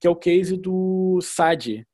que 0.00 0.06
é 0.06 0.10
o 0.10 0.16
case 0.16 0.56
do 0.56 1.18
SAD. 1.20 1.86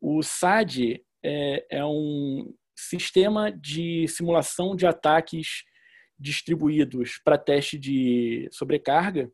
O 0.00 0.22
SAD 0.22 1.04
é, 1.22 1.78
é 1.78 1.84
um 1.84 2.54
sistema 2.76 3.52
de 3.52 4.06
simulação 4.08 4.74
de 4.74 4.86
ataques 4.86 5.64
distribuídos 6.18 7.20
para 7.24 7.36
teste 7.36 7.78
de 7.78 8.48
sobrecarga. 8.52 9.30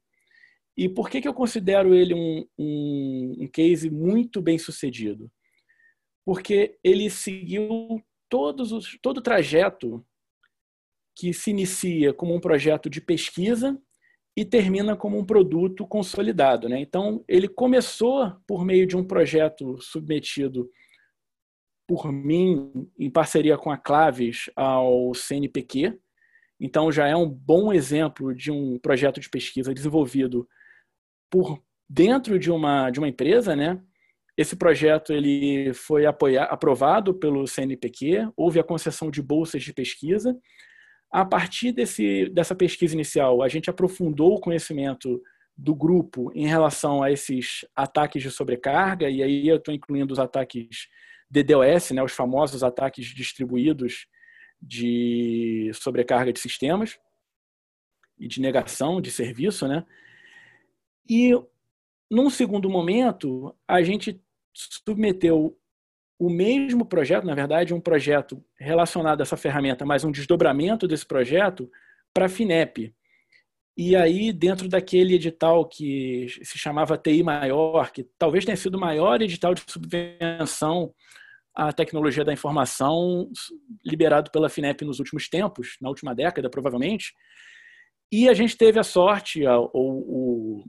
E 0.77 0.89
por 0.89 1.09
que, 1.09 1.21
que 1.21 1.29
eu 1.29 1.35
considero 1.35 1.95
ele 1.95 2.15
um, 2.15 2.47
um, 2.59 3.37
um 3.41 3.49
case 3.49 3.89
muito 3.89 4.43
bem 4.43 4.59
sucedido? 4.59 5.31
Porque 6.25 6.79
ele 6.85 7.09
seguiu 7.09 8.03
todos 8.29 8.73
os, 8.73 8.99
todo 9.01 9.19
o 9.19 9.23
trajeto 9.23 10.05
que 11.15 11.33
se 11.33 11.51
inicia 11.51 12.13
como 12.13 12.35
um 12.35 12.41
projeto 12.41 12.91
de 12.91 13.01
pesquisa 13.01 13.81
e 14.37 14.45
termina 14.45 14.95
como 14.95 15.19
um 15.19 15.25
produto 15.25 15.87
consolidado. 15.87 16.69
Né? 16.69 16.79
Então, 16.81 17.25
ele 17.27 17.49
começou 17.49 18.31
por 18.47 18.65
meio 18.65 18.87
de 18.87 18.97
um 18.97 19.05
projeto 19.05 19.81
submetido 19.81 20.71
por 21.89 22.13
mim, 22.13 22.71
em 22.99 23.09
parceria 23.09 23.57
com 23.57 23.71
a 23.71 23.79
Claves, 23.79 24.51
ao 24.55 25.15
CNPq. 25.15 25.99
Então, 26.61 26.93
já 26.93 27.09
é 27.09 27.17
um 27.17 27.29
bom 27.29 27.73
exemplo 27.73 28.35
de 28.35 28.51
um 28.51 28.79
projeto 28.79 29.21
de 29.21 29.31
pesquisa 29.31 29.73
desenvolvido 29.73 30.47
por 31.31 31.63
dentro 31.89 32.39
de 32.39 32.51
uma, 32.51 32.91
de 32.91 32.99
uma 32.99 33.09
empresa, 33.09 33.55
né? 33.55 33.81
Esse 34.37 34.55
projeto 34.55 35.13
ele 35.13 35.73
foi 35.73 36.05
apoiado, 36.05 36.53
aprovado 36.53 37.15
pelo 37.15 37.47
CNPq, 37.47 38.29
houve 38.37 38.61
a 38.61 38.65
concessão 38.65 39.11
de 39.11 39.23
bolsas 39.23 39.63
de 39.63 39.73
pesquisa. 39.73 40.37
A 41.11 41.25
partir 41.25 41.73
desse, 41.73 42.29
dessa 42.29 42.55
pesquisa 42.55 42.95
inicial, 42.95 43.43
a 43.43 43.49
gente 43.49 43.71
aprofundou 43.71 44.35
o 44.35 44.41
conhecimento 44.41 45.23
do 45.57 45.75
grupo 45.75 46.31
em 46.35 46.47
relação 46.47 47.03
a 47.03 47.11
esses 47.11 47.65
ataques 47.75 48.23
de 48.23 48.31
sobrecarga, 48.31 49.09
e 49.09 49.23
aí 49.23 49.49
eu 49.49 49.57
estou 49.57 49.73
incluindo 49.73 50.13
os 50.13 50.19
ataques 50.19 50.89
DDoS, 51.31 51.93
né, 51.93 52.03
os 52.03 52.13
famosos 52.13 52.63
ataques 52.63 53.07
distribuídos 53.07 54.07
de 54.61 55.71
sobrecarga 55.73 56.33
de 56.33 56.41
sistemas 56.41 56.99
e 58.19 58.29
de 58.29 58.41
negação 58.41 59.01
de 59.01 59.11
serviço, 59.11 59.67
né? 59.67 59.85
E 61.09 61.33
num 62.11 62.31
segundo 62.31 62.71
momento, 62.71 63.55
a 63.67 63.83
gente 63.83 64.21
submeteu 64.53 65.57
o 66.19 66.31
mesmo 66.31 66.87
projeto, 66.87 67.27
na 67.27 67.35
verdade, 67.35 67.75
um 67.75 67.81
projeto 67.81 68.43
relacionado 68.59 69.21
a 69.21 69.23
essa 69.23 69.37
ferramenta, 69.37 69.85
mas 69.85 70.05
um 70.05 70.11
desdobramento 70.11 70.89
desse 70.89 71.05
projeto 71.05 71.71
para 72.15 72.27
a 72.27 72.29
FINEP. 72.29 72.95
E 73.77 73.95
aí, 73.95 74.33
dentro 74.33 74.69
daquele 74.69 75.17
edital 75.17 75.67
que 75.67 76.29
se 76.43 76.59
chamava 76.59 76.97
TI 76.97 77.23
Maior, 77.23 77.93
que 77.93 78.05
talvez 78.19 78.45
tenha 78.47 78.57
sido 78.57 78.77
o 78.77 78.81
maior 78.81 79.21
edital 79.21 79.53
de 79.53 79.63
subvenção 79.67 80.95
à 81.55 81.71
tecnologia 81.73 82.25
da 82.25 82.33
informação 82.33 83.31
liberado 83.85 84.31
pela 84.31 84.49
FINEP 84.49 84.83
nos 84.87 84.99
últimos 84.99 85.29
tempos, 85.29 85.77
na 85.83 85.91
última 85.91 86.15
década, 86.15 86.49
provavelmente. 86.49 87.13
E 88.11 88.31
a 88.31 88.35
gente 88.35 88.57
teve 88.57 88.79
a 88.79 88.85
sorte, 88.85 89.45
ou 89.47 89.71
o, 89.75 90.65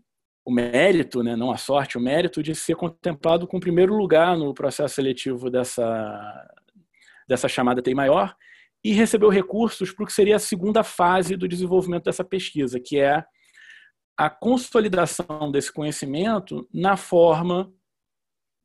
o 0.48 0.52
mérito, 0.52 1.22
né, 1.22 1.36
não 1.36 1.52
a 1.52 1.58
sorte, 1.58 1.98
o 1.98 2.02
mérito 2.02 2.41
de 2.41 2.56
ser 2.56 2.74
contemplado 2.74 3.45
com 3.45 3.60
primeiro 3.60 3.93
lugar 3.93 4.38
no 4.38 4.54
processo 4.54 4.95
seletivo 4.95 5.50
dessa, 5.50 6.50
dessa 7.28 7.50
chamada 7.50 7.82
TI 7.82 7.93
maior 7.93 8.34
e 8.82 8.93
recebeu 8.93 9.28
recursos 9.28 9.91
para 9.91 10.04
o 10.04 10.08
que 10.08 10.14
seria 10.14 10.38
a 10.38 10.39
segunda 10.39 10.86
fase 10.86 11.36
do 11.36 11.50
desenvolvimento 11.50 12.06
dessa 12.06 12.24
pesquisa, 12.24 12.80
que 12.80 12.98
é 12.98 13.26
a 14.16 14.30
consolidação 14.30 15.52
desse 15.52 15.70
conhecimento 15.70 16.66
na 16.74 16.95
forma 16.95 17.70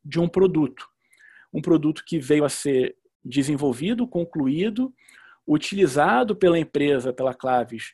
de 0.04 0.20
um 0.20 0.28
produto. 0.28 0.86
Um 1.52 1.60
produto 1.60 2.04
que 2.06 2.20
veio 2.20 2.44
a 2.44 2.48
ser 2.48 2.94
desenvolvido, 3.24 4.06
concluído, 4.06 4.94
utilizado 5.44 6.36
pela 6.36 6.60
empresa, 6.60 7.12
pela 7.12 7.34
Claves, 7.34 7.92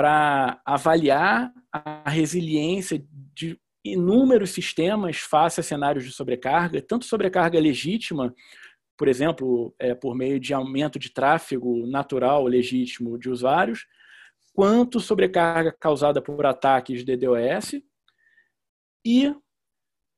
para 0.00 0.62
avaliar 0.64 1.52
a 1.70 2.08
resiliência 2.08 3.04
de 3.34 3.60
inúmeros 3.84 4.48
sistemas 4.48 5.18
face 5.18 5.60
a 5.60 5.62
cenários 5.62 6.06
de 6.06 6.10
sobrecarga, 6.10 6.80
tanto 6.80 7.04
sobrecarga 7.04 7.60
legítima, 7.60 8.34
por 8.96 9.08
exemplo, 9.08 9.74
é, 9.78 9.94
por 9.94 10.14
meio 10.14 10.40
de 10.40 10.54
aumento 10.54 10.98
de 10.98 11.12
tráfego 11.12 11.86
natural 11.86 12.46
legítimo 12.46 13.18
de 13.18 13.28
usuários, 13.28 13.86
quanto 14.54 15.00
sobrecarga 15.00 15.70
causada 15.78 16.22
por 16.22 16.46
ataques 16.46 17.04
de 17.04 17.14
DDoS 17.14 17.82
e 19.04 19.34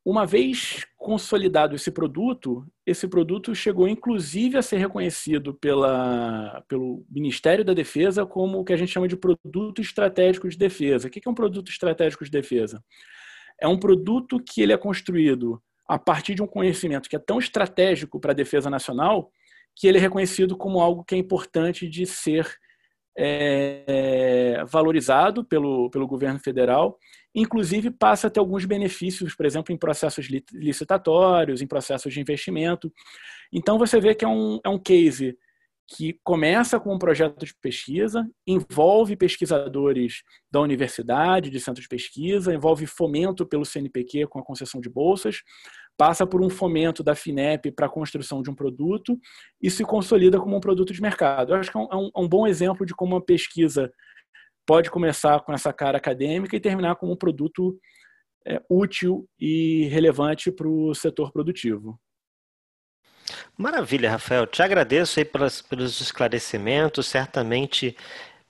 uma 0.05 0.26
vez 0.26 0.84
consolidado 0.98 1.76
esse 1.76 1.90
produto, 1.90 2.66
esse 2.84 3.07
produto 3.07 3.55
chegou 3.55 3.86
inclusive 3.86 4.59
a 4.59 4.62
ser 4.62 4.78
reconhecido 4.78 5.55
pela, 5.55 6.62
pelo 6.66 7.05
Ministério 7.09 7.64
da 7.64 7.72
Defesa 7.72 8.26
como 8.26 8.59
o 8.59 8.64
que 8.64 8.72
a 8.72 8.76
gente 8.76 8.92
chama 8.92 9.07
de 9.07 9.16
produto 9.16 9.80
estratégico 9.80 10.48
de 10.48 10.59
defesa. 10.59 11.07
O 11.07 11.11
que 11.11 11.20
é 11.24 11.30
um 11.30 11.34
produto 11.34 11.70
estratégico 11.70 12.24
de 12.24 12.30
defesa? 12.30 12.82
É 13.61 13.68
um 13.68 13.78
produto 13.78 14.40
que 14.40 14.61
ele 14.61 14.72
é 14.72 14.76
construído 14.76 15.62
a 15.86 15.98
partir 15.98 16.34
de 16.34 16.42
um 16.42 16.46
conhecimento 16.46 17.09
que 17.09 17.16
é 17.16 17.20
tão 17.20 17.38
estratégico 17.38 18.18
para 18.18 18.32
a 18.32 18.34
defesa 18.34 18.68
nacional 18.68 19.30
que 19.74 19.86
ele 19.86 19.98
é 19.98 20.00
reconhecido 20.00 20.57
como 20.57 20.80
algo 20.80 21.05
que 21.05 21.14
é 21.14 21.18
importante 21.18 21.88
de 21.88 22.07
ser 22.07 22.59
é, 23.16 24.64
valorizado 24.68 25.44
pelo, 25.44 25.90
pelo 25.90 26.07
governo 26.07 26.40
federal 26.40 26.98
inclusive 27.35 27.91
passa 27.91 28.26
a 28.26 28.30
ter 28.30 28.41
alguns 28.41 28.64
benefícios, 28.64 29.35
por 29.35 29.47
exemplo, 29.47 29.72
em 29.74 29.78
processos 29.78 30.28
licitatórios, 30.53 31.62
em 31.62 31.66
processos 31.66 32.12
de 32.12 32.20
investimento. 32.20 32.93
Então, 33.53 33.78
você 33.78 34.01
vê 34.01 34.14
que 34.14 34.24
é 34.24 34.28
um, 34.28 34.61
é 34.64 34.68
um 34.68 34.78
case 34.78 35.37
que 35.95 36.18
começa 36.24 36.80
com 36.80 36.95
um 36.95 36.99
projeto 36.99 37.45
de 37.45 37.55
pesquisa, 37.61 38.26
envolve 38.47 39.16
pesquisadores 39.16 40.22
da 40.51 40.61
universidade, 40.61 41.51
de 41.51 41.61
centro 41.61 41.83
de 41.83 41.89
pesquisa, 41.89 42.55
envolve 42.55 42.87
fomento 42.87 43.45
pelo 43.45 43.64
CNPq 43.64 44.26
com 44.26 44.39
a 44.39 44.45
concessão 44.45 44.80
de 44.80 44.89
bolsas, 44.89 45.43
passa 45.97 46.26
por 46.26 46.43
um 46.43 46.49
fomento 46.49 47.03
da 47.03 47.14
FINEP 47.14 47.70
para 47.72 47.87
a 47.87 47.91
construção 47.91 48.43
de 48.43 48.51
um 48.51 48.55
produto 48.55 49.18
e 49.61 49.70
se 49.70 49.85
consolida 49.85 50.41
como 50.41 50.57
um 50.57 50.61
produto 50.61 50.93
de 50.93 51.03
mercado. 51.03 51.53
Eu 51.53 51.57
acho 51.57 51.70
que 51.70 51.76
é 51.76 51.80
um, 51.80 51.89
é 51.93 51.97
um 52.20 52.24
é 52.24 52.28
bom 52.28 52.47
exemplo 52.47 52.87
de 52.87 52.95
como 52.95 53.14
uma 53.14 53.24
pesquisa 53.24 53.93
pode 54.67 54.91
começar 54.91 55.41
com 55.41 55.53
essa 55.53 55.73
cara 55.73 55.99
acadêmica 55.99 56.57
e 56.57 56.61
terminar 56.61 56.97
como 56.97 57.13
um 57.13 57.17
produto 57.17 57.79
é, 58.47 58.61
útil 58.69 59.29
e 59.39 59.89
relevante 59.89 60.51
para 60.51 60.69
o 60.69 60.95
setor 60.95 61.33
produtivo. 61.33 61.99
Maravilha, 63.57 64.11
Rafael. 64.11 64.47
Te 64.47 64.63
agradeço 64.63 65.19
aí 65.19 65.25
pelas, 65.25 65.63
pelos 65.63 66.01
esclarecimentos. 66.01 67.07
Certamente 67.07 67.97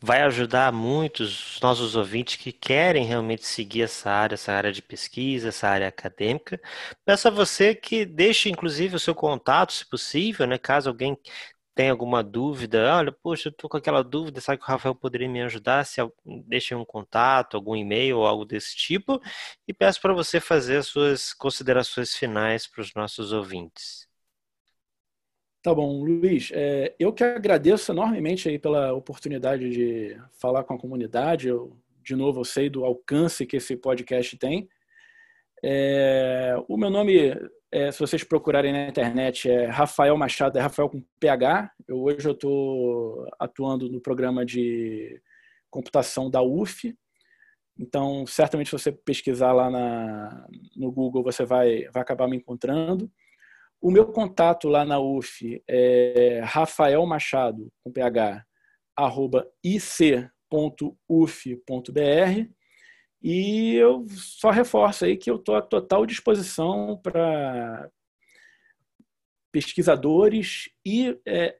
vai 0.00 0.22
ajudar 0.22 0.72
muitos 0.72 1.60
nossos 1.62 1.94
ouvintes 1.94 2.36
que 2.36 2.50
querem 2.50 3.04
realmente 3.04 3.46
seguir 3.46 3.82
essa 3.82 4.10
área, 4.10 4.34
essa 4.34 4.52
área 4.52 4.72
de 4.72 4.82
pesquisa, 4.82 5.50
essa 5.50 5.68
área 5.68 5.86
acadêmica. 5.86 6.60
Peço 7.04 7.28
a 7.28 7.30
você 7.30 7.72
que 7.74 8.04
deixe, 8.04 8.50
inclusive, 8.50 8.96
o 8.96 9.00
seu 9.00 9.14
contato, 9.14 9.72
se 9.72 9.88
possível, 9.88 10.46
né? 10.46 10.58
Caso 10.58 10.88
alguém 10.88 11.16
tem 11.74 11.88
alguma 11.88 12.22
dúvida, 12.22 12.94
olha, 12.96 13.12
poxa, 13.12 13.48
eu 13.48 13.52
tô 13.52 13.68
com 13.68 13.76
aquela 13.76 14.02
dúvida, 14.02 14.40
sabe 14.40 14.58
que 14.58 14.64
o 14.64 14.68
Rafael 14.68 14.94
poderia 14.94 15.28
me 15.28 15.42
ajudar? 15.42 15.84
Se 15.86 16.00
deixe 16.46 16.74
um 16.74 16.84
contato, 16.84 17.56
algum 17.56 17.74
e-mail 17.74 18.18
ou 18.18 18.26
algo 18.26 18.44
desse 18.44 18.76
tipo, 18.76 19.20
e 19.66 19.72
peço 19.72 20.00
para 20.00 20.12
você 20.12 20.38
fazer 20.40 20.76
as 20.78 20.86
suas 20.86 21.32
considerações 21.32 22.14
finais 22.14 22.66
para 22.66 22.82
os 22.82 22.94
nossos 22.94 23.32
ouvintes. 23.32 24.06
Tá 25.62 25.72
bom, 25.72 26.02
Luiz. 26.02 26.50
É, 26.52 26.94
eu 26.98 27.12
que 27.12 27.22
agradeço 27.22 27.92
enormemente 27.92 28.48
aí 28.48 28.58
pela 28.58 28.92
oportunidade 28.92 29.70
de 29.70 30.20
falar 30.32 30.64
com 30.64 30.74
a 30.74 30.78
comunidade. 30.78 31.48
Eu, 31.48 31.76
de 32.02 32.16
novo, 32.16 32.40
eu 32.40 32.44
sei 32.44 32.68
do 32.68 32.84
alcance 32.84 33.46
que 33.46 33.56
esse 33.56 33.76
podcast 33.76 34.36
tem. 34.36 34.68
É, 35.62 36.56
o 36.68 36.76
meu 36.76 36.90
nome 36.90 37.36
é, 37.72 37.90
se 37.90 37.98
vocês 37.98 38.22
procurarem 38.22 38.70
na 38.70 38.86
internet, 38.86 39.50
é 39.50 39.64
Rafael 39.66 40.14
Machado, 40.16 40.58
é 40.58 40.60
Rafael 40.60 40.90
com 40.90 41.02
PH. 41.18 41.72
Eu, 41.88 42.02
hoje 42.02 42.28
eu 42.28 42.32
estou 42.32 43.26
atuando 43.38 43.88
no 43.88 43.98
programa 43.98 44.44
de 44.44 45.18
computação 45.70 46.30
da 46.30 46.42
UF. 46.42 46.94
Então, 47.78 48.26
certamente, 48.26 48.68
se 48.68 48.72
você 48.72 48.92
pesquisar 48.92 49.54
lá 49.54 49.70
na, 49.70 50.46
no 50.76 50.92
Google, 50.92 51.22
você 51.22 51.46
vai, 51.46 51.88
vai 51.90 52.02
acabar 52.02 52.28
me 52.28 52.36
encontrando. 52.36 53.10
O 53.80 53.90
meu 53.90 54.06
contato 54.06 54.68
lá 54.68 54.84
na 54.84 55.00
UF 55.00 55.62
é 55.66 56.42
Rafael 56.44 57.04
Machado, 57.06 57.72
com 57.82 57.90
PH, 57.90 58.44
arroba 58.94 59.48
ic.uf.br. 59.64 60.28
E 63.22 63.76
eu 63.76 64.04
só 64.10 64.50
reforço 64.50 65.04
aí 65.04 65.16
que 65.16 65.30
eu 65.30 65.36
estou 65.36 65.54
à 65.54 65.62
total 65.62 66.04
disposição 66.04 66.98
para 67.02 67.88
pesquisadores 69.52 70.70
e 70.84 71.16
é, 71.26 71.56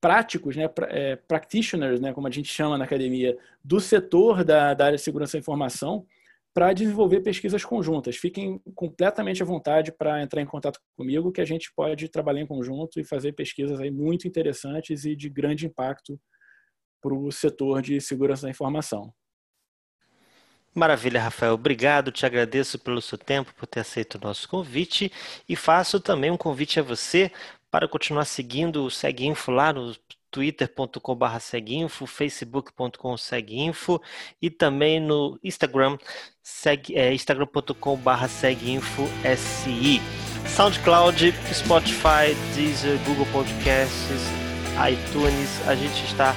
práticos, 0.00 0.56
né, 0.56 0.68
é, 0.88 1.16
practitioners, 1.16 2.00
né, 2.00 2.12
como 2.12 2.26
a 2.26 2.30
gente 2.30 2.48
chama 2.48 2.76
na 2.76 2.84
academia, 2.84 3.38
do 3.64 3.80
setor 3.80 4.44
da, 4.44 4.74
da 4.74 4.86
área 4.86 4.96
de 4.96 5.02
segurança 5.02 5.34
da 5.34 5.40
informação, 5.40 6.06
para 6.52 6.72
desenvolver 6.72 7.20
pesquisas 7.20 7.64
conjuntas. 7.64 8.16
Fiquem 8.16 8.60
completamente 8.74 9.42
à 9.42 9.46
vontade 9.46 9.92
para 9.92 10.20
entrar 10.20 10.42
em 10.42 10.46
contato 10.46 10.80
comigo, 10.96 11.30
que 11.30 11.40
a 11.40 11.44
gente 11.44 11.72
pode 11.74 12.08
trabalhar 12.08 12.40
em 12.40 12.46
conjunto 12.46 12.98
e 12.98 13.04
fazer 13.04 13.32
pesquisas 13.32 13.78
aí 13.80 13.90
muito 13.90 14.26
interessantes 14.26 15.04
e 15.04 15.14
de 15.14 15.28
grande 15.28 15.66
impacto 15.66 16.20
para 17.00 17.14
o 17.14 17.30
setor 17.30 17.80
de 17.80 18.00
segurança 18.00 18.42
da 18.42 18.50
informação. 18.50 19.12
Maravilha, 20.74 21.20
Rafael. 21.20 21.54
Obrigado, 21.54 22.12
te 22.12 22.24
agradeço 22.24 22.78
pelo 22.78 23.02
seu 23.02 23.18
tempo, 23.18 23.52
por 23.54 23.66
ter 23.66 23.80
aceito 23.80 24.14
o 24.16 24.20
nosso 24.20 24.48
convite 24.48 25.10
e 25.48 25.56
faço 25.56 26.00
também 26.00 26.30
um 26.30 26.36
convite 26.36 26.78
a 26.78 26.82
você 26.82 27.30
para 27.70 27.88
continuar 27.88 28.24
seguindo 28.24 28.84
o 28.84 28.90
Seguinfo 28.90 29.50
lá 29.50 29.72
no 29.72 29.94
twitter.com.br 30.30 31.38
seguinfo, 31.40 32.06
facebook.com 32.06 33.16
seguinfo 33.16 34.00
e 34.40 34.48
também 34.48 35.00
no 35.00 35.38
Instagram, 35.42 35.98
é, 36.94 37.12
instagram.com.br 37.12 38.28
seguinfo 38.28 39.08
SI. 39.36 40.00
SoundCloud, 40.46 41.34
Spotify, 41.52 42.34
Deezer, 42.54 42.98
Google 43.04 43.26
Podcasts, 43.32 44.22
iTunes, 44.88 45.68
a 45.68 45.74
gente 45.74 46.04
está 46.04 46.34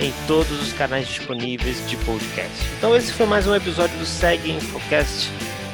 em 0.00 0.12
todos 0.26 0.60
os 0.60 0.72
canais 0.72 1.08
disponíveis 1.08 1.86
de 1.88 1.96
podcast. 1.98 2.56
Então 2.78 2.94
esse 2.94 3.12
foi 3.12 3.26
mais 3.26 3.46
um 3.46 3.54
episódio 3.54 3.96
do 3.98 4.06
Segue 4.06 4.50
Infocast. 4.50 5.30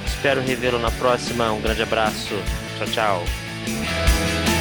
Espero 0.07 0.41
revê-lo 0.41 0.79
na 0.79 0.91
próxima. 0.93 1.51
Um 1.53 1.61
grande 1.61 1.83
abraço. 1.83 2.35
Tchau, 2.79 2.87
tchau. 2.87 4.52